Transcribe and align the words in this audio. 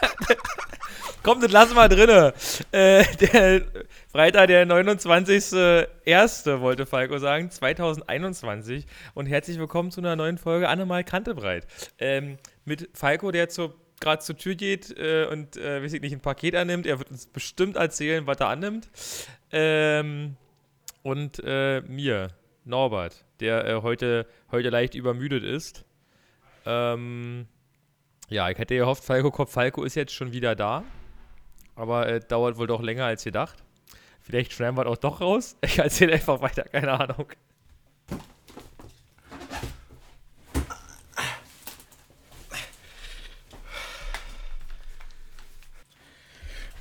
Komm, 1.22 1.40
das 1.40 1.50
lassen 1.50 1.76
wir 1.76 1.88
drinne. 1.88 2.34
Äh, 2.72 3.06
der 3.16 3.62
Freitag, 4.12 4.48
der 4.48 4.66
29.01. 4.66 6.60
wollte 6.60 6.84
Falco 6.84 7.16
sagen, 7.16 7.50
2021. 7.50 8.84
Und 9.14 9.24
herzlich 9.24 9.58
willkommen 9.58 9.90
zu 9.90 10.02
einer 10.02 10.14
neuen 10.14 10.36
Folge 10.36 10.68
Annemal 10.68 11.04
Kantebreit. 11.04 11.66
Ähm, 11.98 12.36
mit 12.66 12.90
Falco, 12.92 13.30
der 13.30 13.48
gerade 13.98 14.22
zur 14.22 14.36
Tür 14.36 14.56
geht 14.56 14.94
äh, 14.98 15.24
und, 15.24 15.56
äh, 15.56 15.82
weiß 15.82 15.94
ich 15.94 16.02
nicht, 16.02 16.12
ein 16.12 16.20
Paket 16.20 16.54
annimmt. 16.54 16.86
Er 16.86 16.98
wird 16.98 17.10
uns 17.10 17.24
bestimmt 17.24 17.76
erzählen, 17.76 18.26
was 18.26 18.40
er 18.40 18.48
annimmt. 18.48 18.90
Ähm, 19.52 20.36
und 21.02 21.42
äh, 21.44 21.80
mir, 21.82 22.28
Norbert, 22.64 23.24
der 23.40 23.66
äh, 23.66 23.82
heute, 23.82 24.26
heute 24.50 24.70
leicht 24.70 24.94
übermüdet 24.94 25.44
ist. 25.44 25.84
Ähm, 26.66 27.46
ja, 28.28 28.48
ich 28.50 28.58
hätte 28.58 28.76
gehofft, 28.76 29.04
Falco 29.04 29.30
Kopf 29.30 29.52
Falco 29.52 29.82
ist 29.82 29.96
jetzt 29.96 30.12
schon 30.12 30.32
wieder 30.32 30.54
da. 30.54 30.84
Aber 31.74 32.08
äh, 32.08 32.20
dauert 32.20 32.58
wohl 32.58 32.66
doch 32.66 32.82
länger 32.82 33.06
als 33.06 33.24
gedacht. 33.24 33.62
Vielleicht 34.20 34.52
schneiden 34.52 34.76
wir 34.76 34.86
auch 34.86 34.98
doch 34.98 35.20
raus. 35.20 35.56
Ich 35.64 35.78
erzähle 35.78 36.12
einfach 36.12 36.40
weiter, 36.40 36.62
keine 36.64 36.92
Ahnung. 36.92 37.26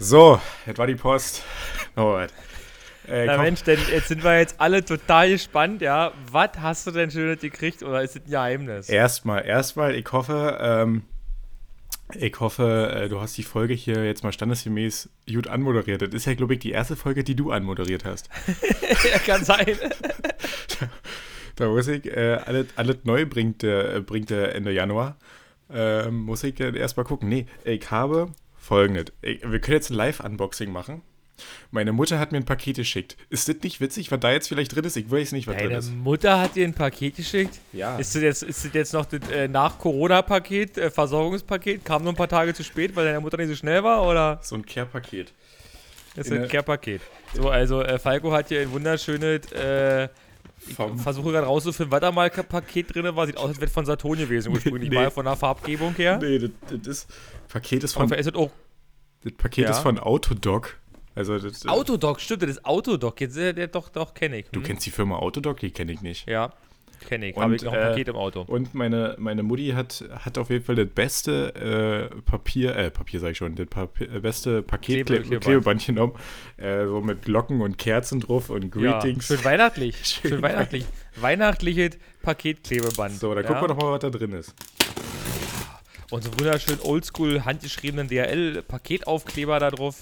So, 0.02 0.40
das 0.66 0.78
war 0.78 0.88
die 0.88 0.96
Post. 0.96 1.44
Norbert. 1.96 2.32
Äh, 3.10 3.26
Na 3.26 3.38
Mensch, 3.38 3.64
denn 3.64 3.80
jetzt 3.92 4.08
sind 4.08 4.24
wir 4.24 4.38
jetzt 4.38 4.60
alle 4.60 4.86
total 4.86 5.30
gespannt, 5.30 5.82
ja. 5.82 6.12
Was 6.32 6.52
hast 6.60 6.88
du 6.88 6.92
denn 6.92 7.10
Schönes 7.10 7.42
gekriegt 7.42 7.84
oder 7.84 8.04
ist 8.04 8.16
es 8.16 8.24
ein 8.24 8.30
Geheimnis? 8.30 8.90
Erstmal, 8.90 9.46
erstmal, 9.46 9.96
ich 9.96 10.12
hoffe, 10.12 10.58
ähm, 10.62 11.04
ich 12.14 12.40
hoffe, 12.40 12.92
äh, 12.94 13.10
du 13.10 13.22
hast 13.22 13.38
die 13.38 13.44
Folge 13.44 13.74
hier 13.74 14.06
jetzt 14.06 14.24
mal 14.24 14.32
standesgemäß 14.32 15.10
gut 15.32 15.48
anmoderiert. 15.48 16.02
Das 16.02 16.10
ist 16.14 16.26
ja, 16.26 16.34
glaube 16.34 16.54
ich, 16.54 16.60
die 16.60 16.72
erste 16.72 16.96
Folge, 16.96 17.24
die 17.24 17.36
du 17.36 17.52
anmoderiert 17.52 18.06
hast. 18.06 18.30
ja, 19.12 19.20
kann 19.20 19.44
sein. 19.44 19.78
da, 21.56 21.68
muss 21.68 21.88
ich, 21.88 22.06
äh, 22.06 22.40
alles, 22.46 22.68
alles 22.76 22.98
neu 23.04 23.26
bringt, 23.26 23.64
äh, 23.64 24.02
bringt 24.06 24.30
der 24.30 24.56
Ende 24.56 24.72
Januar. 24.72 25.18
Ähm, 25.72 26.22
muss 26.22 26.44
ich 26.44 26.60
äh, 26.60 26.76
erstmal 26.76 27.06
gucken. 27.06 27.30
Nee, 27.30 27.46
ich 27.64 27.92
habe 27.92 28.32
folgendes. 28.58 29.14
Ich, 29.22 29.42
wir 29.44 29.60
können 29.60 29.78
jetzt 29.78 29.92
ein 29.92 29.96
Live-Unboxing 29.96 30.72
machen. 30.72 31.04
Meine 31.72 31.92
Mutter 31.92 32.20
hat 32.20 32.32
mir 32.32 32.38
ein 32.38 32.46
Paket 32.46 32.78
geschickt. 32.78 33.18
Ist 33.30 33.48
das 33.48 33.58
nicht 33.64 33.82
witzig, 33.82 34.12
was 34.12 34.20
da 34.20 34.32
jetzt 34.32 34.48
vielleicht 34.48 34.76
drin 34.76 34.84
ist? 34.84 34.96
Ich 34.98 35.10
weiß 35.10 35.32
nicht, 35.32 35.48
was 35.48 35.56
Deine 35.56 35.70
drin 35.70 35.78
ist. 35.78 35.90
Deine 35.90 36.00
Mutter 36.00 36.40
hat 36.40 36.56
dir 36.56 36.66
ein 36.66 36.74
Paket 36.74 37.16
geschickt? 37.16 37.60
Ja. 37.74 37.98
Ist 37.98 38.16
das 38.16 38.22
jetzt, 38.22 38.44
ist 38.44 38.66
das 38.66 38.74
jetzt 38.74 38.94
noch 38.94 39.06
das 39.06 39.30
äh, 39.30 39.48
Nach-Corona-Paket, 39.48 40.78
äh, 40.78 40.90
Versorgungspaket? 40.92 41.86
Kam 41.86 42.04
nur 42.04 42.14
ein 42.14 42.18
paar 42.18 42.28
Tage 42.28 42.54
zu 42.54 42.64
spät, 42.64 42.96
weil 42.96 43.06
deine 43.06 43.20
Mutter 43.20 43.38
nicht 43.38 43.50
so 43.50 43.56
schnell 43.56 43.84
war? 43.84 44.06
Oder? 44.06 44.40
So 44.42 44.56
ein 44.56 44.66
Care-Paket. 44.66 45.34
Das 46.16 46.28
ist 46.28 46.34
ein 46.34 46.48
Care-Paket. 46.48 47.02
So, 47.34 47.50
also 47.50 47.82
äh, 47.82 48.00
Falco 48.00 48.32
hat 48.32 48.50
hier 48.50 48.62
ein 48.62 48.72
wunderschönes. 48.72 49.52
Äh, 49.52 50.10
ich 50.68 50.76
versuche 50.76 51.32
gerade 51.32 51.48
rauszufinden, 51.48 51.92
was 51.92 52.02
da 52.02 52.12
mal 52.12 52.30
Paket 52.30 52.94
drin 52.94 53.16
war. 53.16 53.26
Sieht 53.26 53.38
aus, 53.38 53.50
als 53.50 53.62
wäre 53.62 53.72
von 53.72 53.86
Saturn 53.86 54.18
gewesen, 54.18 54.52
ursprünglich 54.52 54.90
nee. 54.90 54.96
mal 54.96 55.12
von 55.12 55.26
der 55.26 55.36
Farbgebung 55.36 55.96
her. 55.96 56.20
Nee, 56.22 56.40
das, 56.40 56.52
das 56.70 56.88
ist. 56.88 57.10
Paket 57.48 57.84
ist 57.84 57.94
von. 57.94 58.12
Ist 58.12 58.28
das, 58.28 58.36
auch, 58.36 58.52
das 59.24 59.34
Paket 59.34 59.66
ja. 59.66 59.72
ist 59.72 59.80
von 59.80 60.00
Autodoc. 60.00 60.78
Also 61.20 61.38
das, 61.38 61.66
äh, 61.66 61.68
Autodoc, 61.68 62.22
stimmt, 62.22 62.44
das 62.44 62.52
ist 62.52 62.66
Autodoc. 62.66 63.20
Jetzt, 63.20 63.38
äh, 63.38 63.54
der, 63.54 63.68
doch, 63.68 63.90
doch, 63.90 64.14
kenne 64.14 64.38
ich. 64.38 64.46
Hm? 64.46 64.52
Du 64.54 64.62
kennst 64.62 64.86
die 64.86 64.90
Firma 64.90 65.18
Autodoc? 65.18 65.60
Die 65.60 65.70
kenne 65.70 65.92
ich 65.92 66.02
nicht. 66.02 66.30
Ja, 66.30 66.54
kenne 67.06 67.30
ich. 67.30 67.36
Habe 67.36 67.58
ich 67.58 67.62
noch 67.62 67.74
ein 67.74 67.80
äh, 67.80 67.90
Paket 67.90 68.08
im 68.08 68.16
Auto. 68.16 68.44
Und 68.44 68.74
meine, 68.74 69.16
meine 69.20 69.44
Mutti 69.44 69.72
hat, 69.72 70.06
hat 70.12 70.38
auf 70.38 70.50
jeden 70.50 70.64
Fall 70.64 70.76
das 70.76 70.88
beste 70.88 72.10
äh, 72.16 72.22
Papier, 72.22 72.74
äh, 72.74 72.90
Papier 72.90 73.20
sag 73.20 73.32
ich 73.32 73.38
schon, 73.38 73.56
das 73.56 73.68
Papier, 73.68 74.14
äh, 74.14 74.20
beste 74.22 74.62
Paket 74.62 75.08
Klebeband, 75.08 75.42
Klebeband 75.44 75.86
genommen. 75.86 76.14
Äh, 76.56 76.86
so 76.86 77.02
mit 77.02 77.24
Glocken 77.24 77.60
und 77.60 77.78
Kerzen 77.78 78.22
drauf 78.22 78.50
und 78.50 78.72
Greetings. 78.72 79.28
Ja, 79.28 79.36
schön 79.36 79.46
weihnachtlich. 79.46 79.98
schön, 80.06 80.32
schön 80.32 80.42
weihnachtlich. 80.42 80.86
Weihnachtliches 81.18 81.98
Paketklebeband. 82.22 83.20
So, 83.20 83.36
da 83.36 83.42
ja. 83.42 83.48
gucken 83.48 83.64
wir 83.64 83.68
doch 83.68 83.78
mal, 83.78 83.92
was 83.92 84.00
da 84.00 84.10
drin 84.10 84.32
ist. 84.32 84.56
Und 86.12 86.24
so 86.24 86.32
wunderschön 86.40 86.80
oldschool 86.82 87.44
handgeschriebenen 87.44 88.08
DHL-Paketaufkleber 88.08 89.60
da 89.60 89.70
drauf. 89.70 90.02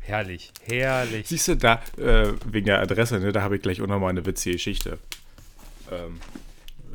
Herrlich, 0.00 0.52
herrlich. 0.66 1.28
Siehst 1.28 1.48
du, 1.48 1.56
da, 1.56 1.82
äh, 1.96 2.32
wegen 2.46 2.66
der 2.66 2.80
Adresse, 2.80 3.20
ne, 3.20 3.32
da 3.32 3.42
habe 3.42 3.56
ich 3.56 3.62
gleich 3.62 3.80
auch 3.80 3.86
nochmal 3.86 4.10
eine 4.10 4.24
witzige 4.26 4.56
Geschichte. 4.56 4.98
Ähm, 5.90 6.20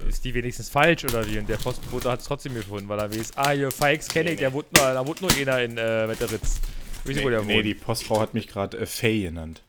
ist 0.08 0.24
die 0.26 0.34
wenigstens 0.34 0.70
falsch 0.70 1.04
oder 1.06 1.26
wie? 1.28 1.40
Und 1.40 1.48
der 1.48 1.58
Postbote 1.58 2.12
hat 2.12 2.20
es 2.20 2.26
trotzdem 2.26 2.54
gefunden, 2.54 2.88
weil 2.90 3.00
er 3.00 3.14
weiß, 3.14 3.32
ah, 3.36 3.52
hier, 3.52 3.72
Fikes 3.72 4.08
kenne 4.08 4.32
ich, 4.32 4.40
der 4.40 4.54
wohnt 4.54 4.72
nur, 4.74 4.84
da 4.84 5.06
wohnt 5.06 5.22
nur 5.22 5.32
einer 5.32 5.62
in 5.62 5.78
äh, 5.78 6.08
Wetteritz. 6.08 6.60
Nee, 7.06 7.24
wo 7.24 7.30
der 7.30 7.44
nee, 7.44 7.62
die 7.62 7.76
Postfrau 7.76 8.20
hat 8.20 8.34
mich 8.34 8.48
gerade 8.48 8.78
äh, 8.78 8.86
Faye 8.86 9.24
genannt. 9.24 9.62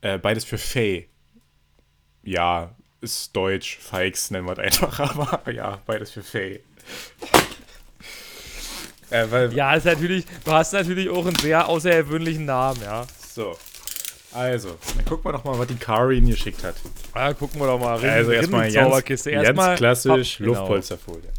Äh, 0.00 0.18
beides 0.18 0.44
für 0.44 0.58
Faye. 0.58 1.06
Ja, 2.22 2.74
ist 3.00 3.36
deutsch, 3.36 3.76
Fikes 3.78 4.30
nennen 4.30 4.46
wir 4.46 4.52
es 4.52 4.58
einfach, 4.82 4.98
aber 4.98 5.50
ja, 5.52 5.80
beides 5.86 6.10
für 6.10 6.22
Faye. 6.22 6.60
Äh, 9.10 9.48
ja, 9.54 9.74
ist 9.74 9.84
natürlich, 9.84 10.24
du 10.44 10.52
hast 10.52 10.72
natürlich 10.72 11.08
auch 11.08 11.26
einen 11.26 11.36
sehr 11.36 11.68
außergewöhnlichen 11.68 12.44
Namen, 12.44 12.80
ja. 12.82 13.06
So. 13.34 13.56
Also, 14.32 14.76
dann 14.94 15.04
gucken 15.04 15.24
wir 15.24 15.32
doch 15.32 15.44
mal, 15.44 15.58
was 15.58 15.68
die 15.68 15.76
Karin 15.76 16.26
geschickt 16.26 16.62
hat. 16.62 16.74
Ja, 17.14 17.32
gucken 17.32 17.60
wir 17.60 17.66
doch 17.68 17.78
mal. 17.78 17.96
Rind, 17.96 18.12
also 18.12 18.32
erstmal 18.32 18.70
ganz, 18.70 19.24
ganz 19.24 19.78
klassisch 19.78 20.38
genau. 20.38 20.52
Luftpolsterfolie. 20.52 21.30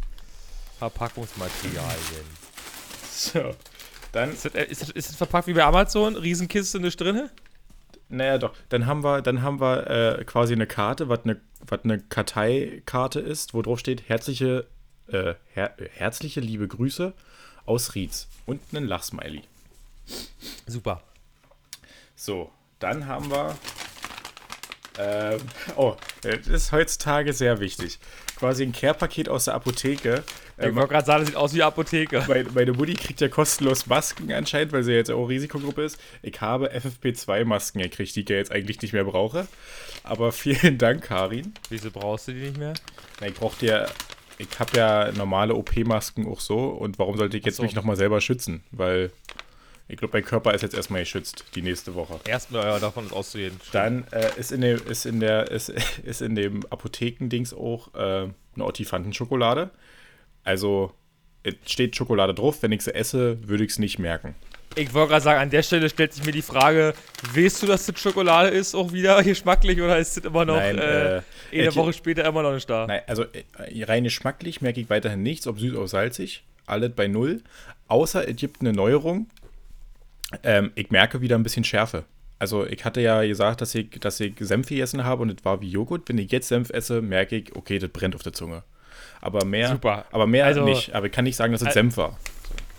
Verpackungsmaterialien. 0.78 2.38
So, 3.10 3.54
dann... 4.12 4.32
Ist 4.32 4.46
das, 4.46 4.54
äh, 4.54 4.64
ist, 4.64 4.82
das, 4.82 4.90
ist 4.90 5.08
das 5.10 5.16
verpackt 5.16 5.46
wie 5.46 5.52
bei 5.52 5.64
Amazon? 5.64 6.16
Riesenkiste 6.16 6.80
nicht 6.80 7.00
drin? 7.00 7.28
Naja, 8.08 8.38
doch. 8.38 8.54
Dann 8.68 8.86
haben 8.86 9.04
wir, 9.04 9.22
dann 9.22 9.42
haben 9.42 9.60
wir 9.60 10.18
äh, 10.18 10.24
quasi 10.24 10.54
eine 10.54 10.66
Karte, 10.66 11.08
was 11.08 11.20
eine, 11.24 11.40
was 11.60 11.80
eine 11.84 12.00
Karteikarte 12.00 13.20
ist, 13.20 13.54
wo 13.54 13.62
drauf 13.62 13.78
steht, 13.78 14.08
herzliche, 14.08 14.66
äh, 15.08 15.34
her 15.52 15.74
herzliche 15.94 16.40
liebe 16.40 16.66
Grüße 16.66 17.12
aus 17.68 17.94
Rietz 17.94 18.26
und 18.46 18.60
einen 18.72 18.86
Lachsmiley. 18.86 19.42
Super. 20.66 21.02
So, 22.16 22.50
dann 22.78 23.06
haben 23.06 23.30
wir. 23.30 23.56
Äh, 24.98 25.38
oh, 25.76 25.96
das 26.22 26.48
ist 26.48 26.72
heutzutage 26.72 27.32
sehr 27.32 27.60
wichtig. 27.60 27.98
Quasi 28.36 28.64
ein 28.64 28.72
Care-Paket 28.72 29.28
aus 29.28 29.44
der 29.44 29.54
Apotheke. 29.54 30.24
Ich 30.56 30.64
ähm, 30.64 30.74
wollte 30.74 30.88
gerade 30.88 31.06
sagen, 31.06 31.20
das 31.20 31.28
sieht 31.28 31.36
aus 31.36 31.54
wie 31.54 31.62
Apotheke. 31.62 32.24
Meine, 32.26 32.50
meine 32.50 32.72
Mutti 32.72 32.94
kriegt 32.94 33.20
ja 33.20 33.28
kostenlos 33.28 33.86
Masken 33.86 34.32
anscheinend, 34.32 34.72
weil 34.72 34.82
sie 34.82 34.92
jetzt 34.92 35.10
auch 35.10 35.26
Risikogruppe 35.26 35.84
ist. 35.84 36.00
Ich 36.22 36.40
habe 36.40 36.72
FFP2-Masken 36.72 37.80
gekriegt, 37.80 38.16
die 38.16 38.22
ich 38.22 38.28
ja 38.28 38.36
jetzt 38.36 38.50
eigentlich 38.50 38.82
nicht 38.82 38.92
mehr 38.92 39.04
brauche. 39.04 39.46
Aber 40.02 40.32
vielen 40.32 40.78
Dank, 40.78 41.04
Karin. 41.04 41.54
Wieso 41.68 41.92
brauchst 41.92 42.26
du 42.26 42.32
die 42.32 42.40
nicht 42.40 42.58
mehr? 42.58 42.74
Na, 43.20 43.28
ich 43.28 43.34
brauchte 43.34 43.66
ja 43.66 43.86
ich 44.38 44.58
habe 44.58 44.76
ja 44.76 45.12
normale 45.12 45.54
OP-Masken 45.54 46.26
auch 46.26 46.40
so 46.40 46.68
und 46.68 46.98
warum 46.98 47.16
sollte 47.16 47.36
ich 47.36 47.44
jetzt 47.44 47.56
so. 47.56 47.62
mich 47.62 47.74
nochmal 47.74 47.96
selber 47.96 48.20
schützen? 48.20 48.62
Weil 48.70 49.10
ich 49.88 49.96
glaube, 49.96 50.12
mein 50.18 50.24
Körper 50.24 50.52
ist 50.52 50.62
jetzt 50.62 50.74
erstmal 50.74 51.00
geschützt, 51.00 51.44
die 51.54 51.62
nächste 51.62 51.94
Woche. 51.94 52.20
Erstmal 52.26 52.62
ja, 52.64 52.78
davon 52.78 53.06
ist 53.06 53.12
auszugehen. 53.12 53.58
Dann 53.72 54.04
äh, 54.12 54.30
ist, 54.38 54.52
in 54.52 54.60
dem, 54.60 54.78
ist, 54.86 55.06
in 55.06 55.20
der, 55.20 55.50
ist, 55.50 55.70
ist 55.70 56.20
in 56.20 56.34
dem 56.34 56.64
Apothekendings 56.66 57.54
auch 57.54 57.94
äh, 57.94 58.28
eine 58.54 58.64
Ottifanten-Schokolade. 58.64 59.70
Also 60.44 60.92
es 61.42 61.54
steht 61.66 61.96
Schokolade 61.96 62.34
drauf, 62.34 62.62
wenn 62.62 62.72
ich 62.72 62.82
sie 62.82 62.94
esse, 62.94 63.48
würde 63.48 63.64
ich 63.64 63.70
es 63.70 63.78
nicht 63.78 63.98
merken. 63.98 64.34
Ich 64.78 64.94
wollte 64.94 65.10
gerade 65.10 65.24
sagen, 65.24 65.40
an 65.40 65.50
der 65.50 65.64
Stelle 65.64 65.88
stellt 65.88 66.12
sich 66.12 66.24
mir 66.24 66.30
die 66.30 66.42
Frage, 66.42 66.94
weißt 67.34 67.62
du, 67.62 67.66
dass 67.66 67.86
das 67.86 67.98
Schokolade 67.98 68.50
ist, 68.50 68.76
auch 68.76 68.92
wieder 68.92 69.22
geschmacklich 69.24 69.80
oder 69.80 69.98
ist 69.98 70.16
das 70.16 70.24
immer 70.24 70.44
noch 70.44 70.56
Nein, 70.56 70.78
äh, 70.78 71.16
äh, 71.16 71.22
eine 71.52 71.74
Woche 71.74 71.92
später 71.92 72.24
immer 72.24 72.42
noch 72.42 72.54
nicht 72.54 72.70
da? 72.70 72.86
Nein, 72.86 73.00
also 73.08 73.24
äh, 73.24 73.84
rein 73.84 74.04
geschmacklich 74.04 74.60
merke 74.60 74.80
ich 74.80 74.88
weiterhin 74.88 75.22
nichts, 75.22 75.48
ob 75.48 75.58
süß 75.58 75.74
oder 75.74 75.88
salzig, 75.88 76.44
alles 76.66 76.92
bei 76.94 77.08
null. 77.08 77.42
Außer 77.88 78.28
es 78.28 78.36
gibt 78.36 78.60
eine 78.60 78.72
Neuerung. 78.72 79.28
Ähm, 80.44 80.70
ich 80.76 80.90
merke 80.90 81.20
wieder 81.20 81.36
ein 81.36 81.42
bisschen 81.42 81.64
Schärfe. 81.64 82.04
Also 82.38 82.64
ich 82.64 82.84
hatte 82.84 83.00
ja 83.00 83.22
gesagt, 83.24 83.60
dass 83.60 83.74
ich, 83.74 83.90
dass 83.98 84.20
ich 84.20 84.34
Senf 84.38 84.68
gegessen 84.68 85.04
habe 85.04 85.22
und 85.22 85.36
es 85.36 85.44
war 85.44 85.60
wie 85.60 85.70
Joghurt. 85.70 86.08
Wenn 86.08 86.18
ich 86.18 86.30
jetzt 86.30 86.48
Senf 86.48 86.70
esse, 86.70 87.02
merke 87.02 87.34
ich, 87.36 87.56
okay, 87.56 87.80
das 87.80 87.90
brennt 87.90 88.14
auf 88.14 88.22
der 88.22 88.32
Zunge. 88.32 88.62
Aber 89.20 89.44
mehr, 89.44 89.70
Super. 89.70 90.04
aber 90.12 90.28
mehr 90.28 90.46
also, 90.46 90.64
nicht. 90.64 90.94
Aber 90.94 91.06
ich 91.06 91.12
kann 91.12 91.24
nicht 91.24 91.34
sagen, 91.34 91.52
dass 91.52 91.62
es 91.62 91.74
Senf 91.74 91.96
war. 91.96 92.16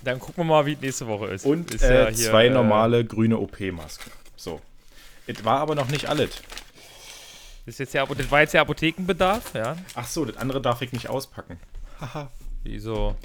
Dann 0.04 0.20
gucken 0.20 0.38
wir 0.38 0.46
mal, 0.46 0.66
wie 0.66 0.74
es 0.74 0.82
nächste 0.82 1.08
Woche 1.08 1.28
ist. 1.28 1.46
Und 1.46 1.74
ist 1.74 1.84
äh, 1.84 2.04
ja 2.06 2.10
hier, 2.10 2.30
zwei 2.30 2.48
äh, 2.48 2.50
normale 2.50 3.04
grüne 3.04 3.38
OP-Masken. 3.38 4.12
So. 4.36 4.62
Es 5.28 5.44
war 5.44 5.60
aber 5.60 5.76
noch 5.76 5.90
nicht 5.90 6.08
alles. 6.08 6.42
Das, 7.66 7.76
ist 7.76 7.80
jetzt 7.80 7.94
ja, 7.94 8.06
das 8.06 8.32
war 8.32 8.42
jetzt 8.42 8.54
der 8.54 8.62
Apothekenbedarf, 8.62 9.54
ja? 9.54 9.78
Ach 9.94 10.08
so, 10.08 10.26
das 10.26 10.38
andere 10.38 10.62
darf 10.62 10.82
ich 10.82 10.92
nicht 10.92 11.10
auspacken. 11.10 11.60
Haha. 12.00 12.32
Wieso? 12.64 13.16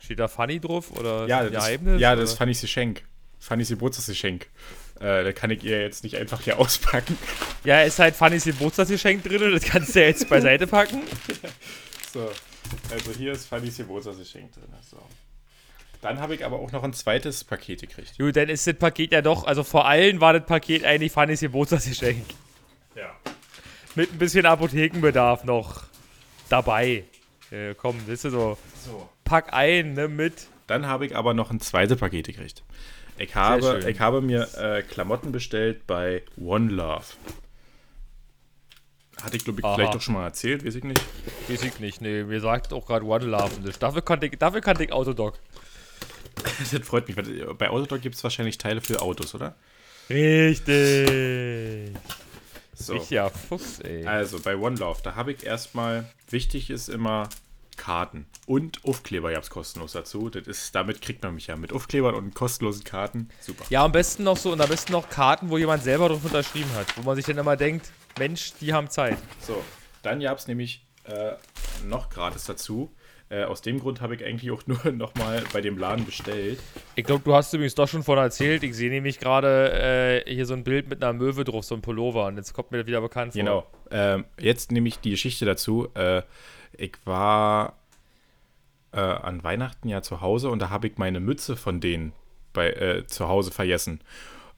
Steht 0.00 0.18
da 0.18 0.28
Funny 0.28 0.60
drauf? 0.60 0.90
Oder 0.98 1.26
ja, 1.26 1.48
das, 1.48 1.68
ist, 1.68 1.80
ja, 1.98 2.14
das 2.14 2.32
ist 2.32 2.38
Fannys 2.38 2.60
Geschenk. 2.60 3.02
Fannys 3.38 3.68
Geburtstagsgeschenk. 3.68 4.46
Äh, 5.00 5.24
da 5.24 5.32
kann 5.32 5.50
ich 5.50 5.64
ihr 5.64 5.80
jetzt 5.80 6.04
nicht 6.04 6.16
einfach 6.16 6.40
hier 6.40 6.58
auspacken. 6.58 7.16
Ja, 7.64 7.82
ist 7.82 7.98
halt 7.98 8.14
Fannys 8.14 8.44
Geburtstagsgeschenk 8.44 9.22
drin, 9.22 9.52
das 9.52 9.64
kannst 9.64 9.94
du 9.94 10.00
ja 10.00 10.06
jetzt 10.06 10.28
beiseite 10.30 10.66
packen. 10.66 11.02
So, 12.12 12.30
also 12.90 13.12
hier 13.12 13.32
ist 13.32 13.46
Fannys 13.46 13.76
Geburtstagsgeschenk 13.76 14.52
drin. 14.52 14.68
So. 14.88 14.98
Dann 16.04 16.20
habe 16.20 16.34
ich 16.34 16.44
aber 16.44 16.58
auch 16.58 16.70
noch 16.70 16.84
ein 16.84 16.92
zweites 16.92 17.44
Paket 17.44 17.80
gekriegt. 17.80 18.18
Gut, 18.18 18.36
dann 18.36 18.50
ist 18.50 18.66
das 18.66 18.74
Paket 18.74 19.10
ja 19.12 19.22
doch, 19.22 19.46
also 19.46 19.64
vor 19.64 19.86
allem 19.86 20.20
war 20.20 20.34
das 20.34 20.44
Paket 20.44 20.84
eigentlich 20.84 21.10
Fannys 21.10 21.40
Geburtstagsgeschenk. 21.40 22.26
Ja. 22.94 23.10
Mit 23.94 24.12
ein 24.12 24.18
bisschen 24.18 24.44
Apothekenbedarf 24.44 25.44
noch 25.44 25.84
dabei. 26.50 27.04
Äh, 27.50 27.74
komm, 27.74 27.96
das 28.06 28.22
ist 28.22 28.32
so, 28.32 28.58
So. 28.84 29.08
pack 29.24 29.54
ein, 29.54 29.94
ne, 29.94 30.08
mit. 30.08 30.48
Dann 30.66 30.86
habe 30.86 31.06
ich 31.06 31.16
aber 31.16 31.32
noch 31.32 31.50
ein 31.50 31.60
zweites 31.60 31.98
Paket 31.98 32.26
gekriegt. 32.26 32.64
Ich 33.16 33.34
habe, 33.34 33.88
ich 33.88 33.98
habe 33.98 34.20
mir 34.20 34.46
äh, 34.58 34.82
Klamotten 34.82 35.32
bestellt 35.32 35.86
bei 35.86 36.22
One 36.36 36.70
Love. 36.70 37.04
Hatte 39.22 39.38
ich, 39.38 39.44
glaube 39.44 39.60
ich, 39.60 39.64
Aha. 39.64 39.74
vielleicht 39.74 39.94
doch 39.94 40.02
schon 40.02 40.14
mal 40.14 40.24
erzählt, 40.24 40.66
weiß 40.66 40.74
ich 40.74 40.84
nicht. 40.84 41.00
Weiß 41.48 41.62
ich 41.62 41.80
nicht, 41.80 42.02
nee, 42.02 42.24
mir 42.24 42.40
sagt 42.40 42.74
auch 42.74 42.84
gerade 42.86 43.06
One 43.06 43.24
Love 43.24 43.58
nicht. 43.62 43.82
Dafür 43.82 44.02
kannte 44.02 44.26
ich, 44.26 44.36
dafür 44.38 44.60
kannte 44.60 44.84
ich 44.84 44.92
Autodoc. 44.92 45.38
Das 46.72 46.86
freut 46.86 47.08
mich. 47.08 47.16
weil 47.16 47.54
Bei 47.54 47.70
Autodoc 47.70 48.00
gibt 48.00 48.14
es 48.14 48.24
wahrscheinlich 48.24 48.58
Teile 48.58 48.80
für 48.80 49.00
Autos, 49.02 49.34
oder? 49.34 49.54
Richtig. 50.10 51.96
So. 52.74 52.94
Richtiger 52.94 53.30
Fuchs, 53.30 53.80
ey. 53.80 54.06
Also 54.06 54.40
bei 54.40 54.56
One 54.56 54.76
Love, 54.76 55.00
da 55.02 55.14
habe 55.14 55.32
ich 55.32 55.44
erstmal, 55.44 56.10
wichtig 56.28 56.70
ist 56.70 56.88
immer 56.88 57.28
Karten 57.76 58.26
und 58.46 58.84
Aufkleber 58.84 59.32
gab 59.32 59.42
es 59.42 59.50
kostenlos 59.50 59.92
dazu. 59.92 60.28
Das 60.30 60.46
ist, 60.46 60.74
damit 60.74 61.00
kriegt 61.00 61.22
man 61.22 61.34
mich 61.34 61.46
ja 61.46 61.56
mit 61.56 61.72
Aufklebern 61.72 62.14
und 62.14 62.34
kostenlosen 62.34 62.84
Karten. 62.84 63.28
Super. 63.40 63.64
Ja, 63.70 63.84
am 63.84 63.92
besten 63.92 64.24
noch 64.24 64.36
so, 64.36 64.52
und 64.52 64.60
am 64.60 64.68
besten 64.68 64.92
noch 64.92 65.08
Karten, 65.08 65.50
wo 65.50 65.58
jemand 65.58 65.82
selber 65.82 66.08
drauf 66.08 66.24
unterschrieben 66.24 66.72
hat. 66.74 66.86
Wo 66.96 67.02
man 67.02 67.16
sich 67.16 67.24
dann 67.24 67.38
immer 67.38 67.56
denkt, 67.56 67.90
Mensch, 68.18 68.52
die 68.60 68.72
haben 68.72 68.90
Zeit. 68.90 69.18
So, 69.40 69.62
dann 70.02 70.20
gab 70.20 70.38
es 70.38 70.46
nämlich 70.46 70.84
äh, 71.04 71.32
noch 71.84 72.10
gratis 72.10 72.44
dazu. 72.44 72.92
Äh, 73.30 73.44
aus 73.44 73.62
dem 73.62 73.80
Grund 73.80 74.00
habe 74.00 74.14
ich 74.14 74.24
eigentlich 74.24 74.50
auch 74.50 74.66
nur 74.66 74.78
nochmal 74.92 75.42
bei 75.52 75.60
dem 75.60 75.78
Laden 75.78 76.04
bestellt. 76.04 76.58
Ich 76.94 77.04
glaube, 77.04 77.22
du 77.24 77.34
hast 77.34 77.52
übrigens 77.54 77.74
doch 77.74 77.88
schon 77.88 78.02
von 78.02 78.18
erzählt. 78.18 78.62
Ich 78.62 78.76
sehe 78.76 78.90
nämlich 78.90 79.18
gerade 79.18 80.24
äh, 80.26 80.32
hier 80.32 80.46
so 80.46 80.54
ein 80.54 80.64
Bild 80.64 80.88
mit 80.88 81.02
einer 81.02 81.12
Möwe 81.12 81.44
drauf, 81.44 81.64
so 81.64 81.74
ein 81.74 81.82
Pullover. 81.82 82.26
Und 82.26 82.36
jetzt 82.36 82.52
kommt 82.52 82.70
mir 82.70 82.78
das 82.78 82.86
wieder 82.86 83.00
bekannt 83.00 83.32
vor. 83.32 83.40
Genau. 83.40 83.66
Ähm, 83.90 84.24
jetzt 84.38 84.72
nehme 84.72 84.88
ich 84.88 84.98
die 85.00 85.10
Geschichte 85.10 85.44
dazu. 85.46 85.88
Äh, 85.94 86.22
ich 86.76 86.96
war 87.04 87.74
äh, 88.92 89.00
an 89.00 89.42
Weihnachten 89.42 89.88
ja 89.88 90.02
zu 90.02 90.20
Hause 90.20 90.50
und 90.50 90.60
da 90.60 90.70
habe 90.70 90.86
ich 90.86 90.98
meine 90.98 91.20
Mütze 91.20 91.56
von 91.56 91.80
denen 91.80 92.12
bei, 92.52 92.70
äh, 92.70 93.06
zu 93.06 93.28
Hause 93.28 93.50
vergessen. 93.50 94.00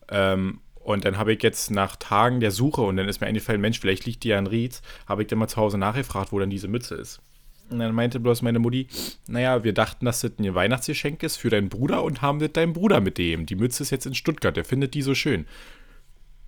Ähm, 0.08 0.60
und 0.86 1.04
dann 1.04 1.18
habe 1.18 1.32
ich 1.32 1.42
jetzt 1.42 1.70
nach 1.70 1.96
Tagen 1.96 2.38
der 2.38 2.52
Suche 2.52 2.82
und 2.82 2.96
dann 2.96 3.08
ist 3.08 3.20
mir 3.20 3.26
eingefallen, 3.26 3.60
Mensch, 3.60 3.80
vielleicht 3.80 4.06
liegt 4.06 4.22
die 4.22 4.28
ja 4.28 4.38
in 4.38 4.46
Rietz, 4.46 4.82
habe 5.06 5.22
ich 5.22 5.28
dann 5.28 5.38
mal 5.38 5.48
zu 5.48 5.56
Hause 5.56 5.78
nachgefragt, 5.78 6.30
wo 6.30 6.38
dann 6.38 6.50
diese 6.50 6.68
Mütze 6.68 6.94
ist. 6.94 7.20
Und 7.68 7.80
dann 7.80 7.94
meinte 7.94 8.20
bloß 8.20 8.42
meine 8.42 8.58
Mutti, 8.58 8.86
naja, 9.26 9.64
wir 9.64 9.72
dachten, 9.72 10.04
dass 10.06 10.20
das 10.20 10.32
ein 10.38 10.54
Weihnachtsgeschenk 10.54 11.22
ist 11.22 11.36
für 11.36 11.50
deinen 11.50 11.68
Bruder 11.68 12.04
und 12.04 12.22
haben 12.22 12.38
das 12.38 12.52
deinem 12.52 12.72
Bruder 12.72 13.00
mitgegeben. 13.00 13.46
Die 13.46 13.56
Mütze 13.56 13.82
ist 13.82 13.90
jetzt 13.90 14.06
in 14.06 14.14
Stuttgart, 14.14 14.56
der 14.56 14.64
findet 14.64 14.94
die 14.94 15.02
so 15.02 15.14
schön. 15.14 15.46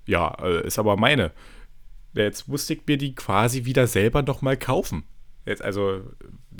Ja, 0.06 0.37
äh, 0.41 0.67
ist 0.67 0.79
aber 0.79 0.97
meine. 0.97 1.32
Jetzt 2.15 2.49
musste 2.49 2.75
ich 2.75 2.82
mir 2.87 2.97
die 2.99 3.15
quasi 3.15 3.65
wieder 3.65 3.87
selber 3.87 4.23
nochmal 4.23 4.56
kaufen. 4.56 5.05
Jetzt 5.44 5.62
also 5.62 6.03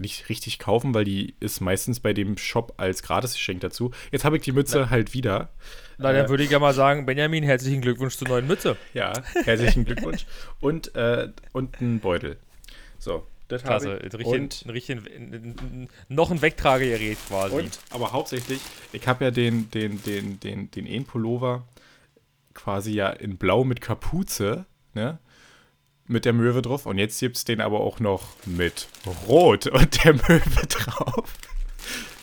nicht 0.01 0.29
richtig 0.29 0.59
kaufen, 0.59 0.95
weil 0.95 1.05
die 1.05 1.35
ist 1.41 1.61
meistens 1.61 2.01
bei 2.01 2.13
dem 2.13 2.39
Shop 2.39 2.75
als 2.79 3.03
Gratisgeschenk 3.03 3.61
dazu. 3.61 3.91
Jetzt 4.11 4.25
habe 4.25 4.37
ich 4.37 4.43
die 4.43 4.53
Mütze 4.53 4.91
halt 4.91 5.15
wieder. 5.15 5.51
Na, 5.99 6.13
dann 6.13 6.27
Äh, 6.27 6.29
würde 6.29 6.45
ich 6.45 6.51
ja 6.51 6.59
mal 6.59 6.73
sagen, 6.75 7.05
Benjamin, 7.05 7.45
herzlichen 7.45 7.81
Glückwunsch 7.81 8.17
zur 8.17 8.29
neuen 8.29 8.47
Mütze. 8.47 8.77
Ja, 8.95 9.13
herzlichen 9.45 9.85
Glückwunsch. 9.85 10.27
Und, 10.61 10.95
äh, 10.95 11.29
und 11.53 11.81
ein 11.81 12.01
Beutel. 12.01 12.39
So, 12.99 13.27
das 13.49 13.63
Klasse. 13.63 13.93
Ein 13.93 14.03
Und, 14.03 14.15
richtig, 14.15 14.67
ein 14.67 14.71
richtig, 14.71 15.01
noch 16.09 16.31
ein 16.31 16.43
Wegtragegerät 16.43 17.19
quasi. 17.27 17.57
und, 17.57 17.79
aber 17.91 18.13
hauptsächlich, 18.13 18.61
ich 18.93 19.07
habe 19.09 19.25
ja 19.25 19.31
den, 19.31 19.71
den, 19.71 20.03
den, 20.03 20.39
den, 20.41 20.71
den 20.71 20.87
En-Pullover 20.87 21.67
quasi 22.55 22.93
ja 22.93 23.09
in 23.09 23.37
Blau 23.37 23.65
mit 23.65 23.81
Kapuze, 23.81 24.67
ne? 24.95 25.19
Mit 26.11 26.25
der 26.25 26.33
Möwe 26.33 26.63
drauf. 26.63 26.87
Und 26.87 26.97
jetzt 26.97 27.21
gibt 27.21 27.37
es 27.37 27.45
den 27.45 27.61
aber 27.61 27.81
auch 27.81 28.01
noch 28.01 28.29
mit 28.47 28.89
Rot 29.29 29.67
und 29.67 30.05
der 30.05 30.15
Möwe 30.29 30.67
drauf. 30.67 31.35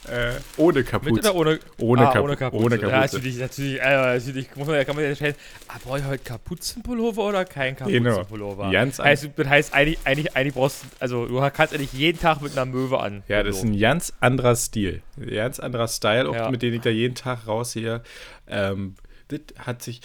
Äh, 0.09 0.33
ohne 0.57 0.83
Kapuze. 0.83 1.13
Mit 1.13 1.25
oder 1.25 1.35
ohne? 1.35 1.59
Ohne, 1.79 2.07
ah, 2.07 2.11
Kapu 2.13 2.25
ohne 2.25 2.37
Kapuze. 2.37 2.63
ohne 2.65 2.75
Ja, 2.75 2.81
Kapuze. 2.89 3.15
natürlich, 3.17 3.37
natürlich, 3.39 3.81
äh, 3.81 3.95
natürlich 4.15 4.55
muss 4.55 4.67
man, 4.67 4.85
kann 4.85 4.95
man 4.95 5.03
ja 5.03 5.09
entscheiden, 5.09 5.35
ah, 5.67 5.75
brauche 5.83 5.99
ich 5.99 6.05
heute 6.05 6.23
Kapuzenpullover 6.23 7.23
oder 7.25 7.45
kein 7.45 7.75
Genau. 7.75 8.09
Kapuzenpullover? 8.11 8.71
Ganz 8.71 8.99
heißt, 8.99 9.29
das 9.35 9.47
heißt, 9.47 9.73
eigentlich, 9.73 9.99
eigentlich, 10.05 10.35
eigentlich 10.35 10.53
brauchst 10.53 10.83
du, 10.83 10.87
also 10.99 11.25
du 11.27 11.39
kannst 11.51 11.73
eigentlich 11.73 11.93
jeden 11.93 12.19
Tag 12.19 12.41
mit 12.41 12.51
einer 12.53 12.65
Möwe 12.65 12.99
an. 12.99 13.23
Ja, 13.27 13.43
das 13.43 13.57
ist 13.57 13.63
ein 13.63 13.79
ganz 13.79 14.13
anderer 14.19 14.55
Stil. 14.55 15.01
Ein 15.17 15.29
ganz 15.33 15.59
anderer 15.59 15.87
Style, 15.87 16.29
auch 16.29 16.35
Ja. 16.35 16.51
mit 16.51 16.61
dem 16.61 16.73
ich 16.73 16.81
da 16.81 16.89
jeden 16.89 17.15
Tag 17.15 17.47
raussehe. 17.47 18.01
Ähm, 18.47 18.95
das 19.29 19.39
hat 19.57 19.81
sich. 19.81 20.01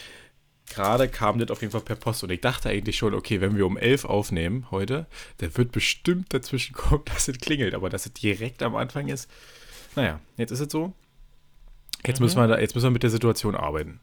Gerade 0.72 1.08
kam 1.08 1.40
das 1.40 1.50
auf 1.50 1.62
jeden 1.62 1.72
Fall 1.72 1.80
per 1.80 1.96
Post 1.96 2.22
und 2.22 2.30
ich 2.30 2.40
dachte 2.42 2.68
eigentlich 2.68 2.96
schon, 2.96 3.12
okay, 3.12 3.40
wenn 3.40 3.56
wir 3.56 3.66
um 3.66 3.76
11 3.76 4.04
aufnehmen 4.04 4.68
heute, 4.70 5.06
dann 5.38 5.56
wird 5.56 5.72
bestimmt 5.72 6.32
dazwischen 6.32 6.74
kommen, 6.74 7.02
dass 7.12 7.26
es 7.26 7.38
klingelt, 7.38 7.74
aber 7.74 7.90
dass 7.90 8.06
es 8.06 8.12
direkt 8.12 8.62
am 8.62 8.76
Anfang 8.76 9.08
ist. 9.08 9.28
Naja, 9.96 10.20
jetzt 10.36 10.50
ist 10.50 10.60
es 10.60 10.70
so. 10.72 10.92
Jetzt, 12.06 12.18
Mhm. 12.20 12.24
müssen 12.26 12.38
wir 12.38 12.48
da, 12.48 12.58
jetzt 12.58 12.74
müssen 12.74 12.86
wir 12.86 12.90
mit 12.92 13.02
der 13.02 13.10
Situation 13.10 13.54
arbeiten. 13.54 14.00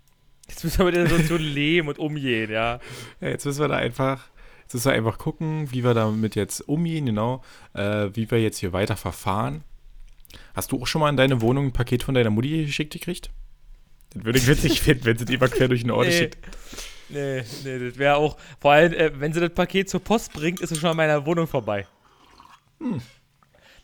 Jetzt 0.48 0.64
müssen 0.64 0.78
wir 0.80 0.86
mit 0.86 0.96
der 0.96 1.08
Situation 1.08 1.42
leben 1.54 1.88
und 1.88 2.00
umgehen, 2.00 2.52
ja. 2.52 2.80
Ja, 3.22 3.28
jetzt 3.30 3.46
müssen 3.46 3.60
wir 3.62 3.68
da 3.68 3.76
einfach, 3.78 4.28
jetzt 4.64 4.74
müssen 4.74 4.86
wir 4.86 4.94
einfach 4.94 5.18
gucken, 5.18 5.72
wie 5.72 5.84
wir 5.84 5.94
damit 5.94 6.36
jetzt 6.36 6.62
umgehen, 6.62 7.06
genau, 7.08 7.44
äh, 7.74 8.10
wie 8.14 8.30
wir 8.30 8.42
jetzt 8.42 8.60
hier 8.60 8.74
weiter 8.74 8.96
verfahren. 8.98 9.64
Hast 10.54 10.72
du 10.72 10.82
auch 10.82 10.88
schon 10.88 11.02
mal 11.02 11.10
in 11.10 11.18
deine 11.18 11.42
Wohnung 11.42 11.68
ein 11.68 11.74
Paket 11.74 12.04
von 12.04 12.14
deiner 12.14 12.30
Mutti 12.30 12.66
geschickt 12.66 12.94
gekriegt? 12.94 13.32
Das 14.14 14.24
würde 14.26 14.40
ich 14.40 14.48
witzig 14.48 14.82
finden, 14.82 15.06
wenn 15.06 15.18
sie 15.18 15.26
die 15.26 15.34
immer 15.36 15.48
quer 15.48 15.68
durch 15.68 15.82
den 15.82 15.92
Ort 15.92 16.08
Nee. 16.08 16.18
schickt. 16.18 16.38
Nee, 17.10 17.44
nee, 17.64 17.80
das 17.90 17.98
wäre 17.98 18.18
auch, 18.18 18.38
vor 18.60 18.74
allem, 18.74 18.94
äh, 18.94 19.12
wenn 19.20 19.32
sie 19.34 19.40
das 19.40 19.52
Paket 19.54 19.90
zur 19.90 20.02
Post 20.02 20.34
bringt, 20.34 20.60
ist 20.60 20.72
es 20.72 20.80
schon 20.80 20.90
an 20.90 20.98
meiner 20.98 21.26
Wohnung 21.26 21.48
vorbei. 21.48 21.88
Hm. 22.80 23.02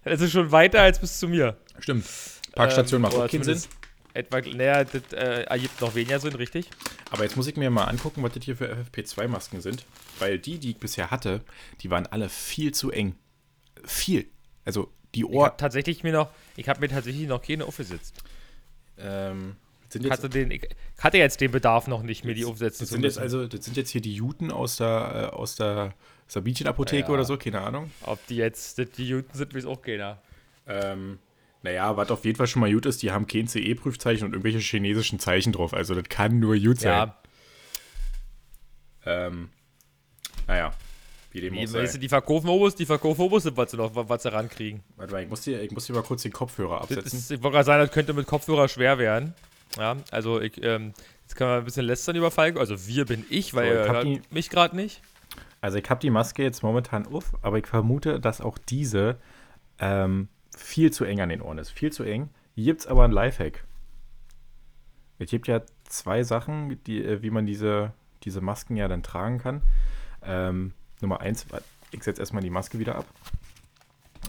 Dann 0.03 0.13
ist 0.13 0.21
es 0.21 0.31
schon 0.31 0.51
weiter 0.51 0.81
als 0.81 0.99
bis 0.99 1.17
zu 1.19 1.27
mir. 1.29 1.57
Stimmt. 1.79 2.05
Parkstation 2.53 2.97
Ähm, 2.97 3.01
macht 3.03 3.15
auch 3.15 3.27
keinen 3.29 3.43
Sinn. 3.43 3.61
Etwa, 4.13 4.41
naja, 4.41 4.83
das 4.83 5.01
äh, 5.13 5.43
ergibt 5.43 5.81
noch 5.81 5.95
weniger 5.95 6.19
Sinn, 6.19 6.35
richtig? 6.35 6.69
Aber 7.09 7.23
jetzt 7.23 7.35
muss 7.35 7.47
ich 7.47 7.57
mir 7.57 7.69
mal 7.71 7.85
angucken, 7.85 8.21
was 8.21 8.33
das 8.33 8.43
hier 8.43 8.55
für 8.55 8.71
FFP2-Masken 8.71 9.61
sind. 9.61 9.85
Weil 10.19 10.37
die, 10.37 10.59
die 10.59 10.71
ich 10.71 10.77
bisher 10.77 11.09
hatte, 11.09 11.41
die 11.81 11.89
waren 11.89 12.05
alle 12.07 12.29
viel 12.29 12.73
zu 12.73 12.91
eng. 12.91 13.15
Viel. 13.83 14.27
Also 14.65 14.91
die 15.15 15.21
Ich 15.21 15.25
Ohr. 15.25 15.57
tatsächlich 15.57 16.03
mir 16.03 16.11
noch, 16.13 16.29
ich 16.55 16.69
habe 16.69 16.79
mir 16.79 16.89
tatsächlich 16.89 17.27
noch 17.27 17.41
keine 17.41 17.65
aufgesetzt. 17.65 18.23
Ähm, 18.99 19.55
sind 19.89 20.03
jetzt, 20.03 20.11
hatte, 20.11 20.29
den, 20.29 20.51
ich 20.51 20.67
hatte 20.99 21.17
jetzt 21.17 21.41
den 21.41 21.51
Bedarf 21.51 21.87
noch 21.87 22.03
nicht, 22.03 22.23
mir 22.23 22.33
die 22.33 22.45
aufsetzen 22.45 22.79
das 22.83 22.89
zu 22.89 22.93
sind 22.95 23.03
jetzt 23.03 23.17
also, 23.19 23.47
das 23.47 23.65
sind 23.65 23.77
jetzt 23.77 23.89
hier 23.91 24.01
die 24.01 24.13
Juten 24.13 24.51
aus 24.51 24.77
der, 24.77 25.31
äh, 25.31 25.35
aus 25.35 25.55
der 25.55 25.93
Sabinchen-Apotheke 26.27 27.07
Ja. 27.07 27.13
oder 27.13 27.25
so, 27.25 27.37
keine 27.37 27.61
Ahnung. 27.61 27.91
Ob 28.03 28.25
die 28.27 28.37
jetzt 28.37 28.77
die 28.97 29.07
Juten 29.07 29.35
sind, 29.37 29.53
weiß 29.53 29.65
auch 29.65 29.81
keiner. 29.81 30.19
Ähm, 30.67 31.19
naja, 31.63 31.97
was 31.97 32.11
auf 32.11 32.23
jeden 32.25 32.37
Fall 32.37 32.45
schon 32.47 32.59
mal 32.59 32.71
gut 32.71 32.85
ist, 32.85 33.01
die 33.01 33.11
haben 33.11 33.25
kein 33.25 33.47
CE-Prüfzeichen 33.47 34.25
und 34.25 34.33
irgendwelche 34.33 34.59
chinesischen 34.59 35.17
Zeichen 35.19 35.51
drauf. 35.53 35.73
Also 35.73 35.95
das 35.95 36.03
kann 36.09 36.39
nur 36.39 36.55
gut 36.57 36.79
sein. 36.81 36.91
Ja, 36.91 37.17
Ähm, 39.05 39.49
naja, 40.47 40.73
wie 41.31 41.41
dem 41.41 41.57
auch 41.57 41.65
sei. 41.67 41.85
die 41.97 42.09
verkaufen 42.09 42.47
Obus, 42.49 42.75
die 42.75 42.85
verkaufen 42.85 43.21
Obus, 43.21 43.45
was 43.55 43.71
sie 43.71 43.77
noch, 43.77 43.91
was 43.93 44.23
sie 44.23 44.31
rankriegen. 44.31 44.81
Warte 44.95 45.13
mal, 45.13 45.23
ich 45.23 45.29
muss, 45.29 45.41
dir, 45.41 45.61
ich 45.61 45.71
muss 45.71 45.85
dir 45.87 45.93
mal 45.93 46.03
kurz 46.03 46.21
den 46.23 46.31
Kopfhörer 46.31 46.79
Das 46.87 46.97
absetzen. 46.97 47.19
ist, 47.19 47.31
ich 47.31 47.41
wollte 47.43 47.55
gerade 47.55 47.65
sagen, 47.65 47.81
das 47.85 47.91
könnte 47.91 48.13
mit 48.13 48.27
Kopfhörer 48.27 48.67
schwer 48.67 48.97
werden. 48.97 49.33
Ja, 49.77 49.97
also 50.11 50.39
ich, 50.39 50.61
ähm, 50.63 50.93
jetzt 51.23 51.35
können 51.35 51.49
wir 51.49 51.57
ein 51.57 51.65
bisschen 51.65 51.85
lästern 51.85 52.15
über 52.15 52.29
Falco. 52.29 52.59
Also 52.59 52.85
wir 52.87 53.05
bin 53.05 53.25
ich, 53.29 53.53
weil 53.53 53.65
So, 53.73 53.81
ich 53.81 53.87
er 53.87 53.93
hört 53.93 54.05
die- 54.05 54.21
mich 54.29 54.49
gerade 54.49 54.75
nicht. 54.75 55.01
Also 55.61 55.77
ich 55.77 55.89
habe 55.89 55.99
die 55.99 56.09
Maske 56.11 56.43
jetzt 56.43 56.61
momentan 56.61 57.07
auf, 57.07 57.31
aber 57.41 57.57
ich 57.57 57.67
vermute, 57.67 58.19
dass 58.19 58.39
auch 58.41 58.57
diese 58.57 59.17
ähm, 59.79 60.27
viel 60.55 60.91
zu 60.91 61.05
eng 61.05 61.21
an 61.21 61.29
den 61.29 61.41
Ohren 61.41 61.57
ist. 61.57 61.69
Viel 61.69 61.91
zu 61.91 62.03
eng. 62.03 62.29
Hier 62.55 62.65
gibt 62.65 62.81
es 62.81 62.87
aber 62.87 63.03
einen 63.03 63.13
Lifehack. 63.13 63.63
Es 65.19 65.29
gibt 65.29 65.47
ja 65.47 65.61
zwei 65.85 66.23
Sachen, 66.23 66.83
die, 66.85 67.03
äh, 67.03 67.21
wie 67.21 67.29
man 67.29 67.45
diese, 67.45 67.93
diese 68.23 68.41
Masken 68.41 68.75
ja 68.75 68.87
dann 68.87 69.03
tragen 69.03 69.39
kann. 69.39 69.61
Ähm, 70.23 70.73
Nummer 71.01 71.21
eins, 71.21 71.45
ich 71.91 72.03
setze 72.03 72.21
erstmal 72.21 72.43
die 72.43 72.49
Maske 72.49 72.79
wieder 72.79 72.95
ab. 72.95 73.05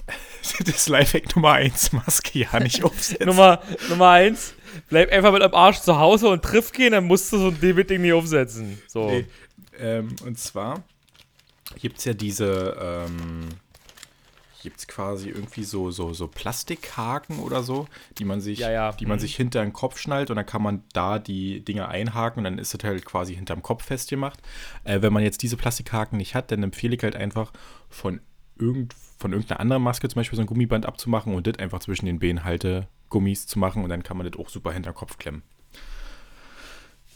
Das 0.59 0.77
ist 0.77 0.89
Lifehack 0.89 1.35
Nummer 1.35 1.53
eins, 1.53 1.91
Maske 1.93 2.41
ja 2.41 2.61
nicht 2.61 2.85
aufsetzen. 2.85 3.27
Nummer, 3.27 3.61
Nummer 3.89 4.11
eins, 4.11 4.55
bleib 4.89 5.11
einfach 5.11 5.33
mit 5.33 5.43
dem 5.43 5.55
Arsch 5.55 5.81
zu 5.81 5.99
Hause 5.99 6.29
und 6.29 6.43
triff 6.43 6.71
gehen, 6.71 6.93
dann 6.93 7.07
musst 7.07 7.33
du 7.33 7.39
so 7.39 7.49
ein 7.49 7.59
Ding 7.59 8.03
nicht 8.03 8.13
aufsetzen. 8.13 8.81
So. 8.87 9.09
Nee, 9.09 9.27
ähm, 9.79 10.15
und 10.25 10.39
zwar 10.39 10.85
gibt 11.81 11.99
es 11.99 12.05
ja 12.05 12.13
diese, 12.13 12.77
ähm, 12.79 13.49
gibt 14.65 14.81
es 14.81 14.89
quasi 14.89 15.29
irgendwie 15.29 15.63
so, 15.63 15.93
so, 15.93 16.13
so 16.13 16.27
Plastikhaken 16.27 17.39
oder 17.39 17.63
so, 17.63 17.87
die 18.19 18.25
man 18.25 18.41
sich, 18.41 18.59
Ja, 18.59 18.73
ja. 18.73 18.91
die 18.93 19.07
man 19.07 19.19
Mhm. 19.19 19.21
sich 19.21 19.37
hinter 19.37 19.63
den 19.63 19.73
Kopf 19.73 19.99
schnallt 19.99 20.31
und 20.31 20.37
dann 20.37 20.47
kann 20.47 20.63
man 20.63 20.83
da 20.93 21.21
die 21.21 21.65
Dinge 21.65 21.87
einhaken 21.87 22.39
und 22.41 22.45
dann 22.45 22.59
ist 22.59 22.75
es 22.75 22.83
halt 22.83 23.05
quasi 23.05 23.37
hinterm 23.37 23.63
Kopf 23.63 23.85
festgemacht. 23.85 24.41
Äh, 24.83 25.01
wenn 25.03 25.13
man 25.13 25.23
jetzt 25.23 25.43
diese 25.43 25.57
Plastikhaken 25.57 26.19
nicht 26.19 26.35
hat, 26.35 26.51
dann 26.51 26.63
empfehle 26.65 26.97
ich 26.97 27.03
halt 27.05 27.15
einfach 27.15 27.53
von, 27.89 28.21
irgend, 28.59 28.95
von 29.19 29.33
irgendeiner 29.33 29.61
anderen 29.61 29.83
Maske 29.85 30.09
zum 30.09 30.19
Beispiel 30.21 30.37
so 30.37 30.43
ein 30.43 30.47
Gummiband 30.47 30.87
abzumachen 30.87 31.35
und 31.35 31.47
das 31.47 31.59
einfach 31.61 31.79
zwischen 31.81 32.07
den 32.07 32.19
Behenhaltegummis 32.19 33.47
zu 33.47 33.59
machen 33.61 33.85
und 33.85 33.91
dann 33.91 34.03
kann 34.03 34.17
man 34.17 34.29
das 34.29 34.41
auch 34.41 34.49
super 34.49 34.73
hinterm 34.73 34.95
Kopf 34.95 35.19
klemmen. 35.19 35.43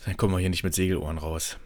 Dann 0.04 0.16
kommen 0.16 0.32
wir 0.34 0.38
hier 0.38 0.50
nicht 0.50 0.64
mit 0.64 0.74
Segelohren 0.74 1.18
raus. 1.18 1.58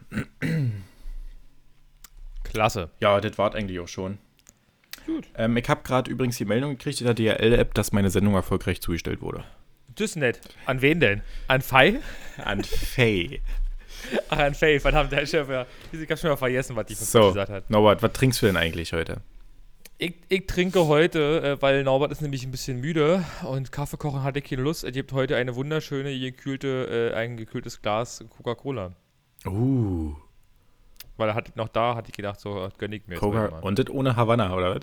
Klasse. 2.44 2.90
Ja, 3.00 3.20
das 3.20 3.38
war 3.38 3.54
eigentlich 3.54 3.78
auch 3.80 3.88
schon. 3.88 4.18
Gut. 5.06 5.26
Ähm, 5.37 5.56
ich 5.56 5.68
habe 5.68 5.82
gerade 5.82 6.11
übrigens 6.11 6.37
die 6.37 6.44
Meldung 6.44 6.72
gekriegt 6.78 7.00
in 7.00 7.06
der 7.06 7.14
DRL-App, 7.14 7.75
dass 7.75 7.92
meine 7.92 8.11
Sendung 8.11 8.34
erfolgreich 8.34 8.80
zugestellt 8.80 9.20
wurde. 9.20 9.44
Das 9.94 10.11
ist 10.11 10.16
nett. 10.16 10.40
An 10.66 10.80
wen 10.80 11.00
denn? 11.00 11.22
An 11.49 11.61
Fei? 11.61 12.00
An 12.44 12.64
Faye. 12.64 13.40
Ach, 14.30 14.38
an 14.38 14.54
Faye. 14.54 14.80
Verdammt, 14.80 15.12
der 15.12 15.26
Chef, 15.26 15.49
ja. 15.49 15.66
Ich 15.92 16.11
hab 16.11 16.18
schon 16.18 16.30
mal 16.30 16.37
vergessen, 16.37 16.75
was 16.76 16.87
die 16.87 16.94
So, 16.94 17.28
gesagt 17.28 17.50
hat. 17.50 17.70
Norbert, 17.70 18.02
was 18.02 18.12
trinkst 18.12 18.42
du 18.42 18.46
denn 18.46 18.56
eigentlich 18.56 18.92
heute? 18.92 19.20
Ich, 19.99 20.14
ich 20.28 20.46
trinke 20.46 20.87
heute, 20.87 21.42
äh, 21.58 21.62
weil 21.62 21.84
Norbert 21.84 22.11
ist 22.11 22.22
nämlich 22.22 22.44
ein 22.44 22.50
bisschen 22.50 22.80
müde 22.80 23.25
und 23.44 23.70
Kaffee 23.70 23.96
kochen 23.96 24.22
hatte 24.25 24.40
ich 24.40 24.46
keine 24.46 24.62
Lust. 24.62 24.82
Er 24.82 24.90
gibt 24.90 25.12
heute 25.12 25.37
eine 25.37 25.54
wunderschöne, 25.54 26.18
gekühlte, 26.18 27.12
äh, 27.12 27.16
ein 27.16 27.37
gekühltes 27.37 27.82
Glas 27.82 28.25
Coca-Cola. 28.30 28.92
Uh, 29.46 30.14
Weil 31.23 31.29
er 31.29 31.35
hat 31.37 31.55
noch 31.55 31.69
da, 31.69 31.95
hatte 31.95 32.09
ich 32.09 32.17
gedacht, 32.17 32.41
so, 32.41 32.59
das 32.59 32.76
gönn 32.79 32.91
ich 32.91 33.07
mir 33.07 33.14
Coca 33.14 33.47
und 33.61 33.79
das 33.79 33.88
ohne 33.88 34.17
Havanna, 34.17 34.52
oder 34.57 34.75
was? 34.75 34.81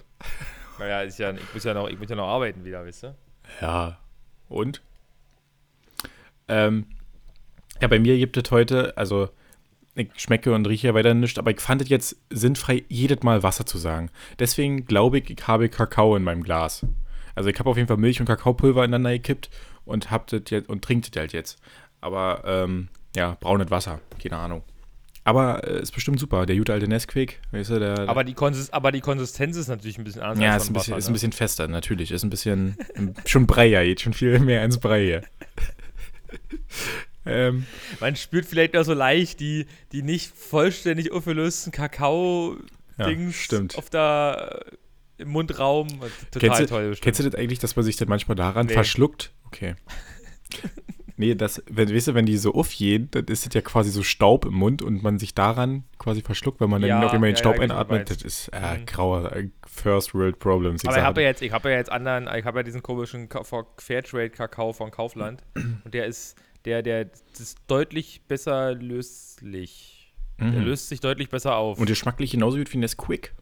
Naja, 0.79 1.01
ist 1.01 1.19
ja, 1.19 1.31
ich, 1.31 1.53
muss 1.53 1.65
ja 1.65 1.73
noch, 1.73 1.89
ich 1.89 1.99
muss 1.99 2.09
ja 2.09 2.15
noch 2.15 2.29
arbeiten 2.29 2.63
wieder, 2.63 2.85
weißt 2.85 3.03
du? 3.03 3.15
Ja. 3.59 3.97
Und? 4.47 4.81
Ähm, 6.47 6.85
ja, 7.81 7.89
bei 7.89 7.99
mir 7.99 8.17
gibt 8.17 8.37
es 8.37 8.49
heute, 8.51 8.95
also 8.95 9.27
ich 9.95 10.11
schmecke 10.15 10.53
und 10.53 10.65
rieche 10.65 10.87
ja 10.87 10.93
weiter 10.93 11.13
nichts, 11.13 11.37
aber 11.37 11.51
ich 11.51 11.59
fand 11.59 11.81
es 11.81 11.89
jetzt 11.89 12.15
sinnfrei, 12.29 12.85
jedes 12.87 13.21
Mal 13.21 13.43
Wasser 13.43 13.65
zu 13.65 13.77
sagen. 13.77 14.09
Deswegen 14.39 14.85
glaube 14.85 15.17
ich, 15.17 15.29
ich 15.29 15.45
habe 15.45 15.67
Kakao 15.67 16.15
in 16.15 16.23
meinem 16.23 16.43
Glas. 16.43 16.85
Also 17.35 17.49
ich 17.49 17.59
habe 17.59 17.69
auf 17.69 17.75
jeden 17.75 17.89
Fall 17.89 17.97
Milch 17.97 18.21
und 18.21 18.27
Kakaopulver 18.27 18.85
ineinander 18.85 19.11
gekippt 19.11 19.49
und 19.83 20.09
hab 20.09 20.27
das 20.27 20.43
jetzt 20.47 20.69
und 20.69 20.85
trinkt 20.85 21.13
das 21.13 21.19
halt 21.19 21.33
jetzt. 21.33 21.61
Aber 21.99 22.43
ähm, 22.45 22.87
ja, 23.13 23.35
braunes 23.41 23.69
Wasser, 23.71 23.99
keine 24.23 24.37
Ahnung. 24.37 24.63
Aber 25.23 25.67
äh, 25.67 25.81
ist 25.81 25.91
bestimmt 25.91 26.19
super. 26.19 26.45
Der 26.45 26.55
gute 26.55 26.73
alte 26.73 26.87
Nesquik, 26.87 27.39
weißt 27.51 27.71
du, 27.71 27.79
der. 27.79 28.07
Aber 28.09 28.23
die, 28.23 28.33
Konsis 28.33 28.69
aber 28.71 28.91
die 28.91 29.01
Konsistenz 29.01 29.57
ist 29.57 29.67
natürlich 29.67 29.97
ein 29.97 30.03
bisschen 30.03 30.21
anders 30.21 30.43
ja, 30.43 30.53
als 30.53 30.63
ist 30.63 30.69
ein, 30.69 30.73
bisschen, 30.73 30.91
Wasser, 30.93 30.97
ist 30.99 31.05
ein 31.05 31.11
ne? 31.11 31.13
bisschen 31.13 31.31
fester, 31.33 31.67
natürlich. 31.67 32.11
Ist 32.11 32.23
ein 32.23 32.29
bisschen 32.29 32.77
schon 33.25 33.45
Breier, 33.45 33.83
geht 33.83 34.01
schon 34.01 34.13
viel 34.13 34.39
mehr 34.39 34.63
ins 34.63 34.77
Breie. 34.79 35.21
ähm, 37.25 37.65
Man 37.99 38.15
spürt 38.15 38.45
vielleicht 38.45 38.75
auch 38.77 38.83
so 38.83 38.93
leicht 38.93 39.39
die, 39.39 39.65
die 39.91 40.01
nicht 40.03 40.31
vollständig 40.35 41.11
aufgelösten 41.11 41.71
Kakao-Dings 41.71 43.35
Ja, 43.35 43.43
stimmt. 43.43 43.77
auf 43.77 43.89
der 43.89 44.61
äh, 44.67 45.21
im 45.21 45.29
Mundraum. 45.29 45.87
Total 46.31 46.39
Kennst 46.39 46.59
du, 46.61 46.65
toll. 46.67 46.89
bestimmt. 46.89 47.03
Kennst 47.03 47.19
du 47.19 47.23
das 47.29 47.35
eigentlich, 47.35 47.59
dass 47.59 47.75
man 47.75 47.83
sich 47.83 47.97
dann 47.97 48.07
manchmal 48.07 48.35
daran 48.35 48.67
Nee. 48.67 48.73
verschluckt? 48.73 49.31
Okay. 49.47 49.75
nee, 51.19 51.35
das, 51.35 51.61
wenn, 51.69 51.93
weißt 51.93 52.07
du, 52.07 52.13
wenn 52.15 52.25
die 52.25 52.37
so 52.37 52.53
aufgehen, 52.55 53.09
dann 53.11 53.25
ist 53.25 53.45
das 53.45 53.53
ja 53.53 53.61
quasi 53.61 53.91
so 53.91 54.01
Staub 54.01 54.45
im 54.45 54.53
Mund 54.55 54.81
und 54.81 55.03
man 55.03 55.19
sich 55.19 55.35
daran 55.35 55.83
quasi 55.99 56.21
verschluckt, 56.21 56.59
wenn 56.61 56.69
man 56.69 56.81
dann 56.81 56.89
Ja, 56.89 57.01
noch 57.01 57.13
immer 57.13 57.27
den 57.27 57.35
ja, 57.35 57.39
Staub 57.39 57.55
ja, 57.55 57.61
weiß, 57.61 57.69
einatmet. 57.71 58.09
Das 58.09 58.21
ist 58.23 58.47
äh, 58.53 58.79
Mhm. 58.79 58.85
grauer 58.87 59.31
äh, 59.35 59.49
First 59.67 60.15
World 60.15 60.39
Problems. 60.39 60.83
Aber 60.85 60.97
ich 60.97 61.03
habe 61.03 61.21
ja 61.21 61.27
jetzt, 61.27 61.41
ich 61.43 61.51
habe 61.51 61.69
ja 61.69 61.75
jetzt 61.77 61.91
anderen, 61.91 62.27
ich 62.35 62.45
habe 62.45 62.59
ja 62.59 62.63
diesen 62.63 62.81
komischen 62.81 63.29
Ka- 63.29 63.43
Fa- 63.43 63.67
Fairtrade-Kakao 63.77 64.73
von 64.73 64.89
Kaufland 64.91 65.43
und 65.55 65.93
der 65.93 66.05
ist, 66.07 66.35
der, 66.65 66.81
der 66.81 67.05
das 67.05 67.39
ist 67.39 67.57
deutlich 67.67 68.21
besser 68.27 68.73
löslich. 68.73 70.13
Der 70.39 70.47
Mhm. 70.61 70.65
löst 70.65 70.87
sich 70.87 71.01
deutlich 71.01 71.29
besser 71.29 71.55
auf. 71.57 71.79
Und 71.79 71.87
geschmacklich 71.87 72.31
genauso 72.31 72.57
gut 72.57 72.71
wie 72.71 72.77
Nesquik. 72.77 73.33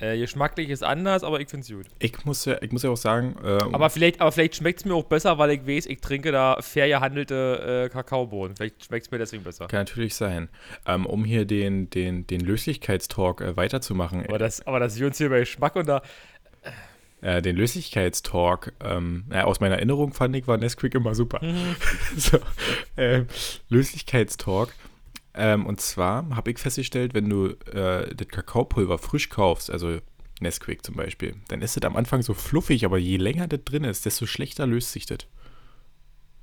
Äh, 0.00 0.18
geschmacklich 0.18 0.70
ist 0.70 0.84
anders, 0.84 1.24
aber 1.24 1.40
ich 1.40 1.48
finde 1.48 1.64
es 1.64 1.70
gut. 1.74 1.86
Ich 1.98 2.24
muss 2.24 2.44
ja, 2.44 2.56
ich 2.62 2.70
muss 2.70 2.82
ja 2.82 2.90
auch 2.90 2.96
sagen, 2.96 3.36
äh, 3.42 3.58
Aber 3.72 3.90
vielleicht, 3.90 4.20
aber 4.20 4.30
vielleicht 4.32 4.56
schmeckt 4.56 4.80
es 4.80 4.84
mir 4.84 4.94
auch 4.94 5.04
besser, 5.04 5.38
weil 5.38 5.50
ich 5.50 5.66
weiß, 5.66 5.86
ich 5.86 6.00
trinke 6.00 6.30
da 6.30 6.58
fair 6.60 6.88
gehandelte 6.88 7.86
äh, 7.86 7.88
Kakaobohnen. 7.88 8.56
Vielleicht 8.56 8.84
schmeckt 8.84 9.06
es 9.06 9.10
mir 9.10 9.18
deswegen 9.18 9.42
besser. 9.42 9.66
kann 9.66 9.80
natürlich 9.80 10.14
sein. 10.14 10.48
Ähm, 10.86 11.04
um 11.06 11.24
hier 11.24 11.44
den, 11.44 11.90
den, 11.90 12.26
den 12.26 12.40
Löslichkeitstalk 12.40 13.40
äh, 13.40 13.56
weiterzumachen, 13.56 14.24
Aber 14.26 14.38
das, 14.38 14.66
aber 14.66 14.78
das 14.80 14.98
wir 14.98 15.06
uns 15.06 15.18
hier 15.18 15.30
bei 15.30 15.40
Geschmack 15.40 15.74
und 15.76 15.88
da. 15.88 16.02
äh, 17.20 17.42
den 17.42 17.56
Löslichkeitstalk, 17.56 18.72
ähm, 18.84 19.24
aus 19.32 19.60
meiner 19.60 19.76
Erinnerung 19.76 20.12
fand 20.12 20.36
ich, 20.36 20.46
war 20.46 20.56
Nesquik 20.58 20.94
immer 20.94 21.14
super. 21.14 21.40
so, 22.16 22.38
ähm, 22.96 23.26
Löslichkeitstalk. 23.68 24.72
Ähm, 25.38 25.66
und 25.66 25.80
zwar 25.80 26.28
habe 26.34 26.50
ich 26.50 26.58
festgestellt, 26.58 27.14
wenn 27.14 27.30
du 27.30 27.50
äh, 27.72 28.12
das 28.12 28.26
Kakaopulver 28.26 28.98
frisch 28.98 29.28
kaufst, 29.28 29.70
also 29.70 29.98
Nesquik 30.40 30.84
zum 30.84 30.96
Beispiel, 30.96 31.36
dann 31.46 31.62
ist 31.62 31.76
das 31.76 31.84
am 31.84 31.94
Anfang 31.94 32.22
so 32.22 32.34
fluffig, 32.34 32.84
aber 32.84 32.98
je 32.98 33.18
länger 33.18 33.46
das 33.46 33.60
drin 33.64 33.84
ist, 33.84 34.04
desto 34.04 34.26
schlechter 34.26 34.66
löst 34.66 34.90
sich 34.90 35.06
das. 35.06 35.18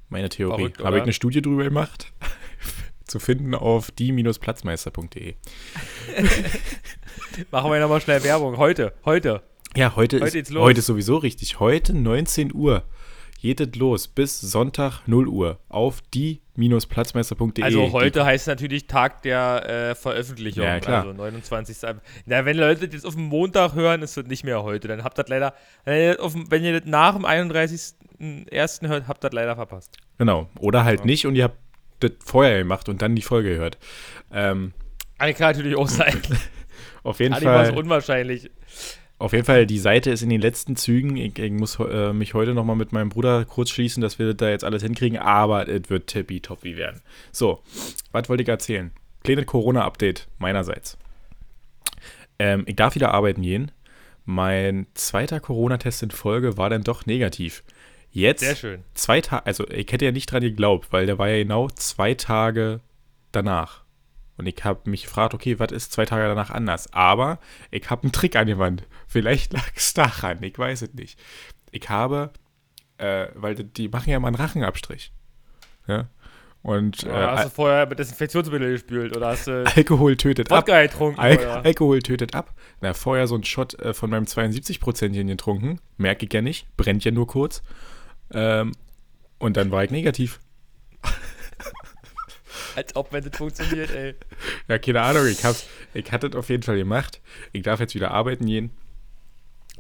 Meine 0.08 0.30
Theorie. 0.30 0.72
Habe 0.82 0.98
ich 0.98 1.04
eine 1.04 1.12
Studie 1.12 1.42
drüber 1.42 1.66
gemacht. 1.66 2.14
Zu 3.06 3.20
finden 3.20 3.54
auf 3.54 3.92
die-platzmeister.de. 3.92 5.36
Machen 7.52 7.72
wir 7.72 7.80
nochmal 7.82 8.02
schnell 8.02 8.24
Werbung. 8.24 8.58
Heute, 8.58 8.94
heute. 9.04 9.44
Ja, 9.76 9.98
heute, 9.98 10.22
Heute 10.22 10.40
ist, 10.40 10.56
heute 10.56 10.80
ist 10.80 10.86
sowieso 10.86 11.18
richtig. 11.18 11.60
Heute 11.60 11.94
19 11.94 12.54
Uhr 12.54 12.84
geht 13.42 13.60
es 13.60 13.76
los 13.76 14.08
bis 14.08 14.40
Sonntag 14.40 15.02
0 15.06 15.28
Uhr 15.28 15.60
auf 15.68 16.02
die-platzmeister.de. 16.56 17.64
Also 17.64 17.92
heute 17.92 18.26
heißt 18.26 18.48
natürlich 18.48 18.88
Tag 18.88 19.22
der 19.24 19.90
äh, 19.92 19.96
Veröffentlichung. 19.96 20.64
Ja, 20.64 20.80
klar. 20.80 21.02
Also 21.02 21.14
29. 21.14 21.84
Ab- 21.88 22.02
Na, 22.26 22.46
wenn 22.46 22.58
Leute 22.58 22.86
das 22.86 22.94
jetzt 22.94 23.06
auf 23.06 23.16
dem 23.16 23.26
Montag 23.26 23.74
hören, 23.76 24.02
ist 24.02 24.18
das 24.18 24.26
nicht 24.26 24.44
mehr 24.44 24.64
heute. 24.64 24.88
Dann 24.88 25.04
habt 25.04 25.20
ihr 25.20 25.24
das 25.24 25.30
leider, 25.30 25.54
wenn 25.86 26.64
ihr 26.64 26.80
das, 26.80 26.90
nach 26.90 27.16
dem 27.16 27.26
31.01. 27.26 28.88
hört, 28.88 29.08
habt 29.08 29.24
ihr 29.24 29.30
das 29.30 29.34
leider 29.36 29.56
verpasst. 29.56 29.98
Genau. 30.18 30.50
Oder 30.60 30.84
halt 30.86 31.02
Ja. 31.02 31.06
nicht 31.06 31.26
und 31.26 31.36
ihr 31.36 31.46
habt 31.46 31.58
das 32.00 32.12
vorher 32.24 32.60
gemacht 32.60 32.90
und 32.90 33.02
dann 33.02 33.16
die 33.16 33.22
Folge 33.22 33.50
gehört. 33.50 33.78
Ähm, 34.32 34.74
kann 35.18 35.30
natürlich 35.40 35.76
auch 35.78 35.88
sein. 35.88 36.22
auf 37.04 37.20
jeden 37.20 37.34
Eigentlich 37.34 37.46
war 37.46 37.64
es 37.64 37.70
Fall. 37.70 37.78
unwahrscheinlich. 37.78 38.50
Auf 39.18 39.32
jeden 39.32 39.46
Fall, 39.46 39.66
die 39.66 39.80
Seite 39.80 40.12
ist 40.12 40.24
in 40.24 40.30
den 40.30 40.42
letzten 40.42 40.76
Zügen. 40.76 41.16
Ich, 41.16 41.40
ich 41.40 41.52
muss 41.52 41.80
äh, 41.80 42.12
mich 42.12 42.34
heute 42.34 42.54
nochmal 42.54 42.76
mit 42.76 42.92
meinem 42.92 43.10
Bruder 43.10 43.46
kurz 43.46 43.70
schließen, 43.70 44.02
dass 44.02 44.20
wir 44.20 44.34
da 44.34 44.50
jetzt 44.50 44.66
alles 44.66 44.84
hinkriegen, 44.84 45.18
aber 45.18 45.70
es 45.70 45.90
wird 45.90 46.08
tippitoppi 46.08 46.76
werden. 46.76 47.02
So, 47.32 47.64
was 48.12 48.28
wollte 48.28 48.44
ich 48.44 48.50
erzählen? 48.50 48.92
Kleines 49.24 49.46
Corona-Update 49.46 50.28
meinerseits. 50.38 50.98
Ähm, 52.40 52.64
ich 52.68 52.76
darf 52.76 52.96
wieder 52.96 53.14
arbeiten 53.14 53.42
gehen. 53.42 53.72
Mein 54.26 54.88
zweiter 54.96 55.40
Corona-Test 55.40 56.04
in 56.04 56.12
Folge 56.12 56.58
war 56.58 56.70
dann 56.70 56.84
doch 56.84 57.06
negativ. 57.06 57.64
Jetzt, 58.12 58.42
Sehr 58.42 58.56
schön. 58.56 58.84
zwei 58.96 59.22
Tage, 59.22 59.46
also 59.46 59.68
ich 59.70 59.92
hätte 59.92 60.06
ja 60.06 60.12
nicht 60.12 60.32
dran 60.32 60.42
geglaubt, 60.42 60.88
weil 60.92 61.06
der 61.06 61.20
war 61.20 61.30
ja 61.30 61.38
genau 61.38 61.70
zwei 61.70 62.16
Tage 62.16 62.82
danach. 63.32 63.84
Und 64.38 64.48
ich 64.48 64.64
habe 64.64 64.90
mich 64.90 65.04
gefragt, 65.04 65.34
okay, 65.34 65.60
was 65.60 65.72
ist 65.72 65.94
zwei 65.94 66.06
Tage 66.06 66.28
danach 66.28 66.50
anders? 66.50 66.92
Aber 66.92 67.40
ich 67.72 67.90
habe 67.90 68.04
einen 68.04 68.12
Trick 68.12 68.36
angewandt. 68.36 68.84
Vielleicht 69.16 69.54
lag 69.58 69.72
es 69.74 69.94
daran, 69.94 70.44
ich 70.44 70.60
weiß 70.60 70.82
es 70.82 70.94
nicht. 70.94 71.18
Ich 71.72 71.88
habe, 71.88 72.32
äh, 72.98 73.28
weil 73.34 73.56
die, 73.56 73.88
machen 73.88 74.10
ja 74.10 74.20
mal 74.20 74.28
einen 74.28 74.36
Rachenabstrich. 74.36 75.14
Ja? 75.88 76.10
Und 76.62 77.04
äh, 77.04 77.08
Oder 77.08 77.32
hast 77.32 77.46
du 77.46 77.50
vorher 77.52 77.86
mit 77.86 77.98
Desinfektionsmittel 77.98 78.74
gespült 78.74 79.16
oder 79.16 79.28
hast 79.28 79.48
du 79.48 79.64
Alkohol 79.78 80.18
tötet 80.18 80.52
ab. 80.52 80.58
Wodka 80.58 80.82
getrunken? 80.82 81.18
Al 81.18 81.38
oder? 81.38 81.64
Alkohol 81.64 82.02
tötet 82.02 82.36
ab. 82.36 82.54
Na, 82.82 82.94
vorher 82.94 83.28
so 83.28 83.36
einen 83.36 83.46
Shot 83.46 83.80
äh, 83.80 83.94
von 83.94 84.10
meinem 84.10 84.26
72%chen 84.26 85.28
getrunken. 85.28 85.80
Merke 85.96 86.26
ich 86.26 86.34
ja 86.34 86.42
nicht. 86.42 86.68
Brennt 86.76 87.06
ja 87.06 87.12
nur 87.12 87.28
kurz. 87.28 87.64
Ähm, 88.34 88.74
und 89.40 89.56
dann 89.56 89.72
war 89.72 89.86
ich 89.86 89.92
negativ. 89.92 90.42
Als 92.76 92.94
ob, 92.98 93.14
wenn 93.14 93.24
das 93.24 93.38
funktioniert, 93.38 93.92
ey. 93.92 94.16
Ja, 94.68 94.78
keine 94.78 95.04
Ahnung. 95.04 95.26
Ich, 95.28 95.46
hab's, 95.46 95.68
ich 95.94 96.12
hatte 96.12 96.28
es 96.28 96.36
auf 96.36 96.50
jeden 96.50 96.64
Fall 96.64 96.76
gemacht. 96.76 97.22
Ich 97.54 97.64
darf 97.64 97.80
jetzt 97.80 97.96
wieder 97.96 98.12
arbeiten 98.12 98.46
gehen. 98.46 98.72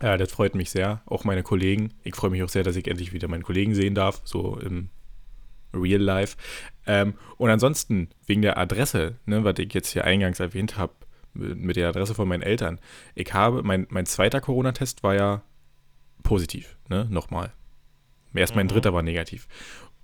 Ja, 0.02 0.18
das 0.18 0.32
freut 0.32 0.56
mich 0.56 0.70
sehr. 0.72 1.02
Auch 1.06 1.24
meine 1.24 1.44
Kollegen. 1.44 1.94
Ich 2.04 2.16
freue 2.16 2.30
mich 2.30 2.44
auch 2.44 2.50
sehr, 2.50 2.64
dass 2.64 2.75
ich 2.75 2.88
endlich 2.88 3.14
wieder 3.14 3.28
meine 3.28 3.44
Kollegen 3.44 3.74
sehen 3.74 3.96
darf. 3.96 4.22
So 4.25 4.58
im 4.60 4.90
Real 5.74 6.02
Life. 6.02 6.38
Ähm, 6.86 7.16
und 7.38 7.50
ansonsten, 7.50 8.10
wegen 8.25 8.42
der 8.42 8.58
Adresse, 8.58 9.16
ne, 9.25 9.44
was 9.44 9.60
ich 9.60 9.74
jetzt 9.74 9.90
hier 9.92 10.04
eingangs 10.06 10.40
erwähnt 10.40 10.78
habe, 10.78 10.94
mit 11.34 11.58
mit 11.58 11.75
der 11.75 11.90
Adresse 11.90 12.16
von 12.16 12.28
meinen 12.28 12.44
Eltern. 12.44 12.80
Ich 13.14 13.34
habe, 13.34 13.62
mein, 13.64 13.88
mein 13.90 14.06
zweiter 14.06 14.40
Corona-Test 14.40 15.04
war 15.04 15.16
ja 15.16 15.42
positiv, 16.24 16.78
ne, 16.90 17.08
nochmal. 17.10 17.52
Erst 18.34 18.56
mein 18.56 18.68
Mhm. 18.68 18.72
dritter 18.72 18.94
war 18.94 19.02
negativ. 19.02 19.48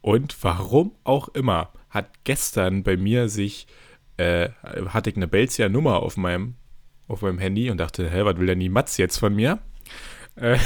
Und 0.01 0.35
warum 0.43 0.93
auch 1.03 1.29
immer 1.29 1.71
hat 1.89 2.23
gestern 2.23 2.83
bei 2.83 2.97
mir 2.97 3.29
sich, 3.29 3.67
äh, 4.17 4.49
hatte 4.87 5.09
ich 5.09 5.15
eine 5.15 5.27
Belzia 5.27 5.69
Nummer 5.69 6.01
auf 6.01 6.17
meinem, 6.17 6.55
auf 7.07 7.21
meinem 7.21 7.39
Handy 7.39 7.69
und 7.69 7.77
dachte, 7.77 8.09
hä, 8.09 8.23
was 8.23 8.37
will 8.37 8.47
denn 8.47 8.59
die 8.59 8.69
Matz 8.69 8.97
jetzt 8.97 9.17
von 9.17 9.35
mir? 9.35 9.59
Äh, 10.35 10.57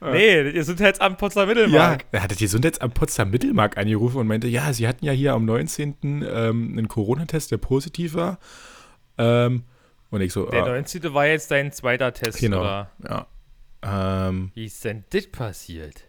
nee, 0.00 0.44
das 0.44 0.54
Gesundheitsamt 0.54 1.18
Potsdam 1.18 1.48
Mittelmark. 1.48 2.02
Ja, 2.02 2.08
er 2.12 2.22
hatte 2.22 2.36
die 2.36 2.44
Gesundheitsamt 2.44 2.94
Potsdam 2.94 3.30
Mittelmark 3.30 3.76
angerufen 3.76 4.18
und 4.18 4.26
meinte, 4.26 4.48
ja, 4.48 4.72
sie 4.72 4.88
hatten 4.88 5.04
ja 5.04 5.12
hier 5.12 5.34
am 5.34 5.44
19. 5.44 5.96
Ähm, 6.02 6.24
einen 6.72 6.88
Corona-Test, 6.88 7.50
der 7.50 7.58
positiv 7.58 8.14
war. 8.14 8.38
Ähm, 9.18 9.64
und 10.10 10.20
ich 10.20 10.32
so, 10.32 10.46
Der 10.46 10.64
ah, 10.64 10.68
19. 10.68 11.12
war 11.12 11.26
jetzt 11.26 11.50
dein 11.50 11.72
zweiter 11.72 12.12
Test, 12.12 12.38
genau. 12.38 12.60
oder? 12.60 12.90
Ja. 13.04 13.26
Ähm, 13.82 14.50
Wie 14.54 14.64
ist 14.64 14.84
denn 14.84 15.04
das 15.10 15.26
passiert? 15.26 16.04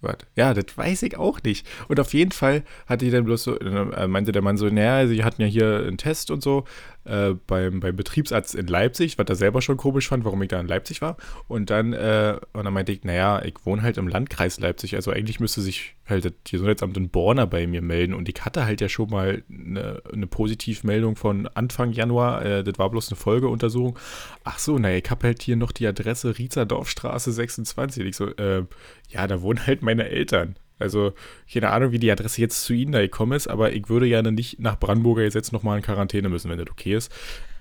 Warte. 0.00 0.26
Ja, 0.36 0.52
das 0.52 0.76
weiß 0.76 1.02
ich 1.04 1.16
auch 1.16 1.42
nicht. 1.42 1.66
Und 1.88 1.98
auf 1.98 2.12
jeden 2.12 2.30
Fall 2.30 2.62
hatte 2.86 3.06
ich 3.06 3.12
dann 3.12 3.24
bloß 3.24 3.42
so, 3.42 3.58
äh, 3.58 4.06
meinte 4.06 4.32
der 4.32 4.42
Mann 4.42 4.58
so, 4.58 4.68
naja, 4.68 5.06
sie 5.08 5.24
hatten 5.24 5.40
ja 5.40 5.48
hier 5.48 5.84
einen 5.86 5.96
Test 5.96 6.30
und 6.30 6.42
so 6.42 6.64
äh, 7.04 7.34
beim, 7.46 7.80
beim 7.80 7.96
Betriebsarzt 7.96 8.54
in 8.54 8.66
Leipzig, 8.66 9.18
was 9.18 9.26
er 9.28 9.34
selber 9.34 9.62
schon 9.62 9.76
komisch 9.76 10.08
fand, 10.08 10.24
warum 10.24 10.42
ich 10.42 10.48
da 10.48 10.60
in 10.60 10.66
Leipzig 10.66 11.02
war. 11.02 11.16
Und 11.48 11.70
dann, 11.70 11.92
äh, 11.92 12.38
und 12.52 12.64
dann 12.64 12.72
meinte 12.72 12.92
ich, 12.92 13.04
naja, 13.04 13.42
ich 13.44 13.54
wohne 13.64 13.82
halt 13.82 13.98
im 13.98 14.08
Landkreis 14.08 14.58
Leipzig, 14.60 14.96
also 14.96 15.10
eigentlich 15.10 15.40
müsste 15.40 15.60
sich 15.60 15.96
halt 16.06 16.24
das 16.24 16.32
Gesundheitsamt 16.44 16.96
in 16.96 17.08
Borna 17.08 17.46
bei 17.46 17.66
mir 17.66 17.82
melden. 17.82 18.14
Und 18.14 18.28
ich 18.28 18.44
hatte 18.44 18.64
halt 18.64 18.80
ja 18.80 18.88
schon 18.88 19.10
mal 19.10 19.42
eine, 19.50 20.02
eine 20.12 20.26
Positivmeldung 20.26 21.16
von 21.16 21.46
Anfang 21.48 21.92
Januar, 21.92 22.44
äh, 22.44 22.64
das 22.64 22.78
war 22.78 22.90
bloß 22.90 23.10
eine 23.10 23.16
Folgeuntersuchung. 23.16 23.98
Ach 24.44 24.58
so, 24.58 24.78
naja, 24.78 24.98
ich 24.98 25.10
habe 25.10 25.26
halt 25.26 25.42
hier 25.42 25.56
noch 25.56 25.72
die 25.72 25.86
Adresse 25.86 26.38
Riezerdorfstraße 26.38 27.32
26. 27.32 28.02
Und 28.02 28.08
ich 28.08 28.16
so, 28.16 28.28
äh, 28.36 28.64
ja, 29.08 29.26
da 29.26 29.42
wohnen 29.42 29.66
halt 29.66 29.82
meine 29.82 30.08
Eltern. 30.08 30.56
Also, 30.84 31.14
keine 31.52 31.70
Ahnung, 31.70 31.92
wie 31.92 31.98
die 31.98 32.12
Adresse 32.12 32.40
jetzt 32.42 32.62
zu 32.64 32.74
Ihnen 32.74 32.92
da 32.92 33.00
gekommen 33.00 33.32
ist, 33.32 33.48
aber 33.48 33.72
ich 33.72 33.88
würde 33.88 34.06
gerne 34.06 34.32
nicht 34.32 34.60
nach 34.60 34.78
Brandenburger 34.78 35.22
jetzt, 35.22 35.52
nochmal 35.52 35.78
in 35.78 35.82
Quarantäne 35.82 36.28
müssen, 36.28 36.50
wenn 36.50 36.58
das 36.58 36.70
okay 36.70 36.94
ist. 36.94 37.10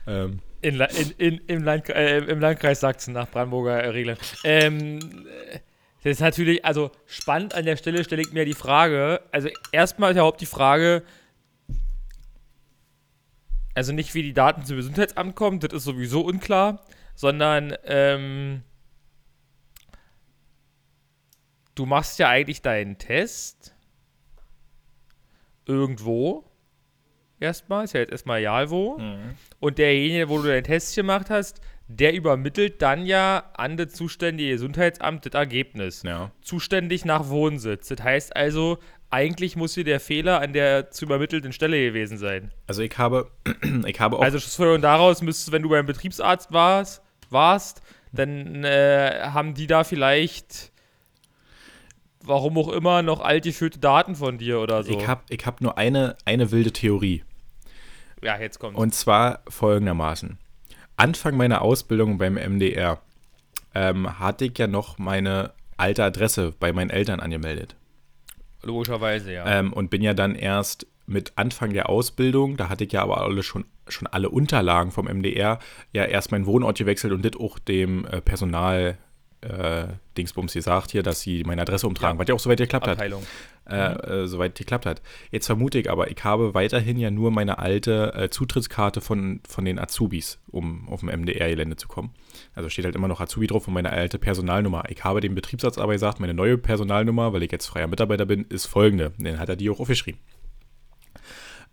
Ähm, 0.05 0.39
In, 0.61 0.79
in, 0.79 1.11
in, 1.17 1.37
im, 1.47 1.63
Land, 1.63 1.89
äh, 1.89 2.19
Im 2.19 2.41
Landkreis 2.41 2.81
Sachsen 2.81 3.13
nach 3.13 3.29
Brandenburger 3.29 3.81
äh, 3.81 3.89
Regeln. 3.89 4.17
Ähm, 4.43 4.99
äh, 5.51 5.59
das 6.03 6.11
ist 6.11 6.19
natürlich, 6.19 6.65
also 6.65 6.91
spannend 7.05 7.55
an 7.55 7.63
der 7.63 7.77
Stelle 7.77 8.03
stelle 8.03 8.21
ich 8.21 8.33
mir 8.33 8.43
die 8.43 8.53
Frage, 8.53 9.21
also 9.31 9.47
erstmal 9.71 10.11
überhaupt 10.11 10.41
die 10.41 10.45
Frage, 10.45 11.01
also 13.73 13.93
nicht 13.93 14.13
wie 14.13 14.21
die 14.21 14.33
Daten 14.33 14.65
zum 14.65 14.75
Gesundheitsamt 14.75 15.33
kommen, 15.35 15.61
das 15.61 15.71
ist 15.71 15.85
sowieso 15.85 16.19
unklar, 16.19 16.85
sondern 17.15 17.73
ähm, 17.85 18.63
du 21.75 21.85
machst 21.85 22.19
ja 22.19 22.29
eigentlich 22.29 22.61
deinen 22.61 22.97
Test 22.97 23.75
irgendwo 25.65 26.43
erstmal, 27.39 27.85
ist 27.85 27.93
ja 27.93 28.01
jetzt 28.01 28.11
erstmal 28.11 28.39
egal 28.39 28.69
wo. 28.69 28.99
Und 29.59 29.77
derjenige, 29.77 30.29
wo 30.29 30.41
du 30.41 30.47
deinen 30.47 30.63
Test 30.63 30.95
gemacht 30.95 31.29
hast, 31.29 31.61
der 31.87 32.13
übermittelt 32.13 32.81
dann 32.81 33.05
ja 33.05 33.51
an 33.53 33.77
das 33.77 33.93
zuständige 33.93 34.51
Gesundheitsamt 34.51 35.25
das 35.25 35.33
Ergebnis. 35.33 36.03
ja. 36.03 36.31
Zuständig 36.41 37.05
nach 37.05 37.27
Wohnsitz. 37.27 37.89
Das 37.89 38.01
heißt 38.01 38.35
also, 38.35 38.79
eigentlich 39.09 39.55
muss 39.55 39.75
hier 39.75 39.83
der 39.83 39.99
Fehler 39.99 40.41
an 40.41 40.53
der 40.53 40.89
zu 40.91 41.05
übermittelten 41.05 41.51
Stelle 41.51 41.77
gewesen 41.85 42.17
sein. 42.17 42.51
Also 42.67 42.81
ich 42.81 42.97
habe, 42.97 43.29
ich 43.85 43.99
habe 43.99 44.17
auch, 44.17 44.23
Also 44.23 44.39
Schlussfolgerung 44.39 44.81
daraus 44.81 45.21
müsstest, 45.21 45.51
wenn 45.51 45.61
du 45.61 45.69
beim 45.69 45.85
Betriebsarzt 45.85 46.51
warst, 46.51 47.01
warst 47.29 47.81
dann 48.13 48.63
äh, 48.63 49.21
haben 49.23 49.55
die 49.55 49.67
da 49.67 49.83
vielleicht, 49.83 50.71
warum 52.25 52.57
auch 52.57 52.69
immer, 52.69 53.01
noch 53.01 53.21
altgeführte 53.21 53.79
Daten 53.79 54.15
von 54.15 54.37
dir 54.37 54.59
oder 54.59 54.83
so. 54.83 54.91
ich 54.91 55.07
habe 55.07 55.21
ich 55.29 55.45
hab 55.45 55.61
nur 55.61 55.77
eine, 55.77 56.15
eine 56.25 56.51
wilde 56.51 56.71
Theorie. 56.71 57.23
ja, 58.21 58.39
jetzt 58.39 58.59
kommt. 58.59 58.77
Und 58.77 58.93
zwar 58.93 59.41
folgendermaßen. 59.47 60.37
Anfang 60.95 61.37
meiner 61.37 61.61
Ausbildung 61.61 62.17
beim 62.17 62.35
MDR 62.35 63.01
ähm, 63.73 64.19
hatte 64.19 64.45
ich 64.45 64.57
ja 64.57 64.67
noch 64.67 64.97
meine 64.97 65.53
alte 65.77 66.03
Adresse 66.03 66.53
bei 66.59 66.71
meinen 66.71 66.89
Eltern 66.89 67.19
angemeldet. 67.19 67.75
Logischerweise, 68.61 69.33
ja. 69.33 69.45
Ähm, 69.45 69.73
und 69.73 69.89
bin 69.89 70.01
ja 70.01 70.13
dann 70.13 70.35
erst 70.35 70.87
mit 71.05 71.33
Anfang 71.35 71.73
der 71.73 71.89
Ausbildung, 71.89 72.55
da 72.55 72.69
hatte 72.69 72.85
ich 72.85 72.93
ja 72.93 73.01
aber 73.01 73.21
alle 73.21 73.43
schon, 73.43 73.65
schon 73.87 74.07
alle 74.07 74.29
Unterlagen 74.29 74.91
vom 74.91 75.05
MDR, 75.05 75.59
ja 75.91 76.05
erst 76.05 76.31
meinen 76.31 76.45
Wohnort 76.45 76.77
gewechselt 76.77 77.11
und 77.11 77.25
das 77.25 77.39
auch 77.39 77.59
dem 77.59 78.05
äh, 78.05 78.21
Personal 78.21 78.97
äh, 79.43 79.87
Dingsbums 80.17 80.53
gesagt 80.53 80.91
hier, 80.91 81.03
dass 81.03 81.21
sie 81.21 81.43
meine 81.43 81.61
Adresse 81.61 81.87
umtragen, 81.87 82.17
Ja. 82.17 82.21
was 82.21 82.27
ja 82.27 82.35
auch 82.35 82.39
soweit 82.39 82.57
geklappt 82.59 82.87
hat. 82.87 82.93
Abteilung. 82.93 83.23
Äh, 83.65 84.23
äh, 84.23 84.27
soweit 84.27 84.55
geklappt 84.55 84.85
hat. 84.85 85.01
Jetzt 85.31 85.45
vermute 85.45 85.79
ich 85.79 85.89
aber, 85.89 86.11
ich 86.11 86.21
habe 86.23 86.53
weiterhin 86.53 86.97
ja 86.97 87.11
nur 87.11 87.31
meine 87.31 87.59
alte 87.59 88.13
äh, 88.13 88.29
Zutrittskarte 88.29 88.99
von, 88.99 89.39
von 89.47 89.63
den 89.63 89.79
Azubis, 89.79 90.39
um 90.51 90.89
auf 90.89 90.99
dem 90.99 91.07
MDR-Gelände 91.09 91.77
zu 91.77 91.87
kommen. 91.87 92.13
Also 92.55 92.67
steht 92.69 92.83
halt 92.83 92.95
immer 92.95 93.07
noch 93.07 93.21
Azubi 93.21 93.47
drauf 93.47 93.67
und 93.67 93.73
meine 93.73 93.91
alte 93.91 94.19
Personalnummer. 94.19 94.83
Ich 94.89 95.03
habe 95.05 95.21
dem 95.21 95.33
Betriebsarzt 95.33 95.79
aber 95.79 95.93
gesagt, 95.93 96.19
meine 96.19 96.33
neue 96.33 96.57
Personalnummer, 96.57 97.31
weil 97.31 97.43
ich 97.43 97.51
jetzt 97.53 97.67
freier 97.67 97.87
Mitarbeiter 97.87 98.25
bin, 98.25 98.45
ist 98.49 98.65
folgende. 98.65 99.11
Den 99.17 99.39
hat 99.39 99.47
er 99.47 99.55
die 99.55 99.69
auch 99.69 99.79
aufgeschrieben. 99.79 100.19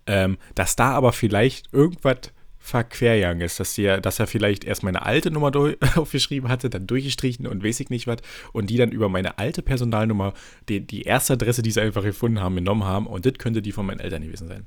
Ähm, 0.07 0.39
dass 0.55 0.77
da 0.77 0.93
aber 0.93 1.13
vielleicht 1.13 1.73
irgendwas 1.73 2.33
verquergegangen 2.71 3.43
ist, 3.43 3.61
dass, 3.61 3.75
die, 3.75 3.85
dass 4.01 4.19
er 4.19 4.27
vielleicht 4.27 4.65
erst 4.65 4.83
meine 4.83 5.05
alte 5.05 5.31
Nummer 5.31 5.51
durch- 5.53 5.77
aufgeschrieben 5.97 6.49
hatte, 6.49 6.71
dann 6.71 6.87
durchgestrichen 6.87 7.47
und 7.47 7.63
weiß 7.65 7.81
ich 7.81 7.91
nicht 7.91 8.07
was 8.07 8.19
und 8.53 8.71
die 8.71 8.77
dann 8.77 8.91
über 8.93 9.09
meine 9.09 9.39
alte 9.39 9.63
Personalnummer 9.63 10.33
die, 10.69 10.81
die 10.81 11.03
erste 11.03 11.35
Adresse, 11.35 11.63
die 11.63 11.71
sie 11.71 11.81
einfach 11.81 12.03
gefunden 12.03 12.41
haben, 12.41 12.55
genommen 12.55 12.85
haben 12.85 13.07
und 13.07 13.27
das 13.27 13.35
könnte 13.35 13.61
die 13.63 13.73
von 13.73 13.87
meinen 13.87 14.01
Eltern 14.01 14.23
gewesen 14.23 14.49
sein. 14.49 14.67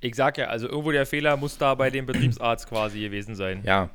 Ich 0.00 0.14
sag 0.14 0.38
ja, 0.38 0.46
also 0.46 0.68
irgendwo 0.68 0.92
der 0.92 1.06
Fehler 1.06 1.36
muss 1.36 1.56
da 1.58 1.74
bei 1.74 1.90
dem 1.90 2.06
Betriebsarzt 2.06 2.68
quasi 2.68 3.00
gewesen 3.00 3.34
sein. 3.34 3.62
Ja. 3.64 3.90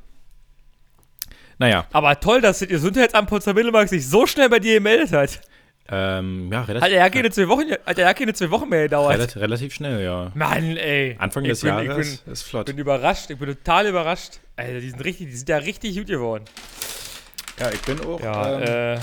Naja, 1.58 1.86
Aber 1.92 2.18
toll, 2.18 2.40
dass 2.40 2.58
das 2.58 2.68
Gesundheitsamt 2.68 3.28
Potsdam 3.28 3.54
Mittelmark 3.54 3.88
sich 3.88 4.08
so 4.08 4.26
schnell 4.26 4.48
bei 4.48 4.58
dir 4.58 4.74
gemeldet 4.74 5.12
hat. 5.12 5.40
Ähm, 5.88 6.50
ja, 6.52 6.62
relativ, 6.62 6.82
Hat 6.84 6.90
er 6.92 6.98
ja 6.98 7.10
keine 7.10 7.30
zwei 7.30 7.48
Wochen, 7.48 7.70
hat 7.84 7.98
er 7.98 8.06
ja 8.06 8.14
keine 8.14 8.32
zwei 8.32 8.50
Wochen 8.50 8.68
mehr 8.68 8.84
gedauert. 8.84 9.12
relativ, 9.14 9.36
relativ 9.42 9.74
schnell, 9.74 10.02
ja. 10.02 10.30
Mann, 10.34 10.76
ey. 10.76 11.16
Anfang 11.18 11.44
ich 11.44 11.50
des 11.50 11.60
bin, 11.60 11.68
Jahres 11.68 12.12
Ich 12.14 12.20
bin, 12.22 12.32
ist 12.32 12.42
flott. 12.42 12.66
bin 12.66 12.78
überrascht, 12.78 13.30
ich 13.30 13.38
bin 13.38 13.48
total 13.48 13.86
überrascht. 13.88 14.40
Alter, 14.56 14.80
die 14.80 14.90
sind 14.90 15.04
richtig, 15.04 15.26
die 15.28 15.36
sind 15.36 15.48
ja 15.48 15.58
richtig 15.58 15.96
gut 15.96 16.06
geworden. 16.06 16.44
ja, 17.60 17.70
ich 17.70 17.80
bin 17.82 18.00
auch. 18.00 18.20
Ja, 18.20 18.58
ähm, 18.60 18.98
äh, 18.98 19.00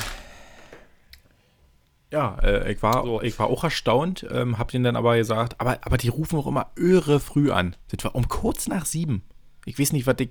Ja, 2.11 2.37
äh, 2.43 2.71
ich, 2.73 2.81
war, 2.83 3.03
So. 3.05 3.21
ich 3.21 3.39
war 3.39 3.47
auch 3.47 3.63
erstaunt, 3.63 4.25
ähm, 4.29 4.57
hab 4.57 4.69
denen 4.69 4.83
dann 4.83 4.95
aber 4.97 5.15
gesagt, 5.15 5.55
aber, 5.59 5.77
aber 5.83 5.97
die 5.97 6.09
rufen 6.09 6.37
auch 6.37 6.47
immer 6.47 6.71
irre 6.75 7.19
früh 7.21 7.51
an. 7.51 7.75
Das 7.95 8.03
war 8.03 8.15
um 8.15 8.27
kurz 8.27 8.67
nach 8.67 8.85
sieben. 8.85 9.23
Ich 9.65 9.79
weiß 9.79 9.93
nicht, 9.93 10.07
was 10.07 10.15
ich. 10.19 10.29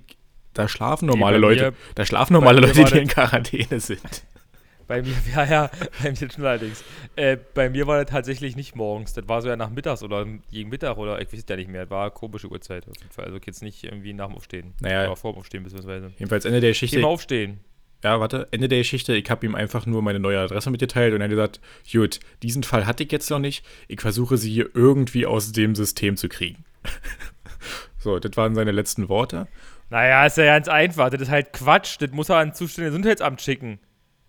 Da 0.53 0.67
schlafen 0.67 1.05
normale 1.05 1.37
Leute. 1.37 1.71
mir- 1.71 1.77
Da 1.95 2.05
schlafen 2.05 2.33
normale 2.33 2.59
Leute, 2.59 2.83
die 2.83 2.97
in 2.99 3.07
Quarantäne 3.07 3.79
sind. 3.79 4.01
Bei 4.91 5.01
mir, 5.01 5.15
ja, 5.35 5.45
ja, 5.45 5.71
bei 6.03 6.09
mir 6.09 6.29
schon 6.29 6.45
allerdings. 6.45 6.83
Äh, 7.15 7.37
bei 7.53 7.69
mir 7.69 7.87
war 7.87 8.03
das 8.03 8.11
tatsächlich 8.11 8.57
nicht 8.57 8.75
morgens. 8.75 9.13
Das 9.13 9.27
war 9.29 9.41
so 9.41 9.47
ja 9.47 9.55
nachmittags 9.55 10.03
oder 10.03 10.25
gegen 10.51 10.69
Mittag 10.69 10.97
oder 10.97 11.21
ich 11.21 11.31
weiß 11.31 11.39
es 11.39 11.45
ja 11.47 11.55
nicht 11.55 11.69
mehr. 11.69 11.83
Das 11.83 11.91
war 11.91 12.01
eine 12.03 12.11
komische 12.11 12.49
Uhrzeit 12.49 12.85
auf 12.89 12.97
jeden 12.97 13.11
Fall. 13.11 13.25
Also 13.25 13.39
jetzt 13.45 13.63
nicht 13.63 13.85
irgendwie 13.85 14.11
nach 14.11 14.27
dem 14.27 14.35
Aufstehen. 14.35 14.73
Naja. 14.81 15.05
Oder 15.05 15.15
vor 15.15 15.31
dem 15.31 15.39
Aufstehen 15.39 15.63
beziehungsweise. 15.63 16.11
Jedenfalls 16.17 16.43
Ende 16.43 16.59
der 16.59 16.71
Geschichte. 16.71 16.97
Thema 16.97 17.07
Aufstehen. 17.07 17.61
Ja, 18.03 18.19
warte, 18.19 18.47
Ende 18.51 18.67
der 18.67 18.79
Geschichte, 18.79 19.15
ich 19.15 19.29
habe 19.29 19.45
ihm 19.45 19.55
einfach 19.55 19.85
nur 19.85 20.01
meine 20.01 20.19
neue 20.19 20.39
Adresse 20.39 20.71
mitgeteilt 20.71 21.13
und 21.13 21.21
er 21.21 21.25
hat 21.25 21.29
gesagt, 21.29 21.61
gut, 21.91 22.19
diesen 22.41 22.63
Fall 22.63 22.87
hatte 22.87 23.03
ich 23.03 23.11
jetzt 23.11 23.29
noch 23.29 23.37
nicht, 23.39 23.63
ich 23.87 24.01
versuche 24.01 24.37
sie 24.37 24.51
hier 24.51 24.71
irgendwie 24.73 25.27
aus 25.27 25.51
dem 25.51 25.75
System 25.75 26.17
zu 26.17 26.27
kriegen. 26.27 26.65
so, 27.99 28.19
das 28.19 28.35
waren 28.35 28.55
seine 28.55 28.71
letzten 28.71 29.07
Worte. 29.07 29.47
Naja, 29.91 30.25
ist 30.25 30.37
ja 30.37 30.45
ganz 30.45 30.67
einfach. 30.67 31.09
Das 31.09 31.21
ist 31.21 31.29
halt 31.29 31.53
Quatsch. 31.53 31.97
Das 31.99 32.11
muss 32.11 32.29
er 32.29 32.37
ans 32.37 32.57
zuständige 32.57 32.91
Gesundheitsamt 32.91 33.41
schicken. 33.41 33.79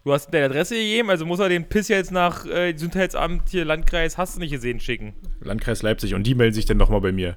Du 0.05 0.13
hast 0.13 0.35
deine 0.35 0.47
Adresse 0.47 0.75
gegeben, 0.75 1.11
also 1.11 1.25
muss 1.25 1.39
er 1.39 1.49
den 1.49 1.69
Piss 1.69 1.87
jetzt 1.89 2.11
nach 2.11 2.45
äh, 2.47 2.73
Gesundheitsamt 2.73 3.49
hier, 3.49 3.65
Landkreis, 3.65 4.19
hast 4.19 4.35
du 4.35 4.41
nicht 4.41 4.51
gesehen, 4.51 4.81
schicken. 4.81 5.15
Landkreis 5.41 5.83
Leipzig 5.83 6.15
und 6.15 6.25
die 6.27 6.35
melden 6.35 6.55
sich 6.55 6.65
dann 6.65 6.77
nochmal 6.77 7.01
bei 7.01 7.13
mir. 7.13 7.37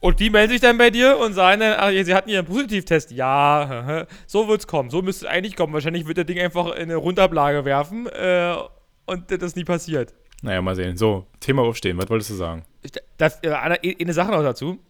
Und 0.00 0.18
die 0.18 0.30
melden 0.30 0.50
sich 0.50 0.60
dann 0.60 0.78
bei 0.78 0.90
dir 0.90 1.16
und 1.18 1.32
sagen 1.32 1.60
dann, 1.60 1.76
ach, 1.78 1.90
sie 1.90 2.12
hatten 2.12 2.28
ihren 2.28 2.44
Positivtest. 2.44 3.12
Ja, 3.12 4.04
so 4.26 4.48
wird's 4.48 4.66
kommen. 4.66 4.90
So 4.90 5.00
müsste 5.00 5.26
es 5.26 5.30
eigentlich 5.30 5.54
kommen. 5.54 5.72
Wahrscheinlich 5.72 6.08
wird 6.08 6.16
der 6.16 6.24
Ding 6.24 6.40
einfach 6.40 6.74
in 6.74 6.82
eine 6.82 6.96
Rundablage 6.96 7.64
werfen 7.64 8.08
äh, 8.08 8.52
und 9.06 9.30
das 9.30 9.42
ist 9.42 9.56
nie 9.56 9.62
passiert. 9.62 10.12
Naja, 10.42 10.60
mal 10.60 10.74
sehen. 10.74 10.96
So, 10.96 11.28
Thema 11.38 11.62
aufstehen, 11.62 11.98
was 11.98 12.10
wolltest 12.10 12.30
du 12.30 12.34
sagen? 12.34 12.64
Das, 13.16 13.44
äh, 13.44 13.50
eine, 13.50 13.78
eine 13.80 14.12
Sache 14.12 14.32
noch 14.32 14.42
dazu. 14.42 14.80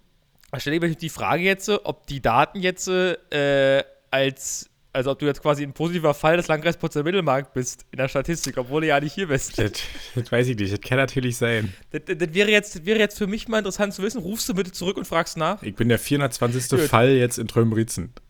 Da 0.50 0.60
stelle 0.60 0.76
ich 0.76 0.82
mir 0.82 0.94
die 0.94 1.08
Frage 1.10 1.42
jetzt, 1.42 1.68
ob 1.68 2.06
die 2.06 2.22
Daten 2.22 2.60
jetzt 2.60 2.88
äh, 2.88 3.84
als, 4.10 4.70
also 4.92 5.10
ob 5.10 5.18
du 5.18 5.26
jetzt 5.26 5.40
quasi 5.40 5.62
ein 5.62 5.72
positiver 5.72 6.12
Fall 6.14 6.36
des 6.36 6.48
Landkreis 6.48 6.76
Potsdam-Mittelmark 6.76 7.54
bist 7.54 7.86
in 7.92 7.98
der 7.98 8.08
Statistik, 8.08 8.58
obwohl 8.58 8.82
du 8.82 8.88
ja 8.88 9.00
nicht 9.00 9.14
hier 9.14 9.28
bist. 9.28 9.58
Das, 9.58 9.72
das 10.14 10.30
weiß 10.30 10.48
ich 10.48 10.56
nicht, 10.56 10.72
das 10.72 10.80
kann 10.80 10.98
natürlich 10.98 11.36
sein. 11.36 11.72
Das, 11.90 12.02
das, 12.04 12.18
das, 12.18 12.34
wäre 12.34 12.50
jetzt, 12.50 12.76
das 12.76 12.84
wäre 12.84 12.98
jetzt 12.98 13.16
für 13.16 13.26
mich 13.26 13.48
mal 13.48 13.58
interessant 13.58 13.94
zu 13.94 14.02
wissen. 14.02 14.20
Rufst 14.20 14.48
du 14.48 14.54
bitte 14.54 14.72
zurück 14.72 14.96
und 14.96 15.06
fragst 15.06 15.36
nach? 15.36 15.62
Ich 15.62 15.74
bin 15.74 15.88
der 15.88 15.98
420. 15.98 16.68
Gut. 16.68 16.80
Fall 16.80 17.10
jetzt 17.10 17.38
in 17.38 17.48
Trömbrizen. 17.48 18.12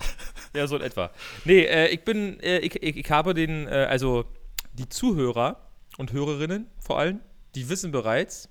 Ja, 0.54 0.66
so 0.66 0.76
in 0.76 0.82
etwa. 0.82 1.10
Nee, 1.46 1.62
äh, 1.62 1.88
ich 1.88 2.04
bin, 2.04 2.38
äh, 2.40 2.58
ich, 2.58 2.82
ich, 2.82 2.98
ich 2.98 3.10
habe 3.10 3.32
den, 3.32 3.66
äh, 3.68 3.86
also 3.88 4.26
die 4.74 4.86
Zuhörer 4.86 5.70
und 5.96 6.12
Hörerinnen 6.12 6.66
vor 6.78 6.98
allem, 6.98 7.20
die 7.54 7.70
wissen 7.70 7.90
bereits, 7.90 8.50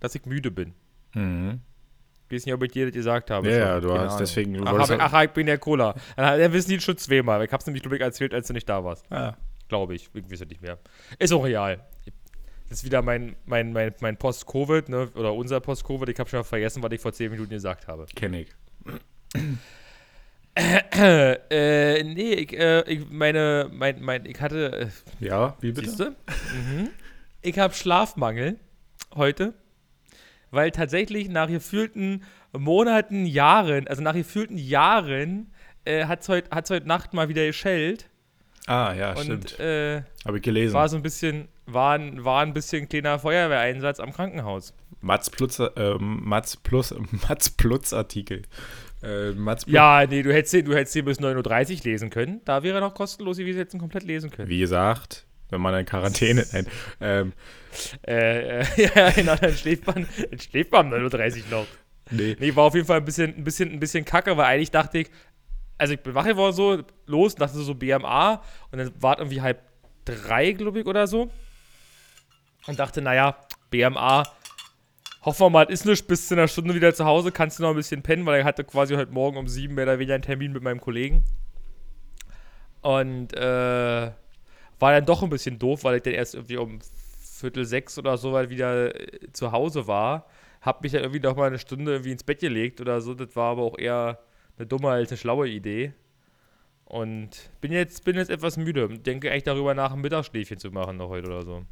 dass 0.00 0.14
ich 0.14 0.24
müde 0.24 0.50
bin. 0.50 0.72
Mhm. 1.12 1.60
Ich 2.32 2.36
weiß 2.36 2.46
nicht, 2.46 2.54
ob 2.54 2.62
ich 2.62 2.72
dir 2.72 2.86
das 2.86 2.94
gesagt 2.94 3.30
habe. 3.30 3.50
Ja, 3.50 3.58
ja, 3.58 3.80
du 3.80 3.88
Keine 3.88 4.00
hast 4.00 4.06
Ahnung. 4.12 4.18
deswegen. 4.20 4.54
Du 4.54 4.64
Ach, 4.64 4.88
hab, 4.88 5.12
ach, 5.12 5.22
ich 5.24 5.30
bin 5.32 5.44
der 5.44 5.58
Cola. 5.58 5.94
Dann 6.16 6.50
wissen 6.54 6.70
die 6.70 6.80
schon 6.80 6.96
zweimal. 6.96 7.44
Ich 7.44 7.52
hab's 7.52 7.66
nämlich, 7.66 7.82
glaube 7.82 7.96
ich, 7.96 8.02
erzählt, 8.02 8.32
als 8.32 8.46
du 8.46 8.54
nicht 8.54 8.66
da 8.66 8.82
warst. 8.82 9.04
ah, 9.12 9.36
Glaube 9.68 9.94
ich. 9.94 10.08
Ich 10.14 10.24
weiß 10.30 10.40
es 10.40 10.48
nicht 10.48 10.62
mehr. 10.62 10.78
Ist 11.18 11.30
auch 11.34 11.44
real. 11.44 11.80
Das 12.70 12.78
ist 12.78 12.84
wieder 12.86 13.02
mein, 13.02 13.36
mein, 13.44 13.74
mein, 13.74 13.92
mein 14.00 14.16
Post-Covid, 14.16 14.88
ne? 14.88 15.10
Oder 15.14 15.34
unser 15.34 15.60
Post-Covid. 15.60 16.08
Ich 16.08 16.18
habe 16.18 16.30
schon 16.30 16.38
mal 16.38 16.44
vergessen, 16.44 16.82
was 16.82 16.90
ich 16.92 17.00
vor 17.02 17.12
10 17.12 17.30
Minuten 17.32 17.50
gesagt 17.50 17.86
habe. 17.86 18.06
kenn 18.16 18.32
ich. 18.32 18.48
äh, 20.54 22.02
nee, 22.02 22.32
ich, 22.32 22.58
äh, 22.58 22.80
ich 22.90 23.10
meine, 23.10 23.68
mein, 23.72 24.00
mein, 24.00 24.24
ich 24.24 24.40
hatte, 24.40 24.90
äh, 25.20 25.24
Ja, 25.24 25.54
wie 25.60 25.72
bitte? 25.72 26.16
Mhm. 26.54 26.88
Ich 27.42 27.58
habe 27.58 27.74
Schlafmangel 27.74 28.58
heute, 29.14 29.52
weil 30.52 30.70
tatsächlich 30.70 31.28
nach 31.28 31.48
gefühlten 31.48 32.22
Monaten, 32.56 33.26
Jahren, 33.26 33.88
also 33.88 34.02
nach 34.02 34.14
gefühlten 34.14 34.56
Jahren, 34.58 35.52
äh, 35.84 36.04
hat 36.04 36.20
es 36.20 36.28
heute, 36.28 36.50
hat's 36.54 36.70
heute 36.70 36.86
Nacht 36.86 37.12
mal 37.14 37.28
wieder 37.28 37.44
geschellt. 37.44 38.08
Ah, 38.68 38.94
ja, 38.96 39.10
und 39.14 39.24
stimmt. 39.24 39.58
äh, 39.58 40.02
Habe 40.24 40.36
ich 40.36 40.42
gelesen. 40.44 40.74
war 40.74 40.88
so 40.88 40.96
ein 40.96 41.02
bisschen, 41.02 41.48
war, 41.66 41.94
ein- 41.98 42.24
war 42.24 42.42
ein 42.42 42.52
bisschen 42.52 42.88
kleiner 42.88 43.18
Feuerwehreinsatz 43.18 43.98
am 43.98 44.12
Krankenhaus. 44.12 44.72
Mats 45.00 45.30
Plus, 45.30 45.58
äh, 45.58 45.94
Mats 45.98 46.56
Plus, 46.58 46.94
Mats 47.28 47.50
Plus 47.50 47.92
Artikel. 47.92 48.42
Äh, 49.02 49.32
Mats 49.32 49.64
Plus, 49.64 49.74
Ja, 49.74 50.04
nee, 50.08 50.22
du 50.22 50.32
hättest 50.32 50.54
den, 50.54 50.64
du 50.66 50.76
hättest 50.76 50.94
den 50.94 51.04
bis 51.06 51.18
9.30 51.18 51.78
Uhr 51.78 51.84
lesen 51.90 52.10
können. 52.10 52.40
Da 52.44 52.62
wäre 52.62 52.76
er 52.76 52.80
noch 52.82 52.94
kostenlos 52.94 53.38
gewesen, 53.38 53.58
hättest 53.58 53.74
ihn 53.74 53.80
komplett 53.80 54.04
lesen 54.04 54.30
können. 54.30 54.48
Wie 54.48 54.60
gesagt, 54.60 55.26
wenn 55.52 55.60
man 55.60 55.74
in 55.74 55.86
Quarantäne, 55.86 56.44
nein, 56.52 56.66
ähm, 57.00 57.32
Äh, 58.06 58.60
äh, 58.60 58.64
ja, 58.94 59.10
genau, 59.10 59.36
dann 59.36 59.54
schläft 59.54 59.86
man, 59.86 60.06
dann 60.30 60.40
schläft 60.40 60.72
man 60.72 60.92
um 60.92 60.98
9.30 60.98 61.44
Uhr 61.44 61.50
noch. 61.50 61.66
nee, 62.10 62.36
Nee, 62.38 62.56
war 62.56 62.64
auf 62.64 62.74
jeden 62.74 62.86
Fall 62.86 62.98
ein 62.98 63.04
bisschen, 63.04 63.34
ein 63.36 63.44
bisschen, 63.44 63.70
ein 63.70 63.80
bisschen 63.80 64.04
kacke, 64.04 64.36
weil 64.36 64.46
eigentlich 64.46 64.70
dachte 64.70 64.98
ich, 64.98 65.10
also 65.78 65.94
ich 65.94 66.00
bin 66.00 66.14
wach 66.14 66.24
geworden 66.24 66.54
so, 66.54 66.82
los, 67.06 67.34
dachte 67.34 67.58
so 67.58 67.74
BMA 67.74 68.42
und 68.70 68.78
dann 68.78 68.92
war 69.00 69.14
es 69.14 69.20
irgendwie 69.20 69.40
halb 69.40 69.62
drei, 70.04 70.52
glaube 70.52 70.80
ich, 70.80 70.86
oder 70.86 71.06
so. 71.06 71.30
Und 72.66 72.78
dachte, 72.78 73.02
naja, 73.02 73.36
BMA, 73.70 74.22
hoffen 75.22 75.46
wir 75.46 75.50
mal, 75.50 75.62
ist 75.64 75.84
nichts, 75.84 76.06
bis 76.06 76.28
zu 76.28 76.34
einer 76.34 76.48
Stunde 76.48 76.74
wieder 76.74 76.94
zu 76.94 77.04
Hause, 77.04 77.32
kannst 77.32 77.58
du 77.58 77.62
noch 77.62 77.70
ein 77.70 77.76
bisschen 77.76 78.02
pennen, 78.02 78.24
weil 78.26 78.40
er 78.40 78.44
hatte 78.44 78.64
quasi 78.64 78.94
heute 78.94 79.12
Morgen 79.12 79.36
um 79.36 79.48
sieben 79.48 79.74
mehr 79.74 79.84
oder 79.84 79.98
weniger 79.98 80.14
einen 80.14 80.22
Termin 80.22 80.52
mit 80.52 80.62
meinem 80.62 80.80
Kollegen. 80.80 81.24
Und 82.82 83.32
äh, 83.34 84.10
war 84.82 84.90
dann 84.90 85.06
doch 85.06 85.22
ein 85.22 85.30
bisschen 85.30 85.60
doof, 85.60 85.84
weil 85.84 85.98
ich 85.98 86.02
dann 86.02 86.12
erst 86.12 86.34
irgendwie 86.34 86.56
um 86.56 86.80
Viertel 87.20 87.64
sechs 87.64 87.98
oder 87.98 88.18
so 88.18 88.32
weit 88.32 88.50
wieder 88.50 88.92
äh, 88.92 89.32
zu 89.32 89.52
Hause 89.52 89.86
war. 89.86 90.26
Hab 90.60 90.82
mich 90.82 90.90
dann 90.90 91.02
irgendwie 91.02 91.20
noch 91.20 91.36
mal 91.36 91.46
eine 91.46 91.60
Stunde 91.60 91.92
irgendwie 91.92 92.10
ins 92.10 92.24
Bett 92.24 92.40
gelegt 92.40 92.80
oder 92.80 93.00
so. 93.00 93.14
Das 93.14 93.36
war 93.36 93.52
aber 93.52 93.62
auch 93.62 93.78
eher 93.78 94.18
eine 94.58 94.66
dumme 94.66 94.88
als 94.88 95.10
eine 95.10 95.18
schlaue 95.18 95.48
Idee. 95.48 95.92
Und 96.84 97.50
bin 97.60 97.70
jetzt, 97.70 98.04
bin 98.04 98.16
jetzt 98.16 98.28
etwas 98.28 98.56
müde. 98.56 98.88
Denke 98.98 99.30
eigentlich 99.30 99.44
darüber 99.44 99.72
nach, 99.72 99.92
ein 99.92 100.00
Mittagsschläfchen 100.00 100.58
zu 100.58 100.72
machen 100.72 100.96
noch 100.96 101.10
heute 101.10 101.28
oder 101.28 101.42
so. 101.44 101.64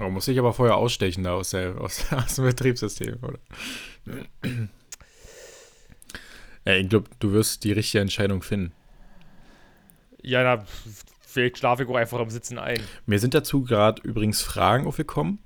Oh, 0.00 0.10
muss 0.10 0.26
ich 0.26 0.36
aber 0.36 0.52
vorher 0.52 0.74
ausstechen 0.74 1.22
da 1.22 1.34
aus, 1.34 1.50
der, 1.50 1.80
aus, 1.80 2.04
aus 2.12 2.34
dem 2.34 2.46
Betriebssystem, 2.46 3.18
oder? 3.22 3.38
ja, 6.64 6.74
ich 6.74 6.88
glaube, 6.88 7.08
du 7.20 7.30
wirst 7.30 7.62
die 7.62 7.70
richtige 7.70 8.02
Entscheidung 8.02 8.42
finden. 8.42 8.72
Ja, 10.20 10.42
na, 10.42 10.64
vielleicht 11.36 11.58
schlafe 11.58 11.82
ich 11.84 11.88
auch 11.88 11.94
einfach 11.96 12.18
am 12.18 12.30
Sitzen 12.30 12.58
ein. 12.58 12.80
Mir 13.06 13.18
sind 13.18 13.34
dazu 13.34 13.62
gerade 13.62 14.02
übrigens 14.02 14.42
Fragen 14.42 14.86
aufgekommen, 14.86 15.38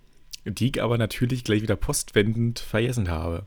die 0.45 0.69
ich 0.71 0.83
aber 0.83 0.97
natürlich 0.99 1.45
gleich 1.45 1.63
wieder 1.63 1.77
postwendend 1.77 2.59
vergessen 2.61 3.11
habe. 3.11 3.47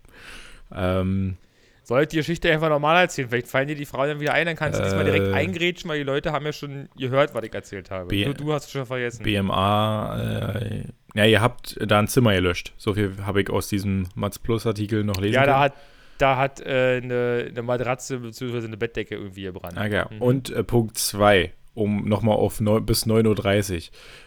Ähm, 0.75 1.37
Soll 1.83 2.03
ich 2.03 2.07
die 2.09 2.17
Geschichte 2.17 2.51
einfach 2.51 2.69
normal 2.69 3.01
erzählen? 3.01 3.29
Vielleicht 3.29 3.47
fallen 3.47 3.67
dir 3.67 3.75
die 3.75 3.85
Frauen 3.85 4.07
dann 4.07 4.19
wieder 4.19 4.33
ein, 4.33 4.45
dann 4.45 4.55
kannst 4.55 4.79
du 4.79 4.83
diesmal 4.83 5.03
direkt 5.03 5.27
Äh. 5.27 5.33
eingrätschen, 5.33 5.89
weil 5.89 5.97
die 5.99 6.03
Leute 6.05 6.31
haben 6.31 6.45
ja 6.45 6.53
schon 6.53 6.87
gehört, 6.97 7.33
was 7.33 7.43
ich 7.43 7.53
erzählt 7.53 7.91
habe. 7.91 8.07
B- 8.07 8.25
Nur 8.25 8.33
du 8.33 8.53
hast 8.53 8.65
es 8.65 8.71
schon 8.71 8.85
vergessen. 8.85 9.23
BMA, 9.23 10.55
äh, 10.59 10.83
ja, 11.15 11.25
ihr 11.25 11.41
habt 11.41 11.77
da 11.85 11.99
ein 11.99 12.07
Zimmer 12.07 12.33
gelöscht. 12.33 12.73
So 12.77 12.93
viel 12.93 13.13
habe 13.25 13.41
ich 13.41 13.49
aus 13.49 13.67
diesem 13.67 14.07
Mats 14.15 14.39
Plus 14.39 14.65
Artikel 14.65 15.03
noch 15.03 15.17
lesen 15.17 15.35
ja, 15.35 15.41
da 15.45 15.51
können. 15.53 15.63
hat, 15.63 15.73
da 16.19 16.37
hat 16.37 16.61
äh, 16.61 17.01
eine, 17.03 17.47
eine 17.49 17.61
Matratze 17.63 18.19
bzw. 18.19 18.65
eine 18.65 18.77
Bettdecke 18.77 19.15
irgendwie 19.15 19.43
gebrannt. 19.43 19.77
Ah, 19.77 19.87
ja. 19.87 20.07
Mhm. 20.09 20.21
Und 20.21 20.49
äh, 20.51 20.63
Punkt 20.63 20.97
2, 20.97 21.51
um 21.73 22.07
nochmal 22.07 22.35
auf 22.35 22.61
neun, 22.61 22.85
bis 22.85 23.05
9.30 23.05 23.75
Uhr. 23.75 23.81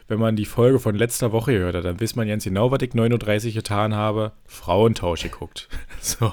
Wenn 0.08 0.18
man 0.18 0.36
die 0.36 0.44
Folge 0.44 0.78
von 0.78 0.94
letzter 0.94 1.32
Woche 1.32 1.52
gehört 1.52 1.76
hat, 1.76 1.84
dann 1.84 2.00
weiß 2.00 2.16
man 2.16 2.26
ganz 2.28 2.44
genau, 2.44 2.70
was 2.70 2.82
ich 2.82 2.90
9.30 2.90 3.46
Uhr 3.48 3.52
getan 3.54 3.94
habe. 3.94 4.32
Frauentausch 4.46 5.22
geguckt. 5.22 5.68
so. 6.00 6.32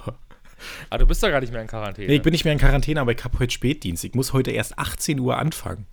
Ah, 0.90 0.98
du 0.98 1.06
bist 1.06 1.22
doch 1.22 1.30
gar 1.30 1.42
nicht 1.42 1.52
mehr 1.52 1.62
in 1.62 1.68
Quarantäne. 1.68 2.08
Nee, 2.08 2.16
ich 2.16 2.22
bin 2.22 2.32
nicht 2.32 2.46
mehr 2.46 2.54
in 2.54 2.60
Quarantäne, 2.60 3.02
aber 3.02 3.12
ich 3.12 3.24
habe 3.24 3.38
heute 3.40 3.52
Spätdienst. 3.52 4.04
Ich 4.04 4.14
muss 4.14 4.34
heute 4.34 4.52
erst 4.52 4.80
18 4.80 5.20
Uhr 5.20 5.38
anfangen. 5.38 5.88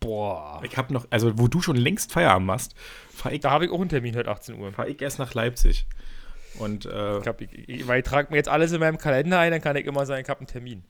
Boah. 0.00 0.60
Ich 0.64 0.76
habe 0.76 0.92
noch, 0.92 1.06
also 1.10 1.38
wo 1.38 1.48
du 1.48 1.62
schon 1.62 1.76
längst 1.76 2.12
Feierabend 2.12 2.46
machst, 2.46 2.74
fahre 3.12 3.34
ich, 3.34 3.40
Da 3.40 3.50
habe 3.50 3.64
ich 3.64 3.70
auch 3.70 3.80
einen 3.80 3.88
Termin 3.88 4.14
heute 4.14 4.30
18 4.30 4.56
Uhr. 4.58 4.72
fahr 4.72 4.88
ich 4.88 5.00
erst 5.00 5.18
nach 5.18 5.32
Leipzig. 5.34 5.86
Und, 6.58 6.86
äh, 6.86 7.18
Ich, 7.18 7.26
hab, 7.26 7.40
ich, 7.40 7.50
ich, 7.68 7.88
weil 7.88 8.00
ich 8.00 8.04
trage 8.04 8.30
mir 8.30 8.36
jetzt 8.36 8.48
alles 8.48 8.72
in 8.72 8.80
meinem 8.80 8.98
Kalender 8.98 9.38
ein, 9.38 9.52
dann 9.52 9.60
kann 9.60 9.76
ich 9.76 9.86
immer 9.86 10.06
sagen, 10.06 10.22
ich 10.22 10.28
habe 10.28 10.40
einen 10.40 10.46
Termin. 10.46 10.84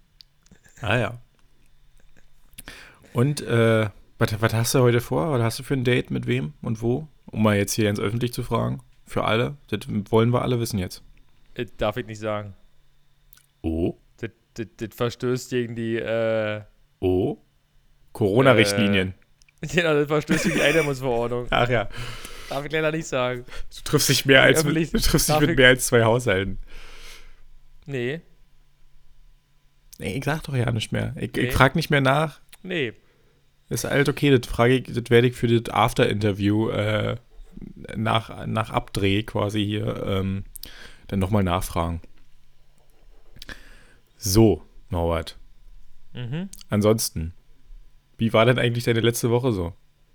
ah 0.80 0.96
ja. 0.98 1.20
Und, 3.16 3.40
äh, 3.40 3.88
was, 4.18 4.40
was 4.42 4.52
hast 4.54 4.74
du 4.74 4.80
heute 4.80 5.00
vor? 5.00 5.30
Was 5.32 5.42
hast 5.42 5.58
du 5.58 5.62
für 5.62 5.74
ein 5.74 5.84
Date 5.84 6.10
mit 6.10 6.26
wem 6.26 6.52
und 6.60 6.82
wo? 6.82 7.08
Um 7.26 7.42
mal 7.42 7.56
jetzt 7.56 7.72
hier 7.72 7.88
ins 7.88 7.98
Öffentlich 7.98 8.32
zu 8.34 8.42
fragen. 8.42 8.82
Für 9.06 9.24
alle. 9.24 9.56
Das 9.68 9.80
wollen 10.10 10.30
wir 10.34 10.42
alle 10.42 10.60
wissen 10.60 10.78
jetzt. 10.78 11.02
Das 11.54 11.66
darf 11.78 11.96
ich 11.96 12.06
nicht 12.06 12.18
sagen. 12.20 12.54
Oh. 13.62 13.96
Das, 14.18 14.30
das, 14.54 14.66
das 14.76 14.88
verstößt 14.94 15.48
gegen 15.50 15.74
die, 15.76 15.96
äh, 15.96 16.60
Oh. 17.00 17.38
Corona-Richtlinien. 18.12 19.14
genau, 19.62 19.94
das 19.94 20.08
verstößt 20.08 20.44
gegen 20.44 20.56
die 20.56 20.62
Einnahmen 20.62 21.46
Ach 21.50 21.68
ja. 21.70 21.88
Darf 22.50 22.64
ich 22.66 22.72
leider 22.72 22.92
nicht 22.92 23.06
sagen. 23.06 23.44
Du 23.74 23.82
triffst 23.82 24.08
dich 24.10 24.26
mehr 24.26 24.42
als 24.42 24.62
mit, 24.62 24.92
du 24.92 24.98
triffst 24.98 25.28
dich 25.30 25.40
mit 25.40 25.56
mehr 25.56 25.68
als 25.68 25.86
zwei 25.86 26.04
Haushalten. 26.04 26.58
Nee, 27.86 28.20
Nee, 29.98 30.18
ich 30.18 30.24
sag 30.24 30.42
doch 30.42 30.54
ja 30.54 30.70
nicht 30.72 30.92
mehr. 30.92 31.14
Ich, 31.18 31.32
Nee. 31.32 31.40
ich 31.44 31.54
frag 31.54 31.74
nicht 31.76 31.88
mehr 31.88 32.02
nach. 32.02 32.40
nee. 32.62 32.92
Ist 33.68 33.84
halt 33.84 34.08
okay, 34.08 34.36
das 34.36 34.50
frage 34.50 34.74
ich, 34.76 34.84
das 34.84 35.10
werde 35.10 35.28
ich 35.28 35.34
für 35.34 35.48
das 35.48 35.74
After-Interview 35.74 36.68
äh, 36.70 37.16
nach, 37.96 38.46
nach 38.46 38.70
Abdreh 38.70 39.22
quasi 39.22 39.64
hier 39.64 40.04
ähm, 40.06 40.44
dann 41.08 41.18
nochmal 41.18 41.42
nachfragen. 41.42 42.00
So, 44.16 44.62
Norbert. 44.90 45.36
Mhm. 46.14 46.48
Ansonsten, 46.68 47.34
wie 48.18 48.32
war 48.32 48.46
denn 48.46 48.58
eigentlich 48.58 48.84
deine 48.84 49.00
letzte 49.00 49.30
Woche 49.30 49.52
so? 49.52 49.72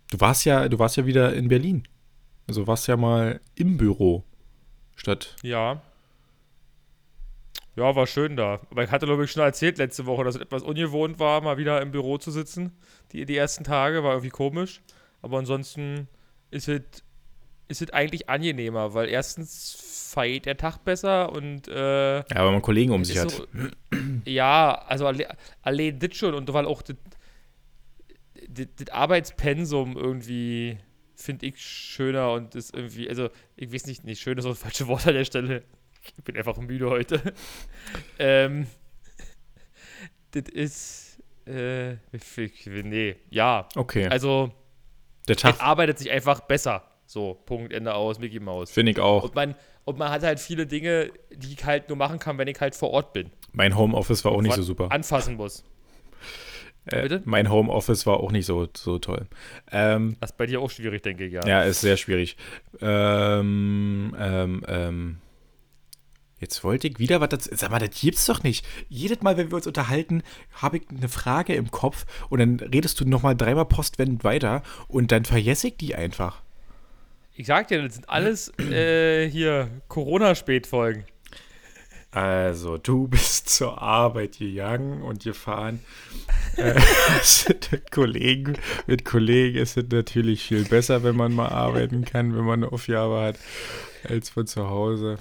Du 0.09 0.19
warst 0.19 0.45
ja, 0.45 0.67
du 0.67 0.79
warst 0.79 0.97
ja 0.97 1.05
wieder 1.05 1.33
in 1.33 1.47
Berlin. 1.47 1.83
Also 2.47 2.67
warst 2.67 2.87
ja 2.87 2.97
mal 2.97 3.39
im 3.55 3.77
Büro 3.77 4.23
statt. 4.95 5.35
Ja. 5.41 5.81
Ja, 7.75 7.95
war 7.95 8.05
schön 8.07 8.35
da. 8.35 8.59
Aber 8.69 8.83
ich 8.83 8.91
hatte, 8.91 9.05
glaube 9.05 9.23
ich, 9.23 9.31
schon 9.31 9.43
erzählt 9.43 9.77
letzte 9.77 10.05
Woche, 10.05 10.23
dass 10.23 10.35
es 10.35 10.41
etwas 10.41 10.61
ungewohnt 10.63 11.19
war, 11.19 11.41
mal 11.41 11.57
wieder 11.57 11.81
im 11.81 11.91
Büro 11.91 12.17
zu 12.17 12.29
sitzen. 12.31 12.77
Die, 13.11 13.25
die 13.25 13.37
ersten 13.37 13.63
Tage 13.63 14.03
war 14.03 14.11
irgendwie 14.11 14.29
komisch. 14.29 14.81
Aber 15.21 15.37
ansonsten 15.37 16.07
ist 16.49 16.67
es, 16.67 16.81
ist 17.69 17.81
es 17.81 17.89
eigentlich 17.91 18.29
angenehmer, 18.29 18.93
weil 18.93 19.07
erstens 19.07 20.09
feiert 20.11 20.45
der 20.45 20.57
Tag 20.57 20.83
besser 20.83 21.31
und 21.31 21.69
äh, 21.69 22.17
Ja, 22.17 22.25
weil 22.29 22.51
man 22.51 22.61
Kollegen 22.61 22.91
um 22.91 23.05
sich 23.05 23.17
hat. 23.17 23.31
so, 23.31 23.45
ja, 24.25 24.73
also 24.87 25.07
alle, 25.07 25.27
allein 25.61 25.97
das 25.99 26.15
schon 26.15 26.33
und 26.33 26.51
weil 26.51 26.65
auch 26.65 26.81
das, 26.81 26.97
das, 28.49 28.67
das 28.75 28.89
Arbeitspensum 28.89 29.95
irgendwie 29.95 30.77
finde 31.15 31.45
ich 31.45 31.61
schöner 31.61 32.33
und 32.33 32.55
ist 32.55 32.75
irgendwie, 32.75 33.07
also 33.07 33.29
ich 33.55 33.71
weiß 33.71 33.85
nicht, 33.85 34.03
nicht 34.03 34.19
schön 34.21 34.37
ist 34.37 34.45
das 34.45 34.59
falsche 34.59 34.87
Wort 34.87 35.07
an 35.07 35.13
der 35.13 35.25
Stelle. 35.25 35.63
Ich 36.03 36.23
bin 36.23 36.35
einfach 36.37 36.57
müde 36.57 36.89
heute. 36.89 37.21
ähm, 38.19 38.67
das 40.31 40.43
ist, 40.49 41.19
äh, 41.45 41.95
nee, 42.83 43.15
ja, 43.29 43.67
Okay. 43.75 44.07
also 44.07 44.51
der 45.27 45.35
Tag 45.35 45.61
arbeitet 45.61 45.99
sich 45.99 46.09
einfach 46.09 46.41
besser. 46.41 46.83
So, 47.05 47.33
Punkt, 47.45 47.73
Ende 47.73 47.93
aus, 47.93 48.19
Mickey 48.19 48.39
Mouse. 48.39 48.71
finde 48.71 48.93
ich 48.93 48.99
auch. 48.99 49.23
Und 49.23 49.35
man, 49.35 49.55
und 49.83 49.97
man 49.99 50.09
hat 50.09 50.23
halt 50.23 50.39
viele 50.39 50.65
Dinge, 50.65 51.11
die 51.31 51.53
ich 51.53 51.65
halt 51.65 51.89
nur 51.89 51.97
machen 51.97 52.19
kann, 52.19 52.37
wenn 52.37 52.47
ich 52.47 52.59
halt 52.61 52.73
vor 52.73 52.91
Ort 52.91 53.11
bin. 53.11 53.31
Mein 53.51 53.75
Homeoffice 53.77 54.23
war 54.23 54.31
auch 54.31 54.41
nicht 54.41 54.55
so 54.55 54.63
super. 54.63 54.91
Anfassen 54.91 55.35
muss. 55.35 55.65
Äh, 56.85 57.03
bitte? 57.03 57.21
mein 57.25 57.51
Homeoffice 57.51 58.05
war 58.07 58.17
auch 58.21 58.31
nicht 58.31 58.45
so, 58.45 58.67
so 58.75 58.97
toll. 58.97 59.27
Ähm, 59.71 60.15
Das 60.19 60.31
ist 60.31 60.37
bei 60.37 60.45
dir 60.47 60.61
auch 60.61 60.71
schwierig, 60.71 61.03
denke 61.03 61.25
ich, 61.25 61.33
ja. 61.33 61.45
ja, 61.45 61.63
ist 61.63 61.81
sehr 61.81 61.97
schwierig. 61.97 62.37
Ähm, 62.79 64.15
ähm, 64.17 64.65
ähm. 64.67 65.20
Jetzt 66.41 66.63
wollte 66.63 66.87
ich 66.87 66.97
wieder 66.97 67.21
was 67.21 67.29
dazu. 67.29 67.51
Sag 67.53 67.69
mal, 67.69 67.79
das 67.79 68.01
gibt's 68.01 68.25
doch 68.25 68.41
nicht. 68.41 68.65
Jedes 68.89 69.21
Mal, 69.21 69.37
wenn 69.37 69.51
wir 69.51 69.57
uns 69.57 69.67
unterhalten, 69.67 70.23
habe 70.53 70.77
ich 70.77 70.83
eine 70.89 71.07
Frage 71.07 71.53
im 71.53 71.69
Kopf 71.69 72.05
und 72.29 72.39
dann 72.39 72.59
redest 72.59 72.99
du 72.99 73.05
nochmal 73.05 73.35
dreimal 73.37 73.65
postwendend 73.65 74.23
weiter 74.23 74.63
und 74.87 75.11
dann 75.11 75.23
vergesse 75.23 75.67
ich 75.67 75.77
die 75.77 75.93
einfach. 75.93 76.41
Ich 77.35 77.45
sag 77.45 77.67
dir, 77.67 77.83
das 77.83 77.93
sind 77.93 78.09
alles 78.09 78.51
äh, 78.59 79.29
hier 79.29 79.69
Corona-Spätfolgen. 79.87 81.05
Also, 82.09 82.77
du 82.77 83.07
bist 83.07 83.47
zur 83.49 83.81
Arbeit 83.81 84.39
gegangen 84.39 85.01
und 85.01 85.23
gefahren. 85.23 85.79
äh, 86.57 86.73
mit 87.71 87.91
Kollegen, 87.91 88.57
mit 88.85 89.05
Kollegen 89.05 89.59
ist 89.59 89.77
es 89.77 89.85
natürlich 89.89 90.43
viel 90.43 90.65
besser, 90.65 91.03
wenn 91.03 91.15
man 91.15 91.33
mal 91.33 91.49
arbeiten 91.49 92.03
kann, 92.03 92.35
wenn 92.35 92.43
man 92.43 92.63
eine 92.63 92.73
Aufgabe 92.73 93.21
hat, 93.21 93.39
als 94.09 94.29
von 94.29 94.45
zu 94.45 94.67
Hause. 94.67 95.19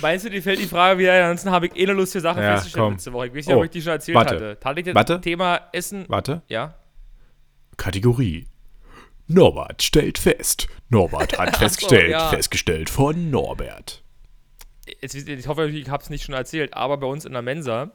Meinst 0.00 0.24
du, 0.24 0.30
dir 0.30 0.42
fällt 0.42 0.60
die 0.60 0.66
Frage 0.66 0.98
wieder? 1.00 1.12
Ansonsten 1.24 1.50
habe 1.50 1.66
ich 1.66 1.76
eh 1.76 1.82
eine 1.84 1.92
lustige 1.94 2.20
Sache 2.22 2.40
Ja, 2.42 2.52
festgestellt 2.54 2.82
komm. 2.84 2.92
letzte 2.94 3.12
Woche. 3.12 3.26
Ich 3.28 3.34
weiß 3.34 3.46
nicht, 3.46 3.54
Oh, 3.56 3.58
ob 3.58 3.64
ich 3.64 3.70
die 3.70 3.82
schon 3.82 3.92
erzählt 3.92 4.16
warte. 4.16 4.34
hatte. 4.34 4.58
Hatte 4.64 4.80
ich 4.80 4.86
das 4.86 4.94
Warte. 4.94 5.20
Thema 5.20 5.60
Essen? 5.72 6.04
Warte. 6.08 6.42
Ja. 6.48 6.74
Kategorie. 7.76 8.46
Norbert 9.26 9.82
stellt 9.82 10.18
fest. 10.18 10.68
Norbert 10.88 11.38
hat 11.38 11.56
festgestellt. 11.58 12.10
ja. 12.10 12.28
Festgestellt 12.30 12.88
von 12.90 13.30
Norbert. 13.30 14.02
Jetzt, 15.00 15.14
ich 15.14 15.46
hoffe, 15.48 15.68
ich 15.68 15.88
habe 15.90 16.02
es 16.02 16.10
nicht 16.10 16.24
schon 16.24 16.34
erzählt, 16.34 16.72
aber 16.74 16.96
bei 16.96 17.06
uns 17.06 17.24
in 17.26 17.32
der 17.32 17.42
Mensa 17.42 17.90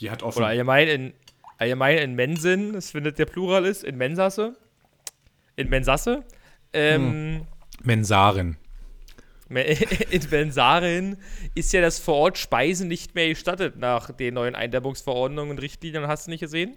Die 0.00 0.10
hat 0.10 0.22
oder 0.22 0.28
offen. 0.28 0.44
allgemein 0.44 0.88
in, 0.88 1.12
allgemein 1.58 1.98
in 1.98 2.14
Mensen, 2.14 2.72
das 2.72 2.90
findet 2.90 3.18
der 3.18 3.26
Plural 3.26 3.64
ist, 3.64 3.84
in 3.84 3.96
Mensasse, 3.96 4.56
in 5.56 5.68
Mensasse, 5.68 6.24
ähm, 6.72 7.46
Mensaren. 7.82 8.48
Me- 8.50 8.56
in 10.10 10.22
Mensaren 10.30 11.16
ist 11.54 11.72
ja 11.72 11.80
das 11.80 11.98
vor 11.98 12.14
Ort 12.14 12.38
Speisen 12.38 12.88
nicht 12.88 13.14
mehr 13.14 13.28
gestattet 13.28 13.76
nach 13.76 14.12
den 14.12 14.34
neuen 14.34 14.54
Eindämmungsverordnungen 14.54 15.50
und 15.50 15.58
Richtlinien, 15.60 16.06
hast 16.06 16.26
du 16.26 16.30
nicht 16.30 16.40
gesehen? 16.40 16.76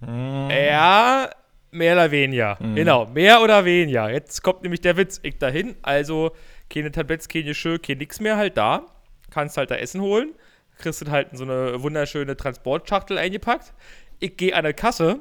Ja, 0.00 1.30
mehr 1.70 1.92
oder 1.94 2.10
weniger. 2.10 2.58
Genau, 2.74 3.06
mehr 3.06 3.42
oder 3.42 3.64
weniger. 3.64 4.10
Jetzt 4.10 4.42
kommt 4.42 4.62
nämlich 4.62 4.80
der 4.80 4.96
Witz. 4.96 5.20
Ich 5.22 5.38
dahin, 5.38 5.76
also 5.82 6.32
keine 6.70 6.90
Tabletts, 6.90 7.28
keine 7.28 7.44
Geschirr, 7.44 7.78
kein 7.78 7.98
nix 7.98 8.20
mehr 8.20 8.36
halt 8.36 8.56
da. 8.56 8.86
Kannst 9.30 9.56
halt 9.56 9.70
da 9.70 9.76
Essen 9.76 10.00
holen. 10.00 10.34
Kriegst 10.78 11.02
du 11.02 11.10
halt 11.10 11.32
in 11.32 11.38
so 11.38 11.44
eine 11.44 11.82
wunderschöne 11.82 12.36
Transportschachtel 12.36 13.18
eingepackt. 13.18 13.74
Ich 14.18 14.36
gehe 14.36 14.54
an 14.54 14.64
der 14.64 14.74
Kasse, 14.74 15.20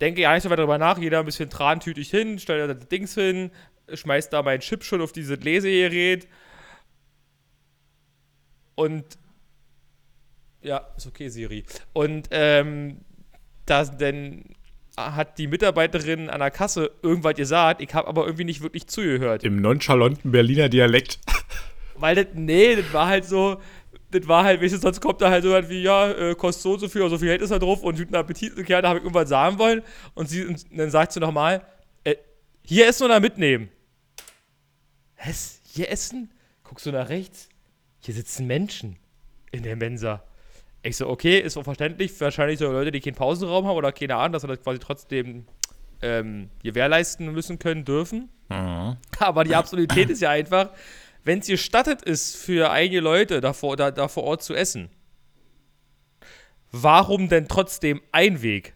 denke 0.00 0.20
ja 0.20 0.32
nicht 0.34 0.42
so 0.42 0.50
weit 0.50 0.58
darüber 0.58 0.78
nach, 0.78 0.98
jeder 0.98 1.20
ein 1.20 1.24
bisschen 1.24 1.50
trantütig 1.50 2.10
hin, 2.10 2.38
stell 2.38 2.66
da 2.66 2.74
das 2.74 2.88
Dings 2.88 3.14
hin, 3.14 3.50
schmeißt 3.92 4.32
da 4.32 4.42
meinen 4.42 4.60
Chip 4.60 4.84
schon 4.84 5.00
auf 5.00 5.12
dieses 5.12 5.38
Lesegerät. 5.40 6.26
Und 8.74 9.04
ja, 10.62 10.86
ist 10.96 11.06
okay, 11.06 11.28
Siri. 11.28 11.64
Und 11.92 12.28
ähm, 12.30 13.00
das 13.66 13.96
denn 13.96 14.44
hat 14.96 15.38
die 15.38 15.46
Mitarbeiterin 15.46 16.30
an 16.30 16.40
der 16.40 16.50
Kasse 16.50 16.90
irgendwas 17.02 17.34
gesagt, 17.34 17.82
ich 17.82 17.92
habe 17.94 18.08
aber 18.08 18.24
irgendwie 18.24 18.44
nicht 18.44 18.62
wirklich 18.62 18.86
zugehört. 18.86 19.44
Im 19.44 19.60
nonchalanten 19.60 20.32
Berliner 20.32 20.68
Dialekt. 20.68 21.18
Weil 21.96 22.14
das, 22.14 22.26
nee, 22.34 22.76
das 22.76 22.92
war 22.92 23.06
halt 23.06 23.24
so, 23.24 23.60
das 24.10 24.26
war 24.26 24.44
halt, 24.44 24.62
weißt 24.62 24.74
du, 24.74 24.78
sonst 24.78 25.00
kommt 25.00 25.20
da 25.20 25.30
halt 25.30 25.44
so 25.44 25.50
was 25.50 25.68
wie, 25.68 25.82
ja, 25.82 26.10
äh, 26.10 26.34
kostet 26.34 26.62
so 26.62 26.72
und 26.72 26.80
so 26.80 26.88
viel 26.88 27.02
oder 27.02 27.10
so 27.10 27.18
viel 27.18 27.28
Geld 27.28 27.42
ist 27.42 27.50
da 27.50 27.58
drauf 27.58 27.82
und 27.82 27.96
guten 27.96 28.14
Appetit, 28.14 28.56
und 28.56 28.68
ja, 28.68 28.80
da 28.80 28.88
habe 28.88 28.98
ich 28.98 29.04
irgendwas 29.04 29.28
sagen 29.28 29.58
wollen 29.58 29.82
und 30.14 30.28
sie, 30.28 30.44
und 30.44 30.64
dann 30.76 30.90
sagt 30.90 31.12
sie 31.12 31.20
nochmal, 31.20 31.62
äh, 32.04 32.16
hier 32.62 32.86
essen 32.88 33.04
oder 33.04 33.20
mitnehmen? 33.20 33.68
Was? 35.24 35.60
Hier 35.64 35.90
essen? 35.90 36.30
Guckst 36.64 36.86
du 36.86 36.92
nach 36.92 37.08
rechts? 37.08 37.48
Hier 38.00 38.14
sitzen 38.14 38.46
Menschen 38.46 38.96
in 39.52 39.62
der 39.62 39.76
Mensa. 39.76 40.22
Ich 40.82 40.96
so, 40.96 41.08
okay, 41.08 41.38
ist 41.40 41.56
auch 41.56 41.64
verständlich, 41.64 42.18
wahrscheinlich 42.20 42.58
so 42.58 42.70
Leute, 42.70 42.92
die 42.92 43.00
keinen 43.00 43.14
Pausenraum 43.14 43.66
haben 43.66 43.76
oder 43.76 43.92
keine 43.92 44.16
Ahnung, 44.16 44.32
dass 44.32 44.44
wir 44.44 44.48
das 44.48 44.62
quasi 44.62 44.78
trotzdem 44.78 45.46
ähm, 46.02 46.50
gewährleisten 46.62 47.32
müssen 47.32 47.58
können, 47.58 47.84
dürfen. 47.84 48.28
Aber 49.18 49.42
die 49.44 49.54
Absurdität 49.54 50.10
ist 50.10 50.20
ja 50.20 50.30
einfach, 50.30 50.70
wenn 51.24 51.40
es 51.40 51.48
gestattet 51.48 52.02
ist, 52.02 52.36
für 52.36 52.70
einige 52.70 53.00
Leute 53.00 53.40
da 53.40 53.52
vor, 53.52 53.76
da, 53.76 53.90
da 53.90 54.06
vor 54.06 54.22
Ort 54.22 54.44
zu 54.44 54.54
essen, 54.54 54.88
warum 56.70 57.28
denn 57.28 57.48
trotzdem 57.48 58.00
ein 58.12 58.42
Weg? 58.42 58.74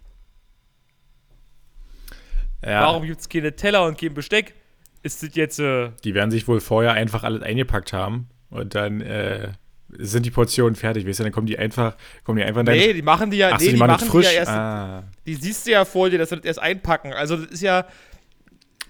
Ja, 2.64 2.83
Warum 2.83 3.05
gibt 3.07 3.20
es 3.20 3.29
keine 3.29 3.55
Teller 3.55 3.87
und 3.87 3.98
kein 3.98 4.12
Besteck? 4.12 4.55
Ist 5.02 5.22
das 5.22 5.34
jetzt, 5.34 5.58
äh, 5.60 5.90
Die 6.04 6.14
werden 6.14 6.30
sich 6.30 6.46
wohl 6.48 6.60
vorher 6.60 6.92
einfach 6.92 7.24
alles 7.24 7.42
eingepackt 7.42 7.92
haben 7.92 8.28
und 8.50 8.74
dann 8.74 9.00
äh, 9.00 9.52
sind 9.98 10.24
die 10.26 10.30
Portionen 10.30 10.76
fertig. 10.76 11.06
Weißt 11.06 11.18
du, 11.20 11.24
dann 11.24 11.32
kommen 11.32 11.46
die 11.46 11.58
einfach, 11.58 11.96
kommen 12.24 12.38
die 12.38 12.44
einfach 12.44 12.62
nee, 12.62 12.92
die 12.92 13.02
machen 13.02 13.30
die 13.30 13.38
ja, 13.38 13.50
Ach 13.52 13.58
so, 13.58 13.64
nee, 13.64 13.72
die, 13.72 13.76
die 13.76 13.78
machen 13.78 14.06
frisch. 14.08 14.28
die 14.28 14.34
ja 14.34 14.38
erst, 14.40 14.50
ah, 14.52 15.04
die 15.26 15.34
siehst 15.34 15.66
du 15.66 15.70
ja 15.72 15.84
vor 15.84 16.10
dir, 16.10 16.18
dass 16.18 16.28
sie 16.28 16.36
das 16.36 16.44
erst 16.44 16.58
einpacken. 16.60 17.12
Also 17.14 17.36
das 17.36 17.46
ist 17.50 17.62
ja 17.62 17.86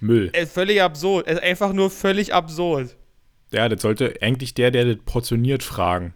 Müll. 0.00 0.30
äh, 0.32 0.46
völlig 0.46 0.82
absurd. 0.82 1.26
Es 1.26 1.34
ist 1.34 1.42
einfach 1.42 1.72
nur 1.72 1.90
völlig 1.90 2.34
absurd. 2.34 2.96
Ja, 3.52 3.68
das 3.68 3.82
sollte 3.82 4.14
eigentlich 4.20 4.54
der, 4.54 4.70
der 4.70 4.84
das 4.84 4.96
portioniert, 5.04 5.62
fragen. 5.62 6.14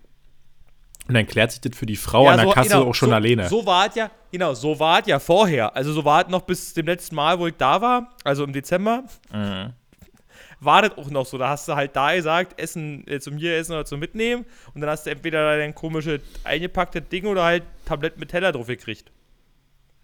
Und 1.07 1.15
dann 1.15 1.27
klärt 1.27 1.53
sich 1.53 1.61
das 1.61 1.77
für 1.77 1.85
die 1.85 1.97
Frau 1.97 2.25
Ja, 2.27 2.31
an 2.33 2.37
der 2.39 2.47
so- 2.47 2.53
Kasse 2.53 2.69
genau, 2.71 2.89
auch 2.89 2.95
schon 2.95 3.11
so, 3.11 3.15
alleine. 3.15 3.49
So 3.49 3.67
war 3.67 3.89
es 3.89 3.95
ja, 3.95 4.11
genau, 4.33 4.55
so 4.55 4.79
war 4.81 5.01
es 5.01 5.07
ja 5.07 5.19
vorher. 5.19 5.77
Also 5.77 5.93
so 5.93 6.05
war 6.05 6.23
es 6.25 6.29
noch 6.31 6.43
bis 6.43 6.73
dem 6.73 6.87
letzten 6.87 7.15
Mal, 7.15 7.39
wo 7.39 7.47
ich 7.47 7.55
da 7.59 7.81
war, 7.83 8.15
also 8.25 8.45
im 8.45 8.53
Dezember. 8.55 9.05
Mhm. 9.33 9.73
War 10.65 10.83
das 10.83 10.99
auch 10.99 11.11
noch 11.11 11.27
so. 11.27 11.39
Da 11.39 11.49
hast 11.49 11.69
du 11.69 11.75
halt 11.75 11.95
da 11.95 12.15
gesagt, 12.15 12.61
Essen 12.61 13.07
äh, 13.07 13.21
zum 13.21 13.37
hier 13.37 13.57
essen 13.57 13.73
oder 13.73 13.85
zum 13.85 14.01
mitnehmen. 14.01 14.45
Und 14.75 14.81
dann 14.81 14.91
hast 14.91 15.07
du 15.07 15.11
entweder 15.11 15.57
dein 15.57 15.75
komisches 15.75 16.21
eingepackte 16.45 17.03
Ding 17.03 17.27
oder 17.27 17.45
halt 17.45 17.63
Tablett 17.85 18.19
mit 18.19 18.31
Teller 18.31 18.53
drauf 18.53 18.67
gekriegt. 18.67 19.11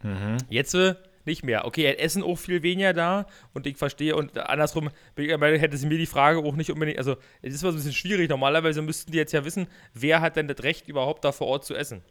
Mhm. 0.02 0.38
Jetzt 0.48 0.74
äh, 0.74 0.94
nicht 1.24 1.44
mehr. 1.44 1.64
Okay, 1.64 1.84
er 1.84 2.02
Essen 2.02 2.22
auch 2.22 2.36
viel 2.36 2.62
weniger 2.62 2.92
da 2.92 3.26
und 3.52 3.66
ich 3.66 3.76
verstehe 3.76 4.16
und 4.16 4.36
andersrum 4.38 4.90
hätte 5.16 5.76
sie 5.76 5.86
mir 5.86 5.98
die 5.98 6.06
Frage 6.06 6.38
auch 6.38 6.56
nicht 6.56 6.70
unbedingt, 6.70 6.98
also 6.98 7.16
es 7.42 7.54
ist 7.54 7.62
was 7.62 7.74
ein 7.74 7.76
bisschen 7.76 7.92
schwierig. 7.92 8.28
Normalerweise 8.30 8.82
müssten 8.82 9.12
die 9.12 9.18
jetzt 9.18 9.32
ja 9.32 9.44
wissen, 9.44 9.66
wer 9.94 10.20
hat 10.20 10.36
denn 10.36 10.48
das 10.48 10.62
Recht 10.62 10.88
überhaupt 10.88 11.24
da 11.24 11.32
vor 11.32 11.46
Ort 11.46 11.64
zu 11.64 11.74
essen. 11.74 12.02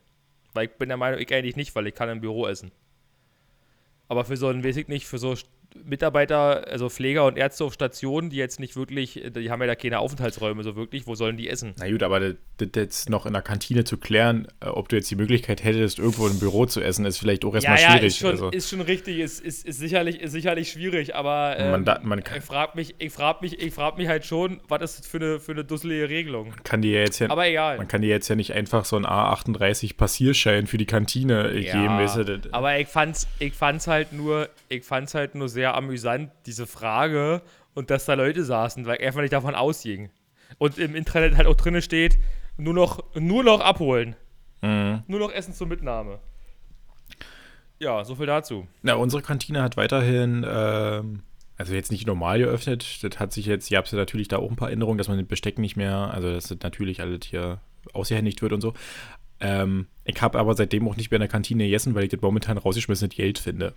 Weil 0.53 0.65
ich 0.65 0.71
bin 0.73 0.89
der 0.89 0.97
Meinung, 0.97 1.19
ich 1.19 1.33
eigentlich 1.33 1.55
nicht, 1.55 1.75
weil 1.75 1.88
ich 1.88 1.95
kann 1.95 2.09
im 2.09 2.21
Büro 2.21 2.47
essen. 2.47 2.71
Aber 4.07 4.25
für 4.25 4.38
so 4.38 4.47
einen, 4.47 4.63
weiß 4.63 4.77
ich 4.77 4.88
nicht, 4.88 5.05
für 5.05 5.19
so 5.19 5.35
Mitarbeiter, 5.86 6.67
also 6.67 6.89
Pfleger 6.89 7.25
und 7.25 7.38
Ärzte 7.38 7.63
auf 7.63 7.73
Stationen, 7.73 8.29
die 8.29 8.38
jetzt 8.38 8.60
nicht 8.60 8.75
wirklich, 8.75 9.21
die 9.36 9.51
haben 9.51 9.62
ja 9.62 9.67
da 9.67 9.75
keine 9.75 9.99
Aufenthaltsräume 9.99 10.63
so 10.63 10.75
wirklich, 10.75 11.08
wo 11.08 11.15
sollen 11.15 11.38
die 11.38 11.49
essen? 11.49 11.73
Na 11.77 11.89
gut, 11.89 12.03
aber 12.03 12.19
das, 12.19 12.36
das 12.58 12.69
jetzt 12.75 13.10
noch 13.10 13.25
in 13.25 13.34
der 13.34 13.41
Kantine 13.41 13.84
zu 13.84 13.97
klären, 13.97 14.47
äh, 14.62 14.67
ob 14.67 14.89
du 14.89 14.95
jetzt 14.95 15.10
die 15.12 15.15
Möglichkeit 15.15 15.63
hättest, 15.63 15.99
irgendwo 15.99 16.27
im 16.27 16.39
Büro 16.39 16.65
zu 16.65 16.82
essen, 16.82 17.05
ist 17.05 17.17
vielleicht 17.17 17.45
auch 17.45 17.53
erstmal 17.55 17.77
schwierig. 17.77 18.03
ist 18.08 18.17
schon, 18.19 18.32
also, 18.32 18.49
ist 18.49 18.69
schon 18.69 18.82
richtig, 18.82 19.19
ist, 19.19 19.39
ist, 19.41 19.65
ist, 19.65 19.79
sicherlich, 19.79 20.19
ist 20.21 20.32
sicherlich 20.32 20.71
schwierig, 20.71 21.15
aber 21.15 21.55
ähm, 21.58 21.71
Man 21.71 21.86
da- 21.86 21.99
man 22.03 22.23
kann- 22.23 22.38
ich 22.39 22.43
frage 22.43 22.71
mich, 22.75 22.95
ich 22.99 23.12
frag 23.13 23.41
mich, 23.41 23.62
ich 23.62 23.73
frag 23.73 23.97
mich 23.97 24.08
halt 24.08 24.25
schon, 24.25 24.60
was 24.67 24.82
ist 24.82 24.99
das 24.99 25.08
für 25.08 25.17
eine, 25.17 25.39
für 25.39 25.51
eine 25.53 25.63
dusselige 25.63 26.10
Regelung? 26.10 26.53
kann 26.63 26.82
dir 26.82 26.93
ja 26.93 26.99
jetzt 27.01 27.19
ja, 27.19 27.29
Aber 27.29 27.47
egal. 27.47 27.77
man 27.77 27.88
kann 27.88 28.01
dir 28.01 28.10
jetzt 28.10 28.27
ja 28.27 28.36
nicht 28.36 28.53
einfach 28.53 28.86
so 28.86 28.95
einen 28.95 29.05
A38 29.05 29.95
Passierschein 29.97 30.67
für 30.67 30.77
die 30.77 30.86
Kantine 30.86 31.49
äh, 31.51 31.62
geben. 31.63 31.97
Weißt 31.97 32.17
du, 32.17 32.23
das, 32.38 32.53
aber 32.53 32.77
ich 32.79 32.88
fand's, 32.88 33.27
ich 33.39 33.53
fand's 33.53 33.88
halt 33.88 34.13
nur, 34.13 34.49
ich 34.67 34.84
fand's 34.84 35.13
halt 35.13 35.36
nur 35.36 35.47
sehr 35.49 35.59
amüsant, 35.65 36.32
diese 36.45 36.67
Frage 36.67 37.41
und 37.74 37.89
dass 37.89 38.06
da 38.06 38.13
Leute 38.13 38.43
saßen, 38.43 38.86
weil 38.86 39.00
einfach 39.00 39.22
nicht 39.22 39.34
davon 39.34 39.56
ausging. 39.56 40.10
Und 40.58 40.78
im 40.78 40.95
Internet 40.95 41.38
halt 41.38 41.48
auch 41.48 41.56
drinne 41.56 41.82
steht, 41.82 42.17
nur 42.58 42.74
noch, 42.74 43.04
nur 43.15 43.43
noch 43.43 43.62
abholen. 43.62 44.15
Mhm. 44.62 45.04
Nur 45.08 45.19
noch 45.19 45.32
Essen 45.32 45.54
zur 45.54 45.67
Mitnahme. 45.67 46.19
Ja, 47.80 48.04
so 48.04 48.15
viel 48.15 48.26
dazu. 48.26 48.67
Na, 48.82 48.95
unsere 48.95 49.22
Kantine 49.22 49.62
hat 49.63 49.78
weiterhin, 49.78 50.45
ähm, 50.48 51.22
also 51.58 51.74
jetzt 51.74 51.91
nicht 51.91 52.06
normal 52.06 52.39
geöffnet. 52.39 53.04
Das 53.04 53.19
hat 53.19 53.32
sich 53.32 53.45
jetzt, 53.45 53.72
ihr 53.72 53.78
habt 53.78 53.91
ja 53.91 53.98
natürlich 53.98 54.28
da 54.28 54.38
auch 54.38 54.50
ein 54.50 54.58
paar 54.58 54.72
Änderungen, 54.72 54.98
dass 54.98 55.08
man 55.08 55.17
mit 55.17 55.30
Besteck 55.30 55.60
nicht 55.60 55.78
mehr, 55.78 55.95
also 56.13 56.32
dass 56.32 56.48
das 56.48 56.58
natürlich 56.62 57.02
alles 57.02 57.22
hier 57.26 57.62
ausgehändigt 57.93 58.41
wird 58.41 58.52
und 58.52 58.62
so. 58.62 58.74
Ähm, 59.39 59.88
ich 60.04 60.22
habe 60.22 60.38
aber 60.38 60.56
seitdem 60.56 60.88
auch 60.88 60.98
nicht 60.98 61.12
mehr 61.12 61.17
in 61.17 61.22
der 61.22 61.30
Kantine 61.30 61.63
gegessen, 61.63 61.95
weil 61.95 62.04
ich 62.04 62.10
das 62.10 62.22
momentan 62.22 62.58
rausgeschmissenes 62.58 63.15
Geld 63.15 63.39
finde. 63.39 63.74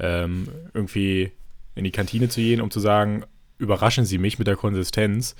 Ähm, 0.00 0.48
irgendwie 0.74 1.30
in 1.74 1.84
die 1.84 1.90
Kantine 1.90 2.28
zu 2.28 2.40
gehen, 2.40 2.60
um 2.60 2.70
zu 2.70 2.80
sagen, 2.80 3.24
überraschen 3.58 4.04
Sie 4.04 4.18
mich 4.18 4.38
mit 4.38 4.48
der 4.48 4.56
Konsistenz. 4.56 5.36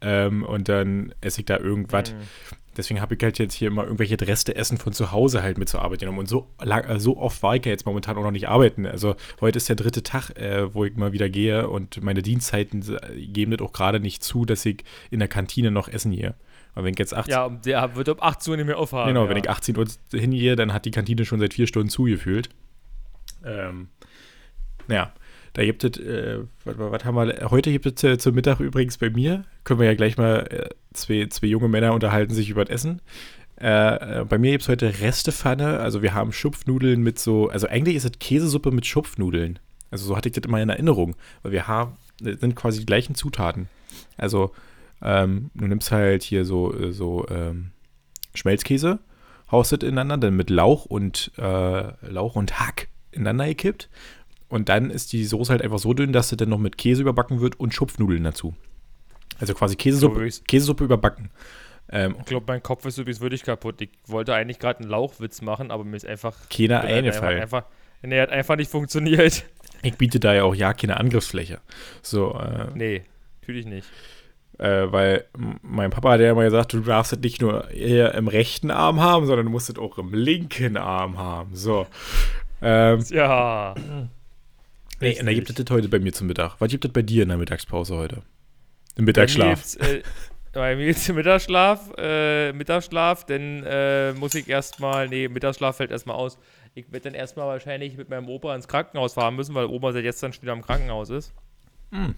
Ähm, 0.00 0.44
und 0.44 0.68
dann 0.68 1.14
esse 1.20 1.40
ich 1.40 1.46
da 1.46 1.58
irgendwas. 1.58 2.12
Mhm. 2.12 2.18
Deswegen 2.76 3.00
habe 3.00 3.14
ich 3.14 3.22
halt 3.22 3.38
jetzt 3.38 3.54
hier 3.54 3.68
immer 3.68 3.84
irgendwelche 3.84 4.20
Reste 4.20 4.56
essen 4.56 4.78
von 4.78 4.92
zu 4.92 5.12
Hause 5.12 5.42
halt 5.42 5.58
mit 5.58 5.68
zur 5.68 5.82
Arbeit 5.82 6.00
genommen. 6.00 6.18
Und 6.18 6.28
so, 6.28 6.48
lang, 6.60 6.84
äh, 6.84 6.98
so 6.98 7.16
oft 7.16 7.42
war 7.42 7.56
ich 7.56 7.64
ja 7.64 7.70
jetzt 7.70 7.86
momentan 7.86 8.16
auch 8.16 8.22
noch 8.22 8.30
nicht 8.30 8.48
arbeiten. 8.48 8.86
Also 8.86 9.14
heute 9.40 9.58
ist 9.58 9.68
der 9.68 9.76
dritte 9.76 10.02
Tag, 10.02 10.30
äh, 10.36 10.74
wo 10.74 10.84
ich 10.84 10.96
mal 10.96 11.12
wieder 11.12 11.28
gehe 11.28 11.68
und 11.68 12.02
meine 12.02 12.22
Dienstzeiten 12.22 12.82
äh, 12.82 13.26
geben 13.26 13.52
das 13.52 13.60
auch 13.60 13.72
gerade 13.72 14.00
nicht 14.00 14.24
zu, 14.24 14.44
dass 14.44 14.66
ich 14.66 14.84
in 15.10 15.20
der 15.20 15.28
Kantine 15.28 15.70
noch 15.70 15.88
essen 15.88 16.12
gehe. 16.12 16.34
Weil 16.74 16.84
wenn 16.84 16.94
ich 16.94 16.98
jetzt 16.98 17.14
18, 17.14 17.30
Ja, 17.30 17.48
der 17.48 17.94
wird 17.94 18.08
um 18.08 18.20
18 18.20 18.50
Uhr 18.50 18.56
nicht 18.56 18.66
mehr 18.66 18.78
aufhaben. 18.78 19.08
genau, 19.08 19.24
ja. 19.24 19.30
wenn 19.30 19.36
ich 19.36 19.48
18 19.48 19.76
Uhr 19.78 19.86
hingehe, 20.12 20.56
dann 20.56 20.72
hat 20.72 20.84
die 20.84 20.90
Kantine 20.90 21.24
schon 21.24 21.38
seit 21.38 21.54
vier 21.54 21.68
Stunden 21.68 21.88
zugefühlt. 21.88 22.48
Ähm, 23.44 23.88
ja, 24.88 25.12
da 25.52 25.64
gibt 25.64 25.84
es, 25.84 25.98
äh, 25.98 26.40
was, 26.64 26.78
was 26.78 27.04
haben 27.04 27.16
wir, 27.16 27.50
heute 27.50 27.70
gibt 27.70 27.86
es 27.86 28.04
äh, 28.04 28.18
zum 28.18 28.34
Mittag 28.34 28.60
übrigens 28.60 28.98
bei 28.98 29.10
mir, 29.10 29.44
können 29.64 29.80
wir 29.80 29.86
ja 29.86 29.94
gleich 29.94 30.16
mal, 30.16 30.46
äh, 30.50 30.68
zwei, 30.92 31.26
zwei 31.28 31.46
junge 31.46 31.68
Männer 31.68 31.92
unterhalten 31.92 32.34
sich 32.34 32.50
über 32.50 32.64
das 32.64 32.74
Essen. 32.74 33.00
Äh, 33.60 34.20
äh, 34.20 34.24
bei 34.24 34.38
mir 34.38 34.52
gibt 34.52 34.62
es 34.62 34.68
heute 34.68 35.00
Restepfanne, 35.00 35.80
also 35.80 36.02
wir 36.02 36.14
haben 36.14 36.32
Schupfnudeln 36.32 37.02
mit 37.02 37.18
so, 37.18 37.48
also 37.48 37.68
eigentlich 37.68 37.96
ist 37.96 38.04
es 38.04 38.18
Käsesuppe 38.18 38.70
mit 38.70 38.86
Schupfnudeln. 38.86 39.58
Also 39.90 40.06
so 40.06 40.16
hatte 40.16 40.28
ich 40.28 40.34
das 40.34 40.44
immer 40.44 40.60
in 40.60 40.68
Erinnerung, 40.68 41.14
weil 41.42 41.52
wir 41.52 41.68
haben, 41.68 41.96
das 42.20 42.40
sind 42.40 42.56
quasi 42.56 42.80
die 42.80 42.86
gleichen 42.86 43.14
Zutaten. 43.14 43.68
Also 44.16 44.52
Ähm, 45.02 45.50
du 45.54 45.66
nimmst 45.66 45.92
halt 45.92 46.22
hier 46.22 46.46
so, 46.46 46.72
äh, 46.72 46.92
so 46.92 47.26
ähm, 47.28 47.72
Schmelzkäse, 48.34 49.00
haust 49.50 49.72
das 49.72 49.80
ineinander, 49.80 50.16
dann 50.16 50.36
mit 50.36 50.48
Lauch 50.48 50.86
und, 50.86 51.30
äh, 51.36 52.08
Lauch 52.08 52.36
und 52.36 52.58
Hack 52.58 52.88
ineinander 53.14 53.46
gekippt. 53.46 53.88
Und 54.48 54.68
dann 54.68 54.90
ist 54.90 55.12
die 55.12 55.24
Soße 55.24 55.50
halt 55.50 55.62
einfach 55.62 55.78
so 55.78 55.94
dünn, 55.94 56.12
dass 56.12 56.28
sie 56.28 56.36
dann 56.36 56.48
noch 56.50 56.58
mit 56.58 56.78
Käse 56.78 57.02
überbacken 57.02 57.40
wird 57.40 57.58
und 57.58 57.74
Schupfnudeln 57.74 58.22
dazu. 58.24 58.54
Also 59.40 59.54
quasi 59.54 59.74
Käsesuppe, 59.76 60.28
Käsesuppe 60.46 60.84
überbacken. 60.84 61.30
Ähm, 61.90 62.14
Ich 62.20 62.26
glaube, 62.26 62.44
mein 62.46 62.62
Kopf 62.62 62.84
ist 62.86 62.98
übrigens 62.98 63.20
wirklich 63.20 63.42
kaputt. 63.42 63.80
Ich 63.80 63.90
wollte 64.06 64.32
eigentlich 64.34 64.58
gerade 64.58 64.80
einen 64.80 64.90
Lauchwitz 64.90 65.42
machen, 65.42 65.70
aber 65.70 65.82
mir 65.84 65.96
ist 65.96 66.06
einfach. 66.06 66.36
keiner 66.50 66.80
einfach, 66.82 66.94
eingefallen. 66.96 67.42
einfach, 67.42 67.64
nee, 68.02 68.20
hat 68.20 68.30
einfach 68.30 68.56
nicht 68.56 68.70
funktioniert. 68.70 69.44
Ich 69.86 69.98
biete 69.98 70.18
da 70.18 70.32
ja 70.32 70.44
auch 70.44 70.54
ja 70.54 70.72
keine 70.72 70.96
Angriffsfläche. 70.98 71.58
So, 72.00 72.38
äh, 72.40 72.68
Nee, 72.74 73.02
natürlich 73.42 73.66
nicht. 73.66 73.86
äh, 74.58 74.90
weil 74.90 75.26
mein 75.60 75.90
Papa 75.90 76.12
hat 76.12 76.20
ja 76.20 76.30
immer 76.30 76.44
gesagt, 76.44 76.72
du 76.72 76.80
darfst 76.80 77.12
es 77.12 77.18
nicht 77.18 77.42
nur 77.42 77.68
hier 77.70 78.14
im 78.14 78.26
rechten 78.28 78.70
Arm 78.70 79.00
haben, 79.02 79.26
sondern 79.26 79.44
du 79.44 79.52
musst 79.52 79.68
es 79.68 79.76
auch 79.76 79.98
im 79.98 80.14
linken 80.14 80.78
Arm 80.78 81.18
haben. 81.18 81.54
So. 81.54 81.86
Ähm, 82.64 83.04
Ja. 83.10 83.74
nee, 85.00 85.18
und 85.20 85.26
da 85.26 85.32
gibt 85.34 85.50
es 85.50 85.56
das 85.56 85.66
heute 85.70 85.88
bei 85.88 85.98
mir 85.98 86.12
zum 86.12 86.26
Mittag. 86.26 86.56
Was 86.60 86.70
gibt 86.70 86.84
es 86.84 86.92
bei 86.92 87.02
dir 87.02 87.22
in 87.24 87.28
der 87.28 87.38
Mittagspause 87.38 87.94
heute? 87.96 88.16
Im 88.16 88.22
Bei 88.96 89.00
mir 89.02 89.06
Mittagsschlaf. 89.06 89.48
gibt's, 89.58 89.76
äh, 89.76 90.02
bei 90.52 90.76
mir 90.76 90.94
Mittagsschlaf, 91.14 91.92
äh, 91.98 92.52
Mittagsschlaf, 92.52 93.24
dann 93.26 93.64
äh, 93.64 94.12
muss 94.14 94.34
ich 94.34 94.48
erstmal, 94.48 95.08
nee, 95.08 95.28
Mittagsschlaf 95.28 95.76
fällt 95.76 95.90
erstmal 95.90 96.16
aus. 96.16 96.38
Ich 96.74 96.86
werde 96.92 97.10
dann 97.10 97.14
erstmal 97.14 97.46
wahrscheinlich 97.48 97.96
mit 97.96 98.08
meinem 98.08 98.28
Opa 98.28 98.54
ins 98.54 98.66
Krankenhaus 98.68 99.14
fahren 99.14 99.36
müssen, 99.36 99.54
weil 99.54 99.66
Oma 99.66 99.92
seit 99.92 100.02
gestern 100.04 100.32
schon 100.32 100.42
wieder 100.42 100.52
im 100.52 100.62
Krankenhaus 100.62 101.10
ist. 101.10 101.32
Hm. 101.92 102.14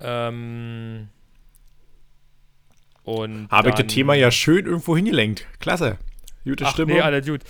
Ähm, 0.00 1.08
und 3.02 3.48
Habe 3.50 3.70
ich 3.70 3.74
das 3.74 3.86
Thema 3.86 4.14
ja 4.14 4.30
schön 4.30 4.66
irgendwo 4.66 4.96
hingelenkt. 4.96 5.46
Klasse. 5.60 5.98
Gute 6.44 6.66
Ach, 6.66 6.72
Stimme. 6.72 6.92
nee, 6.94 7.00
alles 7.00 7.26
gut. 7.26 7.40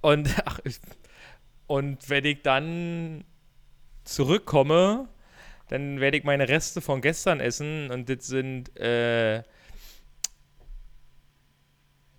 Und, 0.00 0.28
ach, 0.46 0.58
ich, 0.64 0.78
und 1.72 2.10
wenn 2.10 2.26
ich 2.26 2.42
dann 2.42 3.24
zurückkomme, 4.04 5.08
dann 5.68 6.00
werde 6.00 6.18
ich 6.18 6.24
meine 6.24 6.46
Reste 6.46 6.82
von 6.82 7.00
gestern 7.00 7.40
essen 7.40 7.90
und 7.90 8.10
das 8.10 8.26
sind, 8.26 8.78
äh, 8.78 9.42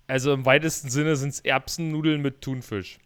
also 0.08 0.32
im 0.32 0.44
weitesten 0.44 0.90
Sinne 0.90 1.14
sind 1.14 1.28
es 1.28 1.38
Erbsennudeln 1.38 2.20
mit 2.20 2.40
Thunfisch. 2.40 2.98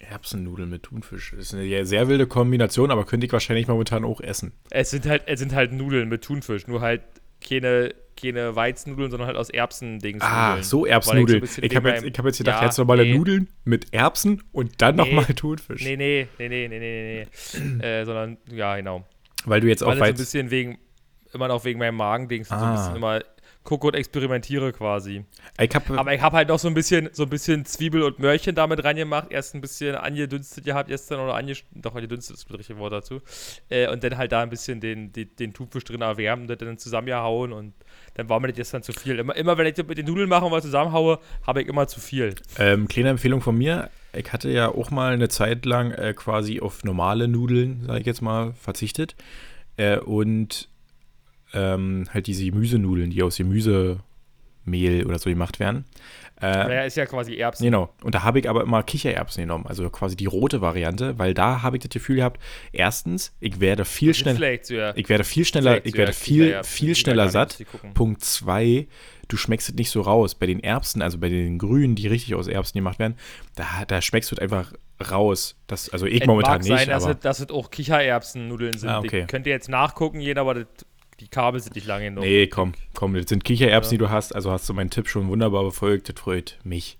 Erbsennudeln 0.00 0.68
mit 0.68 0.82
Thunfisch. 0.82 1.30
Das 1.30 1.52
ist 1.52 1.54
eine 1.54 1.86
sehr 1.86 2.08
wilde 2.08 2.26
Kombination, 2.26 2.90
aber 2.90 3.06
könnte 3.06 3.26
ich 3.26 3.32
wahrscheinlich 3.32 3.68
momentan 3.68 4.04
auch 4.04 4.20
essen. 4.20 4.50
Es 4.70 4.90
sind 4.90 5.06
halt, 5.06 5.22
es 5.26 5.38
sind 5.38 5.54
halt 5.54 5.72
Nudeln 5.72 6.08
mit 6.08 6.24
Thunfisch, 6.24 6.66
nur 6.66 6.80
halt 6.80 7.02
keine, 7.40 7.94
keine 8.20 8.54
Weizennudeln, 8.56 9.10
sondern 9.10 9.26
halt 9.28 9.36
aus 9.36 9.50
Erbsendings. 9.50 10.22
Ah, 10.22 10.62
so 10.62 10.86
Erbsennudeln. 10.86 11.44
ich 11.44 11.52
so 11.52 11.62
Ich 11.62 11.74
habe 11.76 11.90
jetzt, 11.90 12.04
ich 12.04 12.16
hab 12.18 12.24
jetzt 12.26 12.38
gedacht, 12.38 12.60
Ja, 12.60 12.66
jetzt 12.66 12.78
normale 12.78 13.04
nee. 13.04 13.16
Nudeln 13.16 13.48
mit 13.64 13.92
Erbsen 13.92 14.42
und 14.52 14.80
dann 14.82 14.96
Nee. 14.96 15.02
nochmal 15.02 15.24
Thunfisch. 15.34 15.82
Nee, 15.82 15.96
nee, 15.96 16.26
nee, 16.38 16.48
nee, 16.48 16.68
nee, 16.68 16.78
nee, 16.78 17.26
nee, 17.80 17.84
äh, 17.86 18.04
sondern, 18.04 18.36
ja, 18.50 18.76
genau. 18.76 19.04
Weil 19.44 19.60
du 19.60 19.68
jetzt 19.68 19.82
auch 19.82 19.88
Weil 19.88 19.94
es 19.94 20.00
so 20.00 20.06
ein 20.06 20.14
bisschen 20.16 20.50
wegen, 20.50 20.78
immer 21.32 21.48
noch 21.48 21.64
wegen 21.64 21.78
meinem 21.78 21.96
Magen-Dings 21.96 22.50
und 22.50 22.58
so 22.58 22.64
ein 22.64 22.70
Ah. 22.70 22.76
bisschen 22.76 22.96
immer 22.96 23.20
gucke 23.64 23.86
und 23.86 23.94
experimentiere 23.94 24.72
quasi. 24.72 25.24
ich 25.58 25.74
habe 25.74 25.98
Aber 25.98 26.14
ich 26.14 26.20
habe 26.20 26.36
halt 26.36 26.48
noch 26.48 26.58
so 26.58 26.68
ein 26.68 26.74
bisschen, 26.74 27.08
so 27.12 27.24
ein 27.24 27.30
bisschen 27.30 27.64
Zwiebel 27.64 28.02
und 28.02 28.18
Möhrchen 28.18 28.54
damit 28.54 28.84
reingemacht. 28.84 29.32
Erst 29.32 29.54
ein 29.54 29.62
bisschen 29.62 29.94
angedünstet 29.96 30.64
gehabt 30.64 30.88
gestern 30.88 31.20
oder 31.20 31.34
ange 31.34 31.54
doch 31.72 31.94
angedünstet 31.94 32.36
ist 32.36 32.48
das 32.48 32.58
richtige 32.58 32.78
Wort 32.78 32.92
dazu. 32.92 33.20
Äh, 33.70 33.88
und 33.88 34.04
dann 34.04 34.18
halt 34.18 34.32
da 34.32 34.42
ein 34.42 34.50
bisschen 34.50 34.80
den, 34.80 35.12
den, 35.12 35.34
den 35.36 35.54
Thunfisch 35.54 35.84
drin 35.84 36.02
erwärmen, 36.02 36.46
das 36.46 36.58
dann 36.58 36.78
zusammengehauen 36.78 37.52
und 37.52 37.72
dann 38.14 38.28
war 38.28 38.38
mir 38.38 38.48
das 38.48 38.56
gestern 38.56 38.82
zu 38.82 38.92
viel. 38.92 39.18
Immer, 39.18 39.34
immer 39.34 39.56
wenn 39.56 39.66
ich 39.66 39.76
mit 39.76 39.96
den 39.96 40.06
Nudeln 40.06 40.28
mache 40.28 40.44
und 40.44 40.52
was 40.52 40.62
zusammenhaue, 40.62 41.18
habe 41.46 41.62
ich 41.62 41.68
immer 41.68 41.88
zu 41.88 42.00
viel. 42.00 42.34
Ähm, 42.58 42.86
kleine 42.86 43.08
Empfehlung 43.08 43.40
von 43.40 43.56
mir. 43.56 43.90
Ich 44.12 44.32
hatte 44.32 44.50
ja 44.50 44.68
auch 44.68 44.90
mal 44.90 45.14
eine 45.14 45.28
Zeit 45.28 45.64
lang 45.64 45.90
äh, 45.92 46.12
quasi 46.14 46.60
auf 46.60 46.84
normale 46.84 47.28
Nudeln, 47.28 47.84
sage 47.86 48.00
ich 48.00 48.06
jetzt 48.06 48.20
mal, 48.20 48.52
verzichtet. 48.54 49.16
Äh, 49.76 49.98
und 49.98 50.68
ähm, 51.54 52.04
halt 52.12 52.26
diese 52.26 52.44
Gemüsenudeln, 52.44 53.10
die 53.10 53.22
aus 53.22 53.36
Gemüsemehl 53.36 55.06
oder 55.06 55.18
so 55.18 55.30
gemacht 55.30 55.60
werden. 55.60 55.84
Äh, 56.40 56.50
Naja, 56.50 56.82
ist 56.82 56.96
ja 56.96 57.06
quasi 57.06 57.36
Erbsen. 57.36 57.64
Genau. 57.64 57.94
Und 58.02 58.14
da 58.14 58.24
habe 58.24 58.40
ich 58.40 58.50
aber 58.50 58.62
immer 58.62 58.82
Kichererbsen 58.82 59.44
genommen, 59.44 59.66
also 59.66 59.88
quasi 59.88 60.16
die 60.16 60.26
rote 60.26 60.60
Variante, 60.60 61.16
weil 61.18 61.32
da 61.32 61.62
habe 61.62 61.76
ich 61.76 61.82
das 61.84 61.90
Gefühl 61.90 62.16
gehabt, 62.16 62.40
erstens, 62.72 63.32
ich 63.40 63.60
werde 63.60 63.84
viel 63.84 64.14
schneller, 64.14 64.40
ich 64.96 65.08
werde 65.08 65.24
viel 65.24 65.44
schneller, 65.44 65.86
ich 65.86 65.96
werde 65.96 66.12
viel, 66.12 66.62
viel 66.64 66.96
schneller 66.96 67.28
satt. 67.28 67.64
Punkt 67.94 68.24
zwei, 68.24 68.88
du 69.28 69.36
schmeckst 69.36 69.68
es 69.70 69.74
nicht 69.76 69.90
so 69.90 70.00
raus. 70.00 70.34
Bei 70.34 70.46
den 70.46 70.58
Erbsen, 70.60 71.02
also 71.02 71.18
bei 71.18 71.28
den 71.28 71.56
Grünen, 71.58 71.94
die 71.94 72.08
richtig 72.08 72.34
aus 72.34 72.48
Erbsen 72.48 72.78
gemacht 72.78 72.98
werden, 72.98 73.14
da, 73.54 73.84
da 73.86 74.02
schmeckst 74.02 74.32
du 74.32 74.34
es 74.34 74.40
einfach 74.40 74.72
raus. 75.10 75.56
Das, 75.68 75.88
also 75.88 76.06
ich 76.06 76.22
Es 76.22 76.26
momentan 76.26 76.54
mag 76.54 76.64
sein, 76.64 76.76
nicht, 76.78 76.88
dass, 76.88 77.04
aber 77.04 77.12
es, 77.12 77.20
dass 77.20 77.40
es 77.40 77.50
auch 77.50 77.70
Kichererbsennudeln 77.70 78.76
sind. 78.76 78.88
Ah, 78.88 78.98
okay. 78.98 79.20
Ich 79.22 79.26
könnte 79.28 79.50
jetzt 79.50 79.68
nachgucken 79.68 80.18
gehen, 80.18 80.38
aber 80.38 80.54
das, 80.54 80.66
die 81.24 81.28
Kabel 81.30 81.58
sind 81.60 81.74
nicht 81.74 81.86
lange 81.86 82.04
genug. 82.04 82.22
nee, 82.22 82.46
komm, 82.46 82.74
komm, 82.92 83.14
das 83.14 83.26
sind 83.28 83.44
Kichererbsen, 83.44 83.92
Ja. 83.94 83.98
die 83.98 84.04
du 84.04 84.10
hast, 84.10 84.34
also 84.34 84.50
hast 84.52 84.68
du 84.68 84.74
meinen 84.74 84.90
Tipp 84.90 85.08
schon 85.08 85.26
wunderbar 85.28 85.64
befolgt, 85.64 86.08
das 86.10 86.20
freut 86.20 86.58
mich 86.64 86.98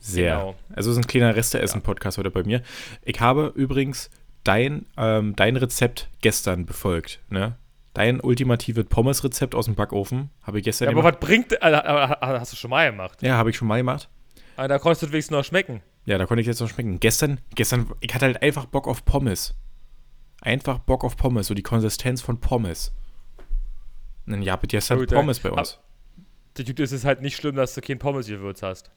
sehr. 0.00 0.34
Genau. 0.36 0.54
Also 0.74 0.90
es 0.90 0.96
ist 0.96 1.04
ein 1.04 1.06
kleiner 1.06 1.36
Reste-Essen-Podcast 1.36 2.18
heute 2.18 2.30
bei 2.32 2.42
mir. 2.42 2.62
Ich 3.04 3.20
habe 3.20 3.52
übrigens 3.54 4.10
dein, 4.42 4.86
ähm, 4.96 5.36
dein 5.36 5.56
Rezept 5.56 6.08
gestern 6.20 6.66
befolgt, 6.66 7.20
ne? 7.30 7.56
Dein 7.94 8.20
ultimatives 8.20 8.86
Pommes-Rezept 8.86 9.54
aus 9.54 9.66
dem 9.66 9.74
Backofen 9.76 10.30
habe 10.42 10.58
ich 10.58 10.64
gestern 10.64 10.86
Ja, 10.86 10.92
aber 10.92 11.02
gemacht. 11.02 11.18
was 11.20 11.28
bringt, 11.28 11.52
äh, 11.52 11.56
äh, 11.70 12.38
hast 12.40 12.52
du 12.52 12.56
schon 12.56 12.70
mal 12.70 12.90
gemacht? 12.90 13.22
Ja, 13.22 13.36
habe 13.36 13.50
ich 13.50 13.56
schon 13.56 13.68
mal 13.68 13.76
gemacht. 13.76 14.08
Aber 14.56 14.66
da 14.66 14.78
kostet 14.78 15.12
wenigstens 15.12 15.36
noch 15.36 15.44
schmecken. 15.44 15.82
Ja, 16.04 16.18
da 16.18 16.26
konnte 16.26 16.40
ich 16.40 16.46
jetzt 16.48 16.60
noch 16.60 16.68
schmecken. 16.70 16.98
Gestern, 17.00 17.38
gestern, 17.54 17.90
ich 18.00 18.12
hatte 18.14 18.24
halt 18.24 18.42
einfach 18.42 18.64
Bock 18.66 18.88
auf 18.88 19.04
Pommes. 19.04 19.54
Einfach 20.40 20.78
Bock 20.80 21.04
auf 21.04 21.16
Pommes, 21.16 21.46
so 21.46 21.54
die 21.54 21.62
Konsistenz 21.62 22.20
von 22.22 22.40
Pommes. 22.40 22.92
Und 24.26 24.32
dann 24.32 24.44
gab 24.44 24.62
es 24.62 24.68
gestern 24.68 24.98
Gut, 24.98 25.10
ja. 25.10 25.18
Pommes 25.18 25.40
bei 25.40 25.50
uns. 25.50 25.78
Der 26.56 26.64
Typ 26.64 26.80
ist 26.80 26.92
es 26.92 27.04
halt 27.04 27.22
nicht 27.22 27.36
schlimm, 27.36 27.56
dass 27.56 27.74
du 27.74 27.80
kein 27.80 27.98
Pommesgewürz 27.98 28.62
hast. 28.62 28.90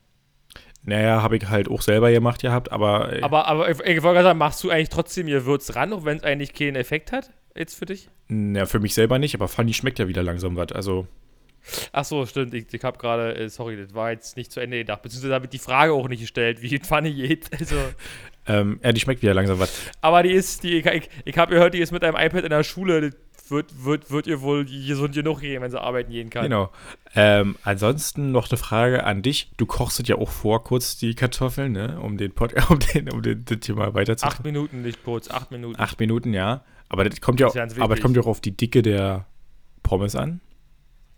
Naja, 0.83 1.23
habe 1.23 1.37
ich 1.37 1.49
halt 1.49 1.69
auch 1.69 1.81
selber 1.81 2.11
gemacht 2.11 2.41
gehabt, 2.41 2.71
aber, 2.71 3.11
äh, 3.11 3.21
Aber, 3.21 3.47
aber 3.47 3.69
ich, 3.69 3.79
ich 3.79 4.03
wollte 4.03 4.15
gerade 4.15 4.23
sagen, 4.23 4.39
machst 4.39 4.63
du 4.63 4.69
eigentlich 4.69 4.89
trotzdem 4.89 5.25
Gewürz 5.27 5.75
ran, 5.75 5.93
auch 5.93 6.05
wenn 6.05 6.17
es 6.17 6.23
eigentlich 6.23 6.53
keinen 6.53 6.75
Effekt 6.75 7.11
hat? 7.11 7.31
Jetzt 7.55 7.75
für 7.75 7.85
dich? 7.85 8.09
na, 8.27 8.65
für 8.65 8.79
mich 8.79 8.93
selber 8.93 9.19
nicht, 9.19 9.35
aber 9.35 9.47
Fanny 9.47 9.73
schmeckt 9.73 9.99
ja 9.99 10.07
wieder 10.07 10.23
langsam 10.23 10.55
was. 10.55 10.71
Also, 10.71 11.07
Ach 11.91 12.05
so, 12.05 12.25
stimmt. 12.27 12.53
Ich, 12.53 12.71
ich 12.71 12.83
habe 12.83 12.97
gerade, 12.99 13.35
äh, 13.35 13.49
sorry, 13.49 13.75
das 13.77 13.93
war 13.95 14.11
jetzt 14.11 14.37
nicht 14.37 14.51
zu 14.51 14.59
Ende 14.59 14.77
gedacht. 14.77 15.01
Beziehungsweise 15.01 15.33
habe 15.33 15.45
ich 15.45 15.49
die 15.49 15.59
Frage 15.59 15.93
auch 15.93 16.07
nicht 16.07 16.19
gestellt, 16.21 16.61
wie 16.61 16.77
Pfanne 16.79 17.11
geht. 17.11 17.49
Also, 17.59 17.75
ähm, 18.47 18.79
ja, 18.83 18.91
die 18.91 18.99
schmeckt 19.01 19.23
wieder 19.23 19.33
langsam 19.33 19.57
was. 19.59 19.73
aber 20.01 20.21
die 20.21 20.31
ist, 20.31 20.63
die, 20.63 20.77
ich, 20.77 20.85
ich, 20.85 21.09
ich 21.23 21.37
habe 21.37 21.53
gehört, 21.55 21.73
die 21.73 21.79
ist 21.79 21.91
mit 21.91 22.03
einem 22.03 22.15
iPad 22.15 22.43
in 22.43 22.51
der 22.51 22.63
Schule. 22.63 23.11
Wird, 23.47 23.85
wird, 23.85 24.09
wird 24.09 24.27
ihr 24.27 24.41
wohl 24.41 24.65
gesund 24.65 25.13
genug 25.13 25.41
gehen, 25.41 25.61
wenn 25.61 25.69
sie 25.69 25.79
arbeiten 25.79 26.11
gehen 26.11 26.29
kann. 26.29 26.43
Genau. 26.43 26.71
Ähm, 27.13 27.55
ansonsten 27.63 28.31
noch 28.31 28.49
eine 28.49 28.57
Frage 28.57 29.03
an 29.03 29.21
dich. 29.21 29.51
Du 29.57 29.65
kochst 29.65 30.07
ja 30.07 30.15
auch 30.15 30.31
vor, 30.31 30.63
kurz 30.63 30.97
die 30.97 31.13
Kartoffeln, 31.13 31.71
ne? 31.71 31.99
Um 32.01 32.17
den 32.17 32.31
Pod, 32.31 32.53
um 32.69 32.79
den, 32.79 33.11
um 33.11 33.21
den, 33.21 33.45
das 33.45 33.59
Thema 33.59 33.93
weiterzuführen. 33.93 34.35
Acht 34.35 34.43
Minuten, 34.43 34.81
nicht 34.81 35.03
kurz, 35.03 35.29
acht 35.29 35.51
Minuten. 35.51 35.79
Acht 35.79 35.99
Minuten, 35.99 36.33
ja. 36.33 36.63
Aber 36.89 37.03
das 37.03 37.21
kommt 37.21 37.39
ja, 37.39 37.47
Das 37.47 37.55
ganz 37.55 37.79
aber 37.79 37.95
das 37.95 38.01
kommt 38.01 38.15
ja 38.15 38.23
auch 38.23 38.27
auf 38.27 38.41
die 38.41 38.55
Dicke 38.55 38.81
der 38.81 39.25
Pommes 39.83 40.15
an. 40.15 40.41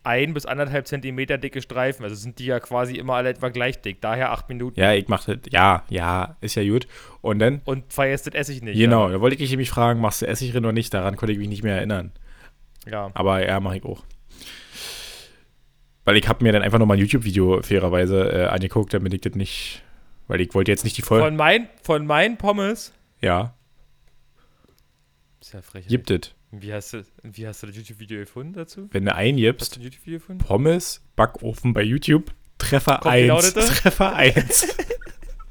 Ein 0.08 0.34
bis 0.34 0.46
anderthalb 0.46 0.88
Zentimeter 0.88 1.38
dicke 1.38 1.62
Streifen. 1.62 2.04
Also 2.04 2.16
sind 2.16 2.40
die 2.40 2.46
ja 2.46 2.60
quasi 2.60 2.96
immer 2.96 3.14
alle 3.16 3.30
etwa 3.30 3.50
gleich 3.50 3.82
dick. 3.82 4.02
Daher 4.02 4.32
acht 4.32 4.50
Minuten. 4.50 4.80
Ja, 4.80 4.94
ich 4.94 5.08
mach 5.08 5.26
das. 5.26 5.38
Ja, 5.52 5.84
ja, 5.90 6.38
ist 6.42 6.56
ja 6.56 6.64
gut. 6.64 6.88
Und 7.22 7.40
dann, 7.40 7.62
Und 7.66 7.92
verjästet 7.94 8.34
Essig 8.34 8.64
nicht. 8.64 8.78
genau, 8.78 9.10
da 9.10 9.22
wollte 9.22 9.36
ich 9.36 9.50
nämlich 9.52 9.70
fragen, 9.70 10.00
machst 10.00 10.22
du 10.22 10.28
Essig 10.28 10.52
drin 10.52 10.66
oder 10.66 10.74
nicht? 10.74 10.94
Daran 10.94 11.16
konnte 11.18 11.34
ich 11.34 11.38
mich 11.40 11.50
nicht 11.50 11.64
mehr 11.64 11.76
erinnern. 11.76 12.12
Ja. 12.86 12.92
ja. 13.08 13.12
Aber 13.14 13.46
ja, 13.46 13.60
mache 13.60 13.78
ich 13.78 13.84
auch. 13.84 14.04
Weil 16.06 16.16
ich 16.16 16.28
habe 16.30 16.44
mir 16.44 16.54
dann 16.54 16.62
einfach 16.64 16.80
nochmal 16.80 16.96
ein 16.98 17.02
YouTube-Video 17.02 17.62
fairerweise 17.62 18.32
äh, 18.32 18.46
angeguckt, 18.46 18.94
damit 18.94 19.14
ich 19.14 19.22
das 19.22 19.36
nicht. 19.36 19.84
Weil 20.28 20.40
ich 20.42 20.54
wollte 20.54 20.72
jetzt 20.72 20.84
nicht 20.86 20.98
die 20.98 21.02
Folge. 21.02 21.26
Von, 21.26 21.36
mein, 21.36 21.68
von 21.84 22.06
meinen 22.06 22.38
Pommes. 22.38 22.94
Ja, 23.22 23.54
Ist 25.42 25.54
ja 25.54 25.62
frech. 25.62 25.88
gibt 25.88 26.12
es. 26.12 26.34
Wie 26.62 26.74
hast 26.74 26.94
du, 26.94 27.04
wie 27.24 27.48
hast 27.48 27.64
du 27.64 27.68
das 27.68 27.76
YouTube-Video 27.76 28.20
gefunden 28.20 28.54
dazu? 28.54 28.88
Wenn 28.92 29.06
du 29.06 29.12
Hast 29.12 29.18
eingibst, 29.18 29.76
du 29.76 29.80
ein 29.80 29.84
YouTube-Video 29.84 30.20
gefunden? 30.20 30.44
Pommes, 30.44 31.02
Backofen 31.16 31.74
bei 31.74 31.84
YouTube, 31.84 32.34
Treffer 32.58 33.00
Kommt 33.00 33.16
genau 33.16 33.38
1. 33.38 33.54
das 33.54 33.68
da? 33.68 33.74
Treffer 33.74 34.16
1. 34.16 34.68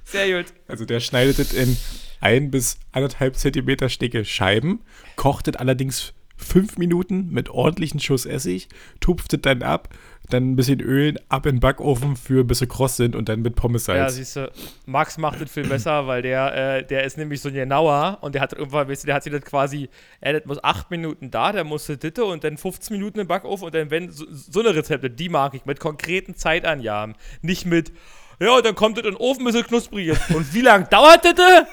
Sehr 0.04 0.42
gut. 0.42 0.52
Also 0.68 0.84
der 0.84 1.00
schneidet 1.00 1.38
es 1.38 1.52
in 1.52 1.76
ein 2.20 2.50
bis 2.50 2.78
anderthalb 2.92 3.36
Zentimeter 3.36 3.88
dicke 3.88 4.24
Scheiben, 4.24 4.80
kocht 5.16 5.48
es 5.48 5.56
allerdings 5.56 6.14
fünf 6.36 6.76
Minuten 6.78 7.30
mit 7.30 7.48
ordentlichen 7.48 8.00
Schuss 8.00 8.26
Essig, 8.26 8.68
tupft 9.00 9.32
es 9.32 9.40
dann 9.40 9.62
ab, 9.62 9.88
dann 10.28 10.52
ein 10.52 10.56
bisschen 10.56 10.80
Öl 10.80 11.18
ab 11.28 11.46
in 11.46 11.56
den 11.56 11.60
Backofen 11.60 12.16
für 12.16 12.44
bis 12.44 12.58
sie 12.58 12.66
kross 12.66 12.96
sind 12.96 13.14
und 13.14 13.28
dann 13.28 13.42
mit 13.42 13.54
Pommes-Salz. 13.54 13.98
Ja, 13.98 14.10
siehst 14.10 14.36
du, 14.36 14.50
Max 14.84 15.18
macht 15.18 15.40
das 15.40 15.50
viel 15.50 15.66
besser, 15.66 16.06
weil 16.06 16.22
der, 16.22 16.78
äh, 16.78 16.86
der 16.86 17.04
ist 17.04 17.16
nämlich 17.16 17.40
so 17.40 17.48
ein 17.48 17.54
genauer 17.54 18.18
und 18.20 18.34
der 18.34 18.42
hat 18.42 18.52
irgendwann, 18.52 18.88
weißt 18.88 19.04
du, 19.04 19.06
der 19.06 19.14
hat 19.14 19.22
sich 19.22 19.32
das 19.32 19.42
quasi, 19.42 19.88
er 20.20 20.34
das 20.34 20.44
muss 20.44 20.62
acht 20.62 20.90
Minuten 20.90 21.30
da, 21.30 21.52
der 21.52 21.64
musste 21.64 21.96
Ditte 21.96 22.24
und 22.24 22.44
dann 22.44 22.56
15 22.56 22.96
Minuten 22.96 23.20
im 23.20 23.26
Backofen 23.26 23.66
und 23.66 23.74
dann, 23.74 23.90
wenn, 23.90 24.10
so, 24.10 24.24
so 24.30 24.60
eine 24.60 24.74
Rezepte, 24.74 25.10
die 25.10 25.28
mag 25.28 25.54
ich, 25.54 25.64
mit 25.64 25.80
konkreten 25.80 26.34
Zeitangaben. 26.34 27.14
Nicht 27.42 27.66
mit, 27.66 27.92
ja, 28.40 28.60
dann 28.60 28.74
kommt 28.74 28.98
das 28.98 29.04
in 29.04 29.12
den 29.12 29.20
Ofen, 29.20 29.44
bis 29.44 29.54
es 29.54 29.64
knusprig 29.64 30.08
ist. 30.08 30.30
Und 30.30 30.52
wie 30.52 30.60
lange 30.60 30.86
dauert 30.86 31.24
das? 31.24 31.66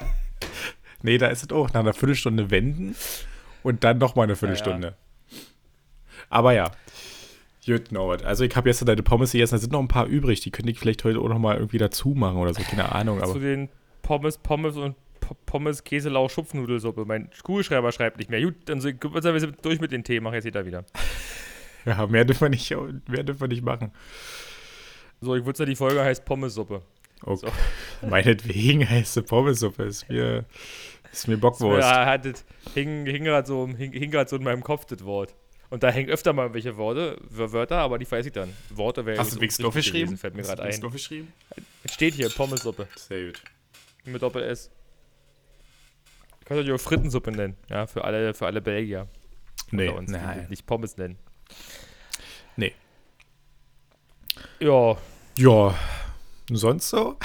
Nee, 1.02 1.18
da 1.18 1.26
ist 1.26 1.42
es 1.42 1.50
auch 1.50 1.72
nach 1.72 1.80
einer 1.80 1.92
Viertelstunde 1.92 2.50
wenden 2.50 2.94
und 3.64 3.82
dann 3.82 3.98
nochmal 3.98 4.24
eine 4.24 4.36
Viertelstunde. 4.36 4.94
Aber 6.28 6.52
ja. 6.52 6.70
Gut, 7.66 7.90
Norbert. 7.90 8.24
Also 8.24 8.44
ich 8.44 8.54
habe 8.54 8.68
jetzt 8.68 8.86
deine 8.86 9.02
Pommes 9.02 9.32
gegessen, 9.32 9.54
da 9.54 9.58
sind 9.58 9.72
noch 9.72 9.80
ein 9.80 9.88
paar 9.88 10.06
übrig. 10.06 10.40
Die 10.42 10.50
könnte 10.50 10.70
ich 10.70 10.78
vielleicht 10.78 11.02
heute 11.02 11.18
auch 11.18 11.28
nochmal 11.28 11.56
irgendwie 11.56 11.78
dazu 11.78 12.10
machen 12.10 12.36
oder 12.36 12.52
so, 12.52 12.62
keine 12.62 12.92
Ahnung. 12.92 13.24
Zu 13.24 13.40
den 13.40 13.70
Pommes, 14.02 14.36
Pommes 14.36 14.76
und 14.76 14.96
Pommes, 15.46 15.82
Käse, 15.82 16.10
Lauch, 16.10 16.28
Schupfnudelsuppe. 16.28 17.06
Mein 17.06 17.30
Kugelschreiber 17.42 17.90
schreibt 17.90 18.18
nicht 18.18 18.28
mehr. 18.28 18.42
Gut, 18.42 18.56
dann 18.66 18.82
sind 18.82 19.02
wir 19.02 19.40
sind 19.40 19.64
durch 19.64 19.80
mit 19.80 19.92
den 19.92 20.04
Themen. 20.04 20.24
Mach 20.24 20.34
jetzt 20.34 20.44
jeder 20.44 20.66
wieder. 20.66 20.84
ja, 21.86 22.06
mehr 22.06 22.26
dürfen 22.26 22.42
wir 22.42 22.48
nicht, 22.50 22.70
mehr 23.08 23.22
dürfen 23.22 23.40
wir 23.40 23.48
nicht 23.48 23.64
machen. 23.64 23.90
So, 25.22 25.34
ich 25.34 25.46
würde 25.46 25.56
sagen, 25.56 25.70
die 25.70 25.76
Folge 25.76 26.04
heißt 26.04 26.26
Pommessuppe. 26.26 26.82
Okay. 27.22 27.50
Meinetwegen 28.06 28.88
heißt 28.88 29.14
sie 29.14 29.22
Pommesuppe. 29.22 29.84
Ist 29.84 30.10
mir, 30.10 30.44
ist 31.18 31.28
mir 31.28 31.36
Bockwurst. 31.38 31.80
Ja, 31.88 32.06
hat 32.06 32.24
das, 32.24 32.44
hing, 32.74 33.06
hing 33.06 33.24
gerade 33.24 33.46
so, 33.46 33.66
hing, 33.68 33.92
hing 33.92 34.26
so 34.26 34.36
in 34.36 34.42
meinem 34.44 34.62
Kopf, 34.62 34.84
das 34.86 35.04
Wort. 35.04 35.34
Und 35.70 35.82
da 35.82 35.90
hängen 35.90 36.08
öfter 36.10 36.32
mal 36.32 36.52
welche 36.54 36.76
Worte, 36.76 37.16
Wörter, 37.30 37.78
aber 37.78 37.98
die 37.98 38.10
weiß 38.10 38.26
ich 38.26 38.32
dann. 38.32 38.52
Worte 38.70 39.04
wäre 39.06 39.18
Hast 39.18 39.34
du 39.34 39.38
Big 39.40 39.52
Stuff 39.52 39.74
geschrieben? 39.74 40.16
Fällt 40.16 40.34
mir 40.34 40.42
Hast 40.42 40.50
du 40.50 40.56
gerade 40.56 40.68
Big 40.68 40.74
ein. 40.74 40.78
Stuff 40.78 40.92
geschrieben? 40.92 41.32
Es 41.82 41.94
steht 41.94 42.14
hier 42.14 42.28
Pommessuppe 42.28 42.86
Sehr 42.96 43.26
gut. 43.26 43.42
mit 44.04 44.22
Doppel-S. 44.22 44.70
Kannst 46.44 46.60
du 46.60 46.64
die 46.64 46.72
auch 46.72 46.78
Frittensuppe 46.80 47.32
nennen, 47.32 47.56
ja, 47.70 47.86
für 47.86 48.04
alle, 48.04 48.34
für 48.34 48.46
alle 48.46 48.60
Belgier 48.60 49.08
Nee, 49.70 49.88
uns, 49.88 50.06
die 50.12 50.16
nein. 50.16 50.46
nicht 50.50 50.66
Pommes 50.66 50.96
nennen. 50.96 51.18
Nee. 52.56 52.74
Ja, 54.60 54.96
Ja, 55.36 55.74
sonst 56.50 56.90
so? 56.90 57.18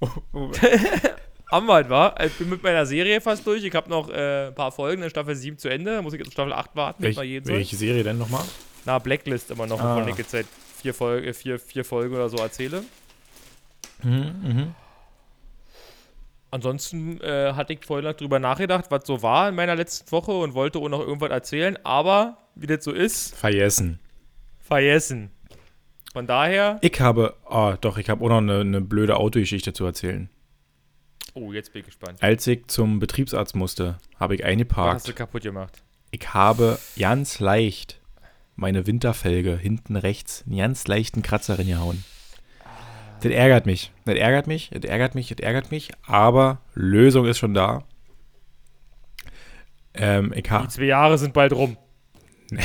Oh, 1.52 1.54
oh. 1.54 1.58
Anwalt 1.58 1.88
war. 1.90 2.20
Ich 2.24 2.32
bin 2.34 2.48
mit 2.48 2.62
meiner 2.62 2.86
Serie 2.86 3.20
fast 3.20 3.46
durch. 3.46 3.62
Ich 3.64 3.74
habe 3.74 3.88
noch 3.90 4.08
äh, 4.10 4.48
ein 4.48 4.54
paar 4.54 4.72
Folgen 4.72 5.02
in 5.02 5.10
Staffel 5.10 5.34
7 5.36 5.58
zu 5.58 5.68
Ende. 5.68 5.94
Da 5.96 6.02
muss 6.02 6.12
ich 6.14 6.18
jetzt 6.18 6.28
auf 6.28 6.32
Staffel 6.32 6.52
8 6.52 6.74
warten, 6.74 7.02
Welch, 7.02 7.16
welche 7.46 7.76
Serie 7.76 8.02
denn 8.02 8.18
nochmal? 8.18 8.44
Na, 8.84 8.98
Blacklist 8.98 9.50
immer 9.50 9.66
noch, 9.66 9.80
Ah. 9.80 9.96
wovon 9.96 10.08
ich 10.08 10.16
jetzt 10.16 10.30
seit 10.32 10.46
vier, 10.80 10.94
Folge, 10.94 11.28
äh, 11.28 11.32
vier, 11.32 11.58
vier 11.58 11.84
Folgen 11.84 12.14
oder 12.14 12.28
so 12.28 12.38
erzähle. 12.38 12.82
Mhm, 14.02 14.34
mhm. 14.42 14.74
Ansonsten 16.50 17.18
äh, 17.22 17.52
hatte 17.54 17.72
ich 17.72 17.84
vorhin 17.84 18.04
noch 18.04 18.14
drüber 18.14 18.38
nachgedacht, 18.38 18.86
was 18.90 19.06
so 19.06 19.22
war 19.22 19.48
in 19.48 19.54
meiner 19.54 19.74
letzten 19.74 20.10
Woche 20.12 20.32
und 20.32 20.52
wollte 20.54 20.78
auch 20.80 20.88
noch 20.88 21.00
irgendwas 21.00 21.30
erzählen, 21.30 21.78
aber 21.84 22.36
wie 22.54 22.66
das 22.66 22.84
so 22.84 22.92
ist, 22.92 23.34
Vergessen. 23.36 24.00
vergessen. 24.60 25.30
Von 26.12 26.26
daher, 26.26 26.78
Ich 26.82 27.00
habe, 27.00 27.36
ah, 27.48 27.78
doch, 27.80 27.96
ich 27.96 28.10
habe 28.10 28.22
auch 28.22 28.28
noch 28.28 28.38
eine, 28.38 28.60
eine 28.60 28.80
blöde 28.82 29.16
Autogeschichte 29.16 29.72
zu 29.72 29.86
erzählen. 29.86 30.28
Oh, 31.34 31.52
jetzt 31.52 31.72
bin 31.72 31.80
ich 31.80 31.86
gespannt. 31.86 32.22
Als 32.22 32.46
ich 32.46 32.66
zum 32.66 32.98
Betriebsarzt 32.98 33.54
musste, 33.54 33.98
habe 34.18 34.34
ich 34.34 34.40
Was 34.40 34.46
hast 34.46 34.48
du 34.48 34.50
eingeparkt. 34.52 35.16
kaputt 35.16 35.42
gemacht? 35.42 35.82
Ich 36.10 36.34
habe 36.34 36.78
ganz 36.98 37.40
leicht 37.40 38.00
meine 38.54 38.86
Winterfelge 38.86 39.56
hinten 39.56 39.96
rechts 39.96 40.44
einen 40.46 40.58
ganz 40.58 40.86
leichten 40.86 41.22
Kratzer 41.22 41.58
reingehauen. 41.58 42.04
Das 43.22 43.32
ärgert 43.32 43.66
mich. 43.66 43.92
Das 44.04 44.16
ärgert 44.16 44.46
mich, 44.46 44.70
das 44.72 44.82
ärgert 44.84 45.14
mich, 45.14 45.28
das 45.28 45.38
ärgert 45.38 45.70
mich. 45.70 45.90
Aber 46.06 46.60
Lösung 46.74 47.26
ist 47.26 47.38
schon 47.38 47.54
da. 47.54 47.84
Ähm, 49.94 50.32
ich 50.34 50.42
Die 50.42 50.68
zwei 50.68 50.84
Jahre 50.84 51.18
sind 51.18 51.32
bald 51.32 51.52
rum. 51.52 51.76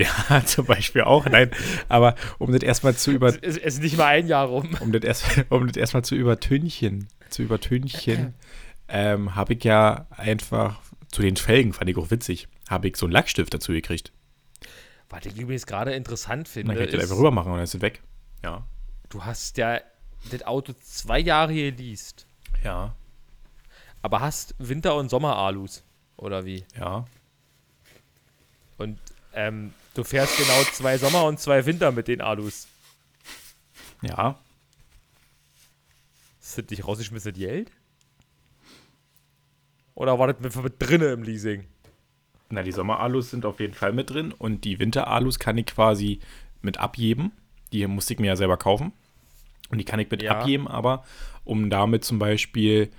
ja 0.00 0.44
zum 0.46 0.66
Beispiel 0.66 1.02
auch, 1.02 1.26
nein. 1.26 1.50
Aber 1.88 2.14
um 2.38 2.52
das 2.52 2.62
erstmal 2.62 2.94
zu 2.96 3.10
über, 3.12 3.28
Es 3.42 3.56
ist, 3.56 3.82
nicht 3.82 3.96
mal 3.96 4.06
ein 4.06 4.26
Jahr 4.26 4.46
rum. 4.46 4.76
um 4.80 4.92
das 4.92 5.02
erst, 5.02 5.44
um 5.50 5.66
das 5.66 5.76
erstmal 5.76 6.04
zu 6.04 6.14
übertünchen, 6.14 7.08
zu 7.28 7.42
übertünchen, 7.42 8.34
ähm, 8.88 9.34
habe 9.34 9.54
ich 9.54 9.64
ja 9.64 10.06
einfach 10.10 10.80
zu 11.10 11.22
den 11.22 11.36
Felgen 11.36 11.72
fand 11.72 11.90
ich 11.90 11.96
auch 11.96 12.10
witzig, 12.12 12.46
habe 12.68 12.86
ich 12.88 12.96
so 12.96 13.06
einen 13.06 13.12
Lackstift 13.12 13.52
dazu 13.52 13.72
gekriegt. 13.72 14.12
Was 15.08 15.26
ich 15.26 15.36
übrigens 15.36 15.66
gerade 15.66 15.92
interessant 15.92 16.46
finde, 16.48 16.68
dann 16.68 16.76
kann 16.76 16.86
ich 16.86 16.92
das 16.94 17.02
einfach 17.02 17.16
rüber 17.16 17.32
machen 17.32 17.48
und 17.50 17.56
dann 17.56 17.64
ist 17.64 17.74
es 17.74 17.80
weg. 17.80 18.00
Ja. 18.44 18.64
du 19.08 19.24
hast 19.24 19.56
ja 19.58 19.80
das 20.30 20.42
Auto 20.46 20.72
zwei 20.84 21.18
Jahre 21.18 21.52
geleast, 21.52 22.26
Ja. 22.62 22.94
aber 24.02 24.20
hast 24.20 24.54
Winter- 24.58 24.94
und 24.94 25.08
Sommer-Alus, 25.08 25.82
oder 26.16 26.44
wie? 26.44 26.64
Ja. 26.78 27.04
Und 28.78 28.98
ähm, 29.34 29.72
du 29.94 30.04
fährst 30.04 30.36
genau 30.36 30.62
zwei 30.72 30.98
Sommer 30.98 31.24
und 31.24 31.38
zwei 31.40 31.64
Winter 31.66 31.92
mit 31.92 32.08
den 32.08 32.20
Alus. 32.20 32.68
Ja. 34.02 34.38
Ist 36.40 36.58
das 36.58 36.64
nicht 36.70 36.86
rausgeschmissenes 36.86 37.38
Geld? 37.38 37.70
Oder 39.94 40.18
war 40.18 40.32
das 40.32 40.40
mit, 40.40 40.64
mit 40.64 40.74
drinne 40.78 41.06
im 41.12 41.22
Leasing? 41.22 41.64
Na, 42.48 42.62
die 42.62 42.72
Sommer-Alus 42.72 43.30
sind 43.30 43.44
auf 43.44 43.60
jeden 43.60 43.74
Fall 43.74 43.92
mit 43.92 44.10
drin 44.10 44.32
und 44.32 44.64
die 44.64 44.78
Winter-Alus 44.78 45.38
kann 45.38 45.58
ich 45.58 45.66
quasi 45.66 46.20
mit 46.62 46.78
abgeben. 46.78 47.32
Die 47.72 47.86
musste 47.86 48.14
ich 48.14 48.18
mir 48.18 48.28
ja 48.28 48.36
selber 48.36 48.56
kaufen. 48.56 48.92
Und 49.70 49.78
die 49.78 49.84
kann 49.84 50.00
ich 50.00 50.10
mit 50.10 50.22
Ja. 50.22 50.32
abgeben, 50.32 50.66
aber 50.66 51.04
um 51.44 51.70
damit 51.70 52.04
zum 52.04 52.18
Beispiel 52.18 52.90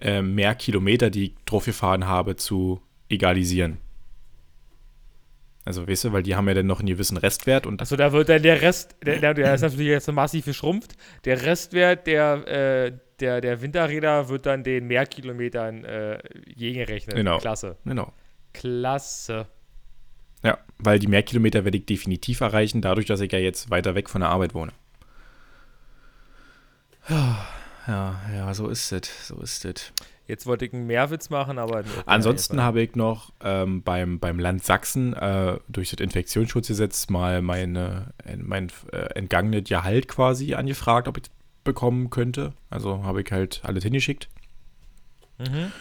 äh, 0.00 0.22
mehr 0.22 0.54
Kilometer, 0.54 1.10
die 1.10 1.26
ich 1.26 1.34
drauf 1.44 1.66
gefahren 1.66 2.06
habe, 2.06 2.36
zu 2.36 2.80
egalisieren. 3.10 3.76
Also, 5.64 5.88
weißt 5.88 6.04
du, 6.04 6.12
weil 6.12 6.22
die 6.22 6.34
haben 6.34 6.46
ja 6.48 6.54
dann 6.54 6.66
noch 6.66 6.80
einen 6.80 6.88
gewissen 6.88 7.16
Restwert 7.16 7.66
und 7.66 7.80
Achso, 7.80 7.96
da 7.96 8.12
wird 8.12 8.28
dann 8.28 8.42
der 8.42 8.60
Rest, 8.60 8.96
der, 9.04 9.18
der, 9.18 9.34
der 9.34 9.54
ist 9.54 9.62
natürlich 9.62 9.88
jetzt 9.88 10.10
massiv 10.12 10.44
geschrumpft. 10.44 10.94
Der 11.24 11.42
Restwert 11.42 12.06
der, 12.06 12.46
äh, 12.46 12.92
der, 13.20 13.40
der 13.40 13.62
Winterräder 13.62 14.28
wird 14.28 14.44
dann 14.46 14.62
den 14.62 14.86
Mehrkilometern 14.86 15.84
äh, 15.84 16.18
gegengerechnet. 16.54 17.16
Genau. 17.16 17.38
Klasse. 17.38 17.76
genau. 17.84 18.12
Klasse. 18.52 19.46
Ja, 20.42 20.58
weil 20.78 20.98
die 20.98 21.06
Mehrkilometer 21.06 21.64
werde 21.64 21.78
ich 21.78 21.86
definitiv 21.86 22.42
erreichen, 22.42 22.82
dadurch, 22.82 23.06
dass 23.06 23.20
ich 23.20 23.32
ja 23.32 23.38
jetzt 23.38 23.70
weiter 23.70 23.94
weg 23.94 24.10
von 24.10 24.20
der 24.20 24.28
Arbeit 24.28 24.54
wohne. 24.54 24.72
Ja, 27.08 28.20
ja, 28.34 28.54
so 28.54 28.68
ist 28.68 28.92
es, 28.92 29.28
so 29.28 29.40
ist 29.40 29.64
es. 29.64 29.92
Jetzt 30.26 30.46
wollte 30.46 30.64
ich 30.64 30.72
einen 30.72 30.86
Mehrwitz 30.86 31.28
machen, 31.28 31.58
aber. 31.58 31.80
ist 31.80 31.88
Ansonsten 32.06 32.62
habe 32.62 32.80
ich 32.80 32.94
noch 32.96 33.32
ähm, 33.42 33.82
beim, 33.82 34.18
beim 34.18 34.38
Land 34.38 34.64
Sachsen 34.64 35.12
äh, 35.12 35.58
durch 35.68 35.90
das 35.90 36.00
Infektionsschutzgesetz 36.00 37.10
mal 37.10 37.42
meine, 37.42 38.14
äh, 38.24 38.36
mein 38.36 38.72
äh, 38.90 38.96
entgangenes 39.14 39.68
Gehalt 39.68 40.08
quasi 40.08 40.54
angefragt, 40.54 41.08
ob 41.08 41.18
ich 41.18 41.24
das 41.24 41.32
bekommen 41.62 42.08
könnte. 42.08 42.54
Also 42.70 43.04
habe 43.04 43.20
ich 43.20 43.30
halt 43.30 43.60
alles 43.64 43.84
hingeschickt. 43.84 44.28
Mhm. 45.38 45.72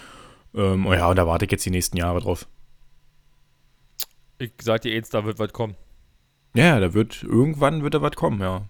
Ähm, 0.56 0.86
oh 0.86 0.94
ja, 0.94 1.08
und 1.10 1.16
da 1.16 1.26
warte 1.26 1.46
ich 1.46 1.52
jetzt 1.52 1.66
die 1.66 1.72
nächsten 1.72 1.98
Jahre 1.98 2.20
drauf. 2.20 2.48
Ich 4.40 4.52
sag 4.62 4.82
dir 4.82 4.94
jetzt, 4.94 5.14
da 5.14 5.24
wird 5.24 5.40
was 5.40 5.54
kommen. 5.54 5.76
Ja, 6.54 6.66
ja, 6.66 6.80
da 6.80 6.94
wird 6.94 7.24
irgendwann 7.24 7.82
wird 7.82 7.94
da 7.94 8.02
was 8.02 8.16
kommen, 8.16 8.42
ja. 8.42 8.68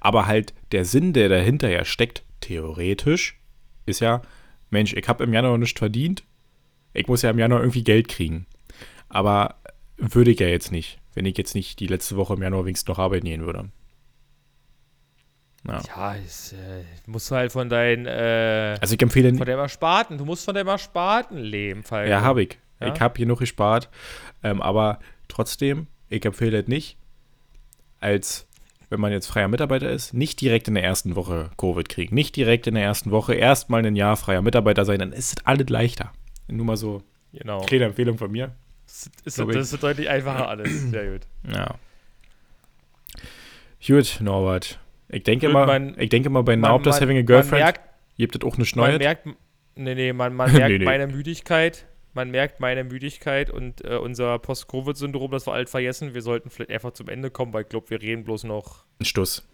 Aber 0.00 0.26
halt 0.26 0.54
der 0.72 0.84
Sinn, 0.84 1.12
der 1.12 1.28
dahinter 1.28 1.68
ja 1.68 1.84
steckt, 1.84 2.24
theoretisch, 2.40 3.38
ist 3.86 4.00
ja, 4.00 4.22
Mensch, 4.70 4.92
ich 4.94 5.08
habe 5.08 5.24
im 5.24 5.32
Januar 5.32 5.58
nichts 5.58 5.78
verdient. 5.78 6.24
Ich 6.92 7.06
muss 7.06 7.22
ja 7.22 7.30
im 7.30 7.38
Januar 7.38 7.60
irgendwie 7.60 7.84
Geld 7.84 8.08
kriegen. 8.08 8.46
Aber 9.08 9.56
würde 9.96 10.30
ich 10.30 10.40
ja 10.40 10.46
jetzt 10.46 10.72
nicht, 10.72 10.98
wenn 11.14 11.26
ich 11.26 11.36
jetzt 11.36 11.54
nicht 11.54 11.80
die 11.80 11.86
letzte 11.86 12.16
Woche 12.16 12.34
im 12.34 12.42
Januar 12.42 12.64
wenigstens 12.64 12.88
noch 12.88 12.98
arbeiten 12.98 13.26
gehen 13.26 13.44
würde. 13.44 13.70
Ja. 15.66 15.82
Ja, 15.86 16.16
es, 16.16 16.52
äh, 16.52 16.84
musst 17.06 17.30
du 17.30 17.34
halt 17.34 17.52
von 17.52 17.68
deinen, 17.68 18.06
äh, 18.06 18.78
Also 18.80 18.94
ich 18.94 19.02
empfehle 19.02 19.34
von 19.34 19.46
deinem 19.46 19.58
Ersparten, 19.58 20.16
du 20.16 20.24
musst 20.24 20.44
von 20.44 20.54
deinem 20.54 20.68
Ersparten 20.68 21.36
leben, 21.36 21.82
Falco. 21.82 22.10
Ja, 22.10 22.22
habe 22.22 22.44
ich. 22.44 22.58
Ja? 22.80 22.94
Ich 22.94 23.00
habe 23.00 23.18
genug 23.18 23.40
gespart. 23.40 23.90
Ähm, 24.42 24.62
aber 24.62 25.00
trotzdem, 25.28 25.86
ich 26.08 26.24
empfehle 26.24 26.60
es 26.60 26.66
nicht, 26.68 26.96
als 28.00 28.46
wenn 28.90 29.00
man 29.00 29.12
jetzt 29.12 29.26
freier 29.26 29.48
Mitarbeiter 29.48 29.88
ist, 29.90 30.12
nicht 30.12 30.40
direkt 30.40 30.68
in 30.68 30.74
der 30.74 30.84
ersten 30.84 31.16
Woche 31.16 31.50
Covid 31.56 31.88
kriegen. 31.88 32.14
Nicht 32.14 32.36
direkt 32.36 32.66
in 32.66 32.74
der 32.74 32.82
ersten 32.84 33.10
Woche 33.12 33.34
erstmal 33.34 33.84
ein 33.86 33.96
Jahr 33.96 34.16
freier 34.16 34.42
Mitarbeiter 34.42 34.84
sein, 34.84 34.98
dann 34.98 35.12
ist 35.12 35.38
es 35.38 35.46
alles 35.46 35.68
leichter. 35.70 36.12
Nur 36.48 36.66
mal 36.66 36.76
so 36.76 37.02
Genau. 37.32 37.60
kleine 37.60 37.84
Empfehlung 37.86 38.18
von 38.18 38.30
mir. 38.30 38.50
Das 38.86 39.08
ist, 39.24 39.38
ich. 39.38 39.46
das 39.46 39.72
ist 39.72 39.82
deutlich 39.82 40.10
einfacher 40.10 40.48
alles. 40.48 40.90
Sehr 40.90 41.12
gut. 41.12 41.20
Ja. 41.48 41.76
Gut, 43.86 44.18
Norbert. 44.20 44.78
Ich 45.08 45.22
denke 45.24 45.48
mal, 45.48 45.66
man- 45.66 45.94
ich 45.98 46.08
denke 46.10 46.28
mal 46.30 46.42
bei 46.42 46.56
Man- 46.56 46.70
Now 46.72 46.78
man- 46.78 46.94
Having 46.94 47.10
a 47.10 47.14
Man 47.20 47.26
Girlfriend 47.26 47.62
merkt, 47.64 47.80
gibt 48.16 48.36
es 48.36 48.42
auch 48.42 48.58
man 48.58 48.66
Neues. 48.74 48.98
merkt, 48.98 49.26
nee, 49.76 49.94
nee, 49.94 50.12
man, 50.12 50.34
man 50.34 50.52
merkt 50.52 50.68
Nee, 50.72 50.78
nee. 50.78 50.84
meine 50.84 51.06
Müdigkeit. 51.06 51.86
Man 52.12 52.30
merkt 52.30 52.60
meine 52.60 52.82
Müdigkeit 52.84 53.50
und 53.50 53.84
äh, 53.84 53.96
unser 53.96 54.38
Post-Covid-Syndrom, 54.38 55.30
das 55.30 55.46
wir 55.46 55.52
alt 55.52 55.70
vergessen. 55.70 56.12
Wir 56.14 56.22
sollten 56.22 56.50
vielleicht 56.50 56.70
einfach 56.70 56.92
zum 56.92 57.08
Ende 57.08 57.30
kommen, 57.30 57.52
weil 57.52 57.62
ich 57.62 57.68
glaube, 57.68 57.90
wir 57.90 58.02
reden 58.02 58.24
bloß 58.24 58.44
noch 58.44 58.84
Ein 58.98 59.04
Stuss. 59.04 59.44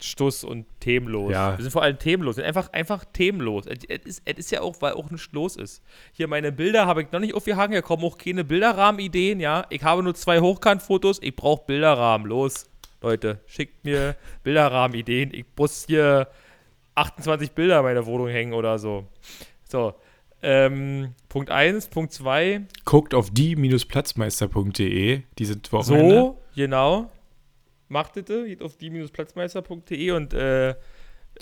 Stuss 0.00 0.44
und 0.44 0.66
themenlos. 0.80 1.32
Ja. 1.32 1.56
Wir 1.56 1.62
sind 1.62 1.72
vor 1.72 1.82
allem 1.82 1.98
themenlos. 1.98 2.36
Wir 2.36 2.42
sind 2.42 2.48
einfach, 2.48 2.72
einfach 2.72 3.04
themenlos. 3.04 3.66
Es 3.66 3.78
es 3.88 4.04
ist, 4.04 4.22
es 4.24 4.38
ist 4.38 4.50
ja 4.50 4.60
auch, 4.60 4.76
weil 4.80 4.92
auch 4.94 5.10
nichts 5.10 5.32
los 5.32 5.56
ist. 5.56 5.82
Hier 6.12 6.28
meine 6.28 6.52
Bilder 6.52 6.86
habe 6.86 7.02
ich 7.02 7.12
noch 7.12 7.20
nicht 7.20 7.34
aufgehangen. 7.34 7.72
Hier 7.72 7.82
kommen 7.82 8.04
auch 8.04 8.18
keine 8.18 8.44
Bilderrahmenideen, 8.44 9.40
ja. 9.40 9.66
Ich 9.70 9.82
habe 9.82 10.02
nur 10.02 10.14
zwei 10.14 10.40
Hochkantfotos. 10.40 11.20
Ich 11.22 11.34
brauche 11.34 11.64
Bilderrahmen. 11.66 12.26
Los, 12.26 12.68
Leute, 13.02 13.40
schickt 13.46 13.84
mir 13.84 14.16
Bilderrahmenideen. 14.42 15.32
Ich 15.32 15.46
muss 15.56 15.86
hier 15.86 16.28
28 16.94 17.52
Bilder 17.52 17.78
in 17.78 17.84
meiner 17.84 18.06
Wohnung 18.06 18.28
hängen 18.28 18.52
oder 18.52 18.78
so. 18.78 19.06
So. 19.64 19.94
Ähm, 20.46 21.14
Punkt 21.30 21.50
1, 21.50 21.88
Punkt 21.88 22.12
2. 22.12 22.66
Guckt 22.84 23.14
auf 23.14 23.30
die-platzmeister.de. 23.30 25.22
Die 25.38 25.44
sind 25.46 25.72
Wochenende. 25.72 26.14
So, 26.14 26.38
genau. 26.54 27.10
Macht 27.88 28.12
bitte, 28.12 28.46
geht 28.46 28.62
auf 28.62 28.76
die-platzmeister.de 28.76 30.10
und 30.10 30.34
äh, 30.34 30.74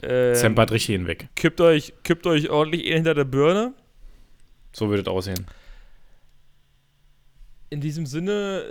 äh, 0.02 0.34
Zempert 0.34 0.70
richtig 0.70 0.94
hinweg. 0.94 1.28
kippt 1.34 1.60
euch, 1.60 1.92
kippt 2.04 2.26
euch 2.26 2.48
ordentlich 2.48 2.82
hinter 2.82 3.14
der 3.14 3.24
Birne. 3.24 3.74
So 4.72 4.88
würde 4.88 5.02
es 5.02 5.08
aussehen. 5.08 5.46
In 7.70 7.80
diesem 7.80 8.06
Sinne 8.06 8.62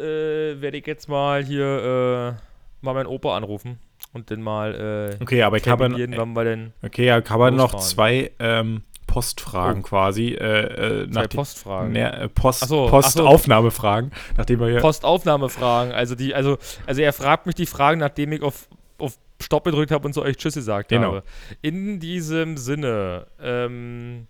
äh, 0.59 0.61
werde 0.61 0.77
ich 0.77 0.87
jetzt 0.87 1.09
mal 1.09 1.43
hier 1.43 2.37
äh, 2.39 2.85
mal 2.85 2.93
meinen 2.93 3.07
Opa 3.07 3.35
anrufen 3.35 3.79
und 4.13 4.31
dann 4.31 4.41
mal 4.41 5.17
äh, 5.19 5.21
Okay, 5.21 5.41
aber 5.43 5.57
ich 5.57 5.67
habe 5.67 5.83
terminieren, 5.83 6.13
wann 6.15 6.33
wir 6.33 6.43
denn 6.43 6.73
okay, 6.81 7.05
ja, 7.05 7.19
ich 7.19 7.29
habe 7.29 7.51
noch 7.51 7.75
zwei 7.75 8.31
ähm, 8.39 8.83
Postfragen 9.11 9.81
Oh. 9.83 9.87
quasi. 9.87 10.29
Äh, 10.29 11.03
äh, 11.03 11.11
zwei 11.11 11.27
Postfragen. 11.27 11.91
Ne, 11.91 12.29
Post, 12.33 12.61
so, 12.61 12.85
ach 12.85 12.89
so. 13.03 13.21
Postaufnahmefragen, 13.25 14.11
nachdem 14.37 14.59
wir 14.61 14.67
hier. 14.69 14.79
Postaufnahmefragen. 14.79 15.91
Also 15.93 16.15
die, 16.15 16.33
also, 16.33 16.57
also 16.87 17.01
er 17.01 17.11
fragt 17.13 17.45
mich 17.45 17.55
die 17.55 17.65
Fragen, 17.65 17.99
nachdem 17.99 18.31
ich 18.31 18.41
auf, 18.41 18.67
auf 18.97 19.17
Stopp 19.41 19.65
gedrückt 19.65 19.91
habe 19.91 20.05
und 20.07 20.13
zu 20.13 20.21
euch 20.21 20.37
Tschüss 20.37 20.55
gesagt 20.55 20.89
Genau. 20.89 21.07
habe. 21.07 21.23
In 21.61 21.99
diesem 21.99 22.55
Sinne, 22.57 23.27
ähm, 23.41 24.27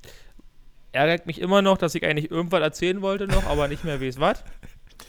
ärgert 0.94 1.26
mich 1.28 1.40
immer 1.40 1.62
noch, 1.62 1.78
dass 1.78 1.96
ich 1.96 2.04
eigentlich 2.04 2.32
irgendwas 2.32 2.62
erzählen 2.62 3.02
wollte 3.02 3.28
noch, 3.28 3.46
aber 3.46 3.68
nicht 3.68 3.84
mehr 3.84 4.02
weiß 4.02 4.20
was. 4.20 4.44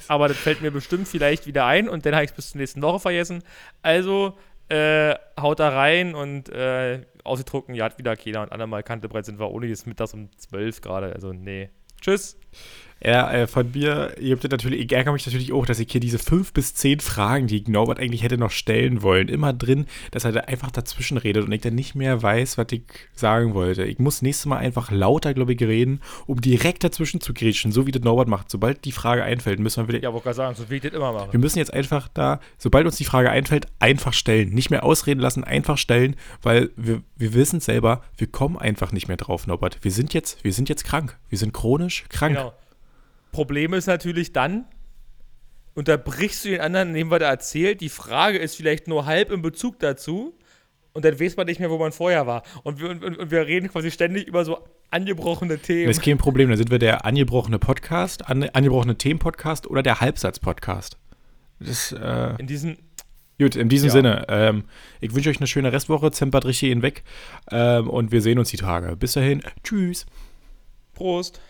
Aber 0.09 0.29
das 0.29 0.37
fällt 0.37 0.63
mir 0.63 0.71
bestimmt 0.71 1.09
vielleicht 1.09 1.47
wieder 1.47 1.65
ein 1.65 1.89
und 1.89 2.05
dann 2.05 2.15
habe 2.15 2.25
ich 2.25 2.31
es 2.31 2.37
bis 2.37 2.51
zur 2.51 2.61
nächsten 2.61 2.83
Woche 2.83 3.01
vergessen. 3.01 3.43
Also 3.83 4.37
äh, 4.73 5.15
haut 5.39 5.61
da 5.61 5.69
rein 5.69 6.15
und 6.15 6.49
äh, 6.49 7.03
ausgedruckt, 7.25 7.69
ja, 7.71 7.85
hat 7.85 7.99
wieder 7.99 8.17
keiner 8.17 8.43
und 8.43 8.53
andermal 8.53 8.83
Kantebreit 8.83 9.27
sind 9.27 9.39
wir 9.39 9.51
ohne 9.51 9.67
jetzt 9.67 9.87
mittags 9.87 10.15
um 10.15 10.31
12 10.37 10.81
gerade. 10.81 11.13
Also 11.13 11.33
nee. 11.33 11.69
Tschüss. 12.01 12.39
Ja, 13.05 13.33
äh, 13.33 13.47
von 13.49 13.73
mir, 13.73 14.15
ihr 14.21 14.37
habt 14.37 14.49
natürlich, 14.49 14.81
ich 14.81 14.93
ärgere 14.93 15.13
mich 15.13 15.27
natürlich 15.27 15.53
auch, 15.53 15.67
dass 15.67 15.81
ich 15.81 15.91
hier 15.91 16.01
diese 16.01 16.21
fünf 16.21 16.53
bis 16.53 16.75
zehn 16.75 17.01
Fragen, 17.01 17.49
die 17.49 17.57
ich 17.57 17.69
Norbert 17.69 17.99
eigentlich 17.99 18.23
hätte 18.23 18.39
noch 18.39 18.53
stellen 18.53 19.03
wollen, 19.03 19.29
immer 19.29 19.53
drin, 19.53 19.87
dass 20.13 20.25
er 20.25 20.31
da 20.31 20.41
einfach 20.41 20.71
dazwischen 20.71 21.17
redet 21.17 21.45
und 21.45 21.51
ich 21.51 21.61
dann 21.61 21.75
nicht 21.75 21.97
mehr 21.97 22.23
weiß, 22.23 22.59
was 22.59 22.67
ich 22.71 22.83
sagen 23.15 23.55
wollte. 23.55 23.85
Ich 23.85 23.99
muss 23.99 24.23
nächstes 24.23 24.47
Mal 24.47 24.59
einfach 24.59 24.93
lauter, 24.93 25.35
glaube 25.35 25.53
ich, 25.55 25.61
reden, 25.61 26.01
um 26.27 26.41
direkt 26.41 26.85
dazwischen 26.85 27.21
zu 27.21 27.35
grätschen, 27.35 27.73
so 27.73 27.87
wie 27.87 27.91
das 27.91 28.03
Norbert 28.03 28.29
macht. 28.29 28.51
Sobald 28.51 28.85
die 28.85 28.93
Frage 28.93 29.25
einfällt, 29.25 29.59
müssen 29.59 29.83
wir 29.83 29.89
wieder. 29.89 30.03
Ja, 30.03 30.13
wollte 30.13 30.25
gerade 30.25 30.37
sagen, 30.37 30.55
so 30.55 30.71
wie 30.71 30.77
ich 30.77 30.83
das 30.83 30.93
immer 30.93 31.13
mache. 31.13 31.33
Wir 31.33 31.41
müssen 31.41 31.59
jetzt 31.59 31.75
einfach 31.75 32.07
da, 32.15 32.39
sobald 32.57 32.87
uns 32.87 32.97
die 32.97 33.05
Frage 33.05 33.31
einfällt, 33.31 33.67
einfach 33.81 34.13
stellen. 34.13 34.51
Nicht 34.51 34.71
mehr 34.71 34.85
ausreden 34.85 35.21
lassen, 35.21 35.43
einfach 35.43 35.77
stellen, 35.77 36.15
weil 36.41 36.71
wir, 36.77 37.03
wir 37.17 37.35
wissen 37.35 37.59
selber, 37.59 38.03
wir 38.17 38.29
kommen 38.29 38.59
einfach 38.59 38.93
nicht 38.93 39.09
mehr 39.09 39.17
drauf, 39.17 39.49
Norbert. 39.49 39.79
Wir 39.83 39.91
sind 39.91 40.15
jetzt, 40.15 40.45
wir 40.45 40.53
sind 40.53 40.69
jetzt 40.69 40.85
krank. 40.85 41.19
Wir 41.29 41.39
sind 41.39 41.53
chronisch 41.53 42.05
krank. 42.09 42.39
Problem 43.33 43.73
ist 43.75 43.87
natürlich 43.87 44.33
dann, 44.33 44.67
unterbrichst 45.75 46.45
du 46.45 46.51
den 46.51 46.61
anderen, 46.61 46.89
indem 46.91 47.11
was 47.11 47.21
er 47.23 47.29
erzählt. 47.29 47.81
Die 47.81 47.89
Frage 47.89 48.39
ist 48.39 48.57
vielleicht 48.57 48.89
nur 48.89 49.07
halb 49.07 49.33
in 49.33 49.43
Bezug 49.43 49.79
dazu. 49.81 50.39
Und 50.93 51.07
dann 51.07 51.19
weiß 51.19 51.37
man 51.39 51.47
nicht 51.47 51.59
mehr, 51.59 51.71
wo 51.71 51.79
man 51.79 51.91
vorher 51.91 52.27
war. 52.27 52.43
Und 52.65 52.79
wir, 52.79 52.91
und, 52.91 53.03
und 53.03 53.31
wir 53.31 53.47
reden 53.47 53.71
quasi 53.71 53.91
ständig 53.91 54.27
über 54.29 54.45
so 54.45 54.59
angebrochene 54.91 55.59
Themen. 55.59 55.87
Das 55.89 55.97
ist 55.97 56.05
kein 56.05 56.19
Problem, 56.19 56.51
dann 56.51 56.59
sind 56.59 56.71
wir 56.71 56.79
der 56.79 57.07
angebrochene 57.07 57.59
Podcast, 57.59 58.29
an, 58.29 58.43
angebrochene 58.51 58.97
Themen-Podcast 58.99 59.67
oder 59.67 59.83
der 59.83 60.03
Halbsatz-Podcast. 60.03 60.99
Äh, 61.63 62.37
In 62.39 62.47
diesem, 62.47 62.77
gut, 63.39 63.57
in 63.57 63.71
diesem 63.71 63.87
Ja. 63.87 63.93
Sinne, 63.93 64.27
ähm, 64.29 64.65
ich 65.01 65.15
wünsche 65.15 65.31
euch 65.31 65.39
eine 65.39 65.47
schöne 65.47 65.73
Restwoche, 65.73 66.11
zempert 66.11 66.45
richtig 66.45 66.69
hinweg 66.69 67.05
ähm, 67.51 67.89
und 67.89 68.13
wir 68.13 68.21
sehen 68.21 68.39
uns 68.39 68.51
die 68.51 68.59
Tage. 68.59 68.95
Bis 68.97 69.15
dahin, 69.15 69.41
tschüss. 69.65 70.05
Prost. 70.93 71.41